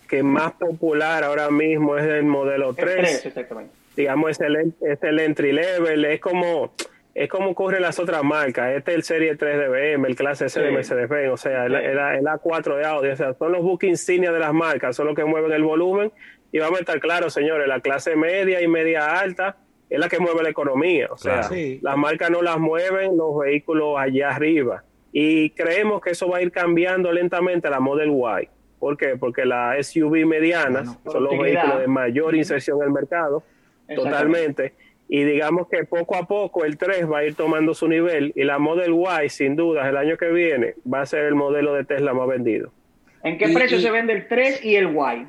que 0.08 0.22
más 0.22 0.52
popular 0.52 1.22
ahora 1.24 1.50
mismo 1.50 1.96
es 1.96 2.04
el 2.04 2.24
modelo 2.24 2.74
3. 2.74 2.96
3 2.96 3.26
exactamente. 3.26 3.72
Digamos, 3.96 4.30
es 4.32 4.40
el, 4.40 4.74
es 4.80 5.02
el 5.02 5.20
entry 5.20 5.52
level, 5.52 6.04
es 6.04 6.20
como 6.20 6.72
es 7.14 7.28
como 7.28 7.50
ocurre 7.50 7.76
en 7.76 7.82
las 7.82 8.00
otras 8.00 8.24
marcas. 8.24 8.72
Este 8.76 8.90
es 8.90 8.96
el 8.96 9.02
Serie 9.04 9.36
3 9.36 9.56
de 9.58 9.68
BM, 9.68 10.08
el 10.08 10.16
Clase 10.16 10.48
C 10.48 10.60
de. 10.60 10.72
Mercedes-Benz, 10.72 11.32
o 11.32 11.36
sea, 11.36 11.66
el, 11.66 11.74
el- 11.76 11.98
el 11.98 12.24
A4 12.26 12.76
de 12.76 12.84
Audi. 12.86 13.08
O 13.10 13.16
sea, 13.16 13.34
son 13.34 13.52
los 13.52 13.62
buques 13.62 13.88
insignia 13.88 14.32
de 14.32 14.40
las 14.40 14.52
marcas, 14.52 14.96
son 14.96 15.06
los 15.06 15.14
que 15.14 15.24
mueven 15.24 15.52
el 15.52 15.62
volumen. 15.62 16.10
Y 16.54 16.60
vamos 16.60 16.78
a 16.78 16.80
estar 16.82 17.00
claros, 17.00 17.34
señores, 17.34 17.66
la 17.66 17.80
clase 17.80 18.14
media 18.14 18.62
y 18.62 18.68
media 18.68 19.18
alta 19.18 19.56
es 19.90 19.98
la 19.98 20.08
que 20.08 20.20
mueve 20.20 20.40
la 20.44 20.50
economía. 20.50 21.08
O 21.10 21.16
sea. 21.16 21.42
Sí. 21.42 21.80
las 21.82 21.96
marcas 21.96 22.30
no 22.30 22.42
las 22.42 22.60
mueven 22.60 23.16
los 23.16 23.36
vehículos 23.40 23.96
allá 23.98 24.30
arriba. 24.36 24.84
Y 25.12 25.50
creemos 25.50 26.00
que 26.00 26.10
eso 26.10 26.28
va 26.28 26.38
a 26.38 26.42
ir 26.42 26.52
cambiando 26.52 27.10
lentamente 27.10 27.66
a 27.66 27.72
la 27.72 27.80
Model 27.80 28.10
Y. 28.10 28.48
¿Por 28.78 28.96
qué? 28.96 29.16
Porque 29.18 29.44
las 29.44 29.84
SUV 29.88 30.24
medianas 30.26 30.84
Bueno, 31.02 31.10
son 31.10 31.24
los 31.24 31.38
vehículos 31.42 31.80
de 31.80 31.88
mayor 31.88 32.36
inserción 32.36 32.78
en 32.82 32.84
el 32.84 32.92
mercado, 32.92 33.42
totalmente. 33.96 34.74
Y 35.08 35.24
digamos 35.24 35.66
que 35.68 35.82
poco 35.82 36.14
a 36.14 36.24
poco 36.28 36.64
el 36.64 36.78
3 36.78 37.10
va 37.10 37.18
a 37.18 37.24
ir 37.24 37.34
tomando 37.34 37.74
su 37.74 37.88
nivel 37.88 38.32
y 38.36 38.44
la 38.44 38.60
Model 38.60 38.94
Y, 39.24 39.28
sin 39.28 39.56
dudas, 39.56 39.88
el 39.88 39.96
año 39.96 40.16
que 40.16 40.28
viene 40.28 40.74
va 40.92 41.00
a 41.00 41.06
ser 41.06 41.24
el 41.24 41.34
modelo 41.34 41.74
de 41.74 41.84
Tesla 41.84 42.14
más 42.14 42.28
vendido. 42.28 42.70
¿En 43.24 43.38
qué 43.38 43.46
Y- 43.50 43.54
precio 43.54 43.78
y- 43.78 43.80
se 43.82 43.90
vende 43.90 44.12
el 44.12 44.28
3 44.28 44.64
y 44.64 44.76
el 44.76 44.90
Y? 44.94 45.26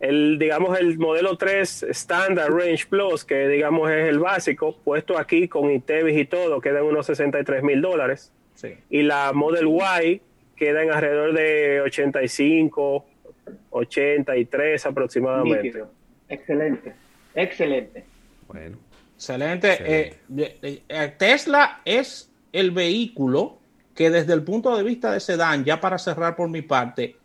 El, 0.00 0.38
digamos, 0.38 0.78
el 0.78 0.98
modelo 0.98 1.36
3 1.38 1.84
Standard 1.90 2.50
Range 2.52 2.84
Plus, 2.88 3.24
que 3.24 3.48
digamos 3.48 3.90
es 3.90 4.08
el 4.08 4.18
básico, 4.18 4.76
puesto 4.84 5.16
aquí 5.18 5.48
con 5.48 5.70
ITEVIS 5.70 6.18
y 6.18 6.24
todo, 6.26 6.60
queda 6.60 6.80
en 6.80 6.86
unos 6.86 7.06
63 7.06 7.62
mil 7.62 7.80
dólares. 7.80 8.30
Sí. 8.56 8.74
y 8.88 9.02
la 9.02 9.32
Model 9.32 9.66
Y 10.06 10.20
queda 10.56 10.84
en 10.84 10.92
alrededor 10.92 11.32
de 11.34 11.80
85, 11.80 13.04
83 13.70 14.86
aproximadamente. 14.86 15.62
Nítido. 15.64 15.90
Excelente. 16.28 16.92
Excelente. 17.34 18.04
Bueno, 18.46 18.78
Excelente. 19.16 19.72
Excelente. 19.72 20.08
Eh, 20.08 20.14
de- 20.28 20.82
eh, 20.88 21.12
Tesla 21.18 21.80
es 21.84 22.30
el 22.52 22.70
vehículo 22.70 23.58
que 23.94 24.10
desde 24.10 24.32
el 24.32 24.42
punto 24.42 24.76
de 24.76 24.82
vista 24.82 25.12
de 25.12 25.20
sedán, 25.20 25.64
ya 25.64 25.80
para 25.80 25.98
cerrar 25.98 26.36
por 26.36 26.48
mi 26.48 26.62
parte, 26.62 27.16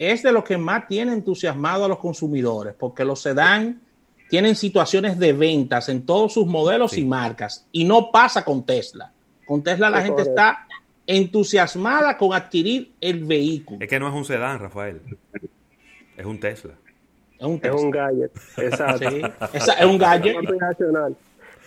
es 0.00 0.22
de 0.22 0.32
lo 0.32 0.42
que 0.42 0.56
más 0.56 0.88
tiene 0.88 1.12
entusiasmado 1.12 1.84
a 1.84 1.88
los 1.88 1.98
consumidores, 1.98 2.74
porque 2.74 3.04
los 3.04 3.20
sedán 3.20 3.82
tienen 4.30 4.54
situaciones 4.56 5.18
de 5.18 5.34
ventas 5.34 5.90
en 5.90 6.06
todos 6.06 6.32
sus 6.32 6.46
modelos 6.46 6.92
Sí. 6.92 7.02
y 7.02 7.04
marcas, 7.04 7.66
y 7.70 7.84
no 7.84 8.10
pasa 8.10 8.42
con 8.44 8.64
Tesla. 8.64 9.12
Con 9.46 9.62
Tesla 9.62 9.90
la 9.90 9.98
Es 9.98 10.06
gente 10.06 10.22
está 10.22 10.66
entusiasmada 11.06 12.16
con 12.16 12.32
adquirir 12.32 12.92
el 13.00 13.24
vehículo. 13.24 13.80
es 13.82 13.88
que 13.88 13.98
no 14.00 14.08
es 14.08 14.14
un 14.14 14.24
sedán, 14.24 14.58
Rafael. 14.58 15.00
Es 16.16 16.24
un 16.24 16.40
Tesla. 16.40 16.72
Es 17.38 17.44
un 17.46 17.54
Es 17.56 17.60
Tesla. 17.62 17.80
un 17.80 17.90
gadget, 17.90 18.30
exacto. 18.58 19.10
Sí. 19.10 19.22
Esa- 19.54 19.72
es 19.74 19.84
un 19.86 19.98
gadget. 19.98 20.36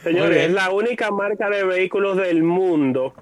Señores, 0.04 0.38
es 0.48 0.52
la 0.54 0.72
única 0.72 1.12
marca 1.12 1.50
de 1.50 1.64
vehículos 1.64 2.18
del 2.18 2.44
mundo 2.44 3.14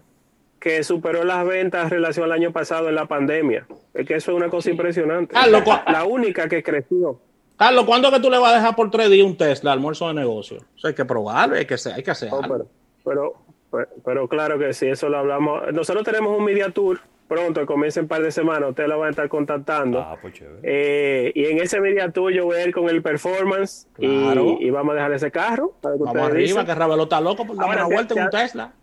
que 0.61 0.83
superó 0.83 1.23
las 1.25 1.45
ventas 1.45 1.83
en 1.85 1.89
relación 1.89 2.23
al 2.25 2.31
año 2.31 2.51
pasado 2.53 2.87
en 2.87 2.95
la 2.95 3.07
pandemia. 3.07 3.65
Es 3.93 4.05
que 4.07 4.13
eso 4.15 4.31
es 4.31 4.37
una 4.37 4.47
cosa 4.47 4.69
impresionante. 4.69 5.33
Carlos, 5.33 5.63
La 5.87 6.05
única 6.05 6.47
que 6.47 6.61
creció. 6.63 7.19
Carlos, 7.57 7.83
¿cuándo 7.85 8.07
es 8.07 8.13
que 8.13 8.19
tú 8.21 8.29
le 8.29 8.37
vas 8.37 8.53
a 8.53 8.55
dejar 8.57 8.75
por 8.75 8.89
tres 8.91 9.09
días 9.09 9.25
un 9.25 9.35
Tesla 9.35 9.71
almuerzo 9.73 10.07
de 10.07 10.13
negocio? 10.13 10.57
Eso 10.77 10.87
hay 10.87 10.93
que 10.93 11.03
probarlo, 11.03 11.55
hay 11.55 11.65
que, 11.65 11.73
hacer- 11.73 11.93
hay 11.93 12.03
que 12.03 12.11
hacer 12.11 12.29
No, 12.31 12.41
pero, 12.41 12.67
pero, 13.03 13.33
pero, 13.71 13.87
pero 14.05 14.27
claro 14.27 14.57
que 14.59 14.71
sí, 14.73 14.87
eso 14.87 15.09
lo 15.09 15.17
hablamos. 15.17 15.61
Nosotros 15.73 16.03
tenemos 16.05 16.37
un 16.37 16.43
media 16.45 16.69
tour 16.69 16.99
pronto, 17.27 17.65
comienza 17.65 17.99
en 17.99 18.03
un 18.05 18.09
par 18.09 18.21
de 18.21 18.29
semanas, 18.31 18.69
ustedes 18.69 18.89
lo 18.89 18.99
van 18.99 19.07
a 19.07 19.09
estar 19.11 19.29
contactando. 19.29 19.99
Ah, 19.99 20.17
pues 20.21 20.33
chévere. 20.33 20.59
Eh, 20.63 21.31
y 21.33 21.45
en 21.45 21.59
ese 21.59 21.79
media 21.79 22.11
tour 22.11 22.31
yo 22.31 22.45
voy 22.45 22.57
a 22.57 22.65
ir 22.67 22.73
con 22.73 22.89
el 22.89 23.01
performance 23.01 23.87
y- 23.97 24.07
Claro. 24.21 24.57
y, 24.59 24.69
vamos 24.69 24.91
a 24.91 24.95
dejar 24.95 25.13
ese 25.13 25.31
carro. 25.31 25.71
para 25.81 25.95
que 25.95 26.03
Vamos 26.03 26.21
arriba, 26.23 26.39
dicen. 26.39 26.65
que 26.65 26.75
Ravelo 26.75 27.03
está 27.03 27.21
loco 27.21 27.45
por 27.47 27.55
dar 27.55 27.69
una 27.69 27.85
vuelta 27.85 28.13
en 28.15 28.23
un 28.25 28.29
te- 28.29 28.37
Tesla. 28.37 28.73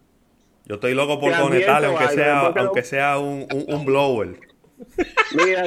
Yo 0.68 0.74
estoy 0.74 0.94
loco 0.94 1.18
por 1.18 1.32
conectarle, 1.36 1.86
aunque 1.88 2.04
algo, 2.04 2.14
sea, 2.16 2.34
no- 2.54 2.60
aunque 2.60 2.82
sea 2.82 3.18
un, 3.18 3.46
un, 3.52 3.64
un 3.74 3.84
blower. 3.86 4.38
Mira, 5.34 5.64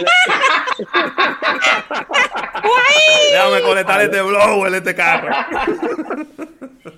Déjame 3.32 3.62
conectar 3.62 4.02
este 4.02 4.22
blower, 4.22 4.74
este 4.74 4.96
carro. 4.96 5.30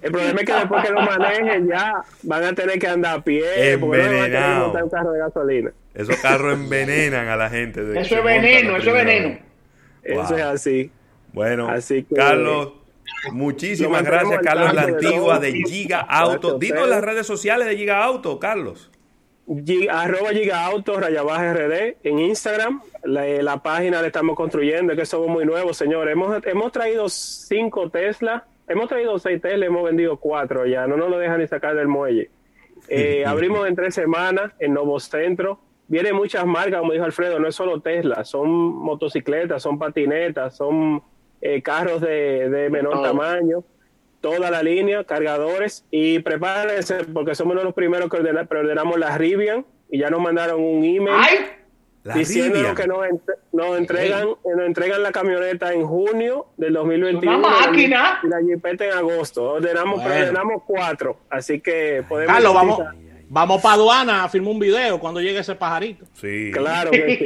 el 0.02 0.12
problema 0.12 0.40
es 0.42 0.46
que 0.46 0.54
después 0.54 0.86
que 0.86 0.92
lo 0.92 1.02
manejen 1.02 1.68
ya 1.68 1.94
van 2.24 2.44
a 2.44 2.54
tener 2.54 2.80
que 2.80 2.88
andar 2.88 3.20
a 3.20 3.24
pie. 3.24 3.42
van 3.78 3.92
a 3.94 3.96
Envenenado. 4.06 4.64
montar 4.66 4.84
un 4.84 4.90
carro 4.90 5.12
de 5.12 5.20
gasolina. 5.20 5.72
Esos 5.94 6.16
carros 6.18 6.54
envenenan 6.54 7.28
a 7.28 7.36
la 7.36 7.50
gente. 7.50 7.82
Eso 8.00 8.18
es 8.18 8.24
veneno, 8.24 8.78
eso 8.78 8.90
es 8.90 8.94
veneno. 8.94 9.40
Eso 10.04 10.36
es 10.36 10.44
así. 10.44 10.92
Bueno, 11.32 11.68
Así 11.70 12.04
que- 12.04 12.16
Carlos, 12.16 12.66
Lo 12.68 12.83
muchísimas 13.32 14.04
gracias, 14.04 14.40
Carlos 14.42 14.74
La 14.74 14.86
de 14.86 14.94
Antigua 14.94 15.40
de 15.40 15.52
Giga 15.54 16.00
Auto. 16.02 16.58
Dinos 16.58 16.88
las 16.88 17.02
redes 17.04 17.26
sociales 17.28 17.68
de 17.68 17.76
Giga 17.78 18.04
Auto, 18.04 18.40
Carlos. 18.40 18.90
Gi- 19.66 19.88
arroba 19.90 20.30
Giga 20.30 20.66
Auto, 20.66 21.00
Rayabaja 21.00 21.54
RD 21.54 21.98
en 22.04 22.20
Instagram. 22.20 22.82
La, 23.04 23.28
eh, 23.28 23.44
la 23.44 23.62
página 23.62 24.02
la 24.02 24.08
estamos 24.08 24.36
construyendo, 24.36 24.94
es 24.94 25.00
que 25.00 25.06
somos 25.06 25.28
muy 25.28 25.46
nuevos, 25.46 25.76
señores. 25.76 26.14
Hemos, 26.14 26.46
hemos 26.46 26.72
traído 26.72 27.10
cinco 27.10 27.90
Tesla, 27.90 28.46
hemos 28.68 28.88
traído 28.88 29.20
seis 29.20 29.42
Tesla, 29.42 29.66
hemos 29.66 29.84
vendido 29.84 30.18
cuatro 30.18 30.66
ya, 30.66 30.88
no 30.88 30.96
nos 30.96 31.10
lo 31.10 31.18
dejan 31.18 31.40
ni 31.40 31.48
sacar 31.48 31.76
del 31.76 31.88
muelle. 31.88 32.30
Eh, 32.90 33.24
abrimos 33.26 33.66
en 33.66 33.76
tres 33.78 33.96
semanas 33.96 34.52
en 34.60 34.74
Nuevo 34.74 35.00
Centro. 35.00 35.58
Vienen 35.88 36.16
muchas 36.16 36.46
marcas, 36.46 36.82
como 36.82 36.92
dijo 36.92 37.06
Alfredo, 37.06 37.40
no 37.40 37.48
es 37.48 37.56
solo 37.56 37.80
Tesla, 37.80 38.26
son 38.26 38.50
motocicletas, 38.52 39.62
son 39.64 39.80
patinetas, 39.80 40.58
son 40.58 41.02
eh, 41.46 41.62
carros 41.62 42.00
de, 42.02 42.50
de 42.50 42.70
menor 42.70 42.94
Todo. 42.94 43.04
tamaño 43.04 43.64
toda 44.22 44.50
la 44.50 44.64
línea, 44.64 45.04
cargadores 45.04 45.84
y 45.92 46.20
prepárense 46.20 47.04
porque 47.14 47.36
somos 47.36 47.52
uno 47.52 47.60
de 47.60 47.66
los 47.66 47.74
primeros 47.74 48.10
que 48.10 48.16
ordena- 48.18 48.46
preordenamos 48.48 48.98
la 48.98 49.18
Rivian 49.18 49.66
y 49.92 50.00
ya 50.00 50.10
nos 50.10 50.22
mandaron 50.22 50.62
un 50.64 50.82
email 50.86 51.10
¡Ay! 51.20 51.36
Diciéndonos 52.16 52.74
que 52.74 52.88
nos, 52.88 53.00
ent- 53.00 53.36
nos 53.54 53.78
entregan 53.78 54.28
nos 54.30 54.66
entregan 54.66 55.04
la 55.04 55.12
camioneta 55.12 55.74
en 55.74 55.86
junio 55.86 56.48
del 56.58 56.74
2021 56.74 57.38
Una 57.38 57.48
máquina. 57.50 58.20
y 58.24 58.28
la 58.28 58.42
Jeepeta 58.42 58.86
en 58.86 58.92
agosto. 58.94 59.44
Ordenamos, 59.44 59.96
Bueno. 59.96 60.10
preordenamos 60.10 60.64
cuatro, 60.66 61.18
así 61.30 61.60
que 61.62 62.04
podemos 62.08 62.34
Carlos, 62.34 62.54
vamos, 62.54 62.80
utilizar- 62.80 63.26
vamos 63.30 63.62
para 63.62 63.76
aduana 63.76 64.24
a 64.26 64.30
filmar 64.30 64.52
un 64.52 64.60
video 64.60 65.00
cuando 65.00 65.22
llegue 65.22 65.40
ese 65.40 65.56
pajarito. 65.56 66.06
Sí. 66.14 66.50
Claro 66.54 66.92
que 66.92 67.18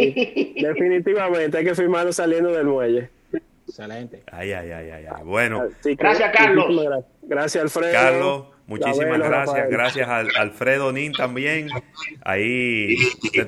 sí. 0.55 0.55
Definitivamente 0.63 1.57
hay 1.57 1.63
que 1.63 1.75
firmarlo 1.75 2.11
saliendo 2.13 2.51
del 2.51 2.65
muelle. 2.65 3.09
Excelente. 3.67 4.23
Ay, 4.31 4.51
ay, 4.53 4.71
ay, 4.71 4.89
ay, 4.89 5.05
ay. 5.13 5.23
Bueno, 5.23 5.63
que, 5.83 5.95
Gracias, 5.95 6.31
Carlos. 6.35 6.67
muchísimas 6.69 6.89
Gracias. 6.89 7.05
Gracias, 7.23 7.63
Alfredo. 7.63 7.91
Carlos, 7.93 8.45
muchísimas 8.67 9.17
gracias. 9.19 9.47
Rafael. 9.47 9.69
Gracias 9.71 10.07
al 10.09 10.29
Alfredo 10.37 10.91
Nin 10.93 11.11
también. 11.13 11.67
Ahí 12.23 12.95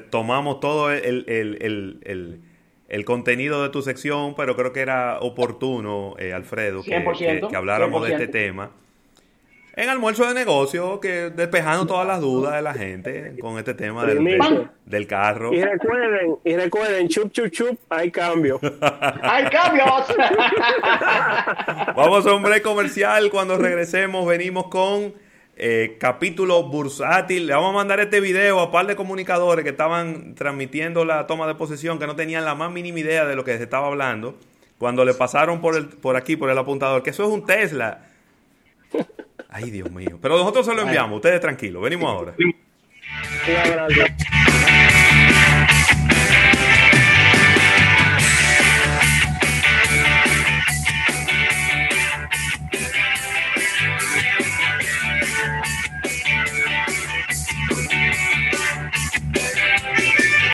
tomamos 0.09 0.59
todo 0.59 0.91
el, 0.91 1.25
el, 1.27 1.57
el, 1.61 1.99
el, 2.03 2.41
el 2.89 3.05
contenido 3.05 3.63
de 3.63 3.69
tu 3.69 3.81
sección, 3.81 4.35
pero 4.35 4.55
creo 4.55 4.73
que 4.73 4.81
era 4.81 5.19
oportuno, 5.19 6.15
eh, 6.19 6.33
Alfredo, 6.33 6.83
que, 6.83 6.91
100%, 7.03 7.17
que- 7.41 7.47
que 7.47 7.55
habláramos 7.55 8.05
de 8.05 8.13
este 8.13 8.27
100%. 8.27 8.31
tema. 8.31 8.71
En 9.79 9.87
almuerzo 9.87 10.27
de 10.27 10.33
negocio, 10.33 10.99
que 10.99 11.29
despejando 11.29 11.87
todas 11.87 12.05
las 12.05 12.19
dudas 12.19 12.53
de 12.53 12.61
la 12.61 12.73
gente 12.73 13.37
con 13.39 13.57
este 13.57 13.73
tema 13.73 14.05
del, 14.05 14.37
del, 14.85 15.07
carro. 15.07 15.53
Y 15.53 15.63
recuerden, 15.63 16.35
y 16.43 16.53
recuerden, 16.57 17.07
chup, 17.07 17.31
chup, 17.31 17.49
chup, 17.49 17.79
hay 17.87 18.11
cambio. 18.11 18.59
¡Hay 19.21 19.45
cambios! 19.45 20.05
Vamos 21.95 22.27
a 22.27 22.33
un 22.33 22.43
break 22.43 22.61
comercial. 22.61 23.29
Cuando 23.31 23.57
regresemos, 23.57 24.27
venimos 24.27 24.67
con 24.67 25.13
eh, 25.55 25.95
capítulo 25.97 26.63
bursátil. 26.63 27.47
Le 27.47 27.53
vamos 27.53 27.69
a 27.69 27.75
mandar 27.75 28.01
este 28.01 28.19
video 28.19 28.59
a 28.59 28.65
un 28.65 28.71
par 28.71 28.85
de 28.85 28.97
comunicadores 28.97 29.63
que 29.63 29.71
estaban 29.71 30.35
transmitiendo 30.35 31.05
la 31.05 31.25
toma 31.25 31.47
de 31.47 31.55
posesión, 31.55 31.99
que 31.99 32.05
no 32.05 32.17
tenían 32.17 32.43
la 32.43 32.53
más 32.53 32.69
mínima 32.69 32.99
idea 32.99 33.23
de 33.23 33.37
lo 33.37 33.45
que 33.45 33.55
se 33.55 33.63
estaba 33.63 33.87
hablando. 33.87 34.35
Cuando 34.77 35.05
le 35.05 35.13
pasaron 35.13 35.61
por, 35.61 35.77
el, 35.77 35.87
por 35.87 36.17
aquí, 36.17 36.35
por 36.35 36.49
el 36.49 36.57
apuntador, 36.57 37.01
que 37.01 37.11
eso 37.11 37.23
es 37.23 37.29
un 37.29 37.45
Tesla. 37.45 38.08
Ay, 39.49 39.71
Dios 39.71 39.91
mío. 39.91 40.19
Pero 40.21 40.37
nosotros 40.37 40.65
se 40.65 40.73
lo 40.73 40.83
enviamos. 40.83 41.17
Ustedes 41.17 41.41
tranquilos. 41.41 41.81
Venimos 41.81 42.09
ahora. 42.09 42.35
Un 42.37 43.55
abrazo. 43.55 44.01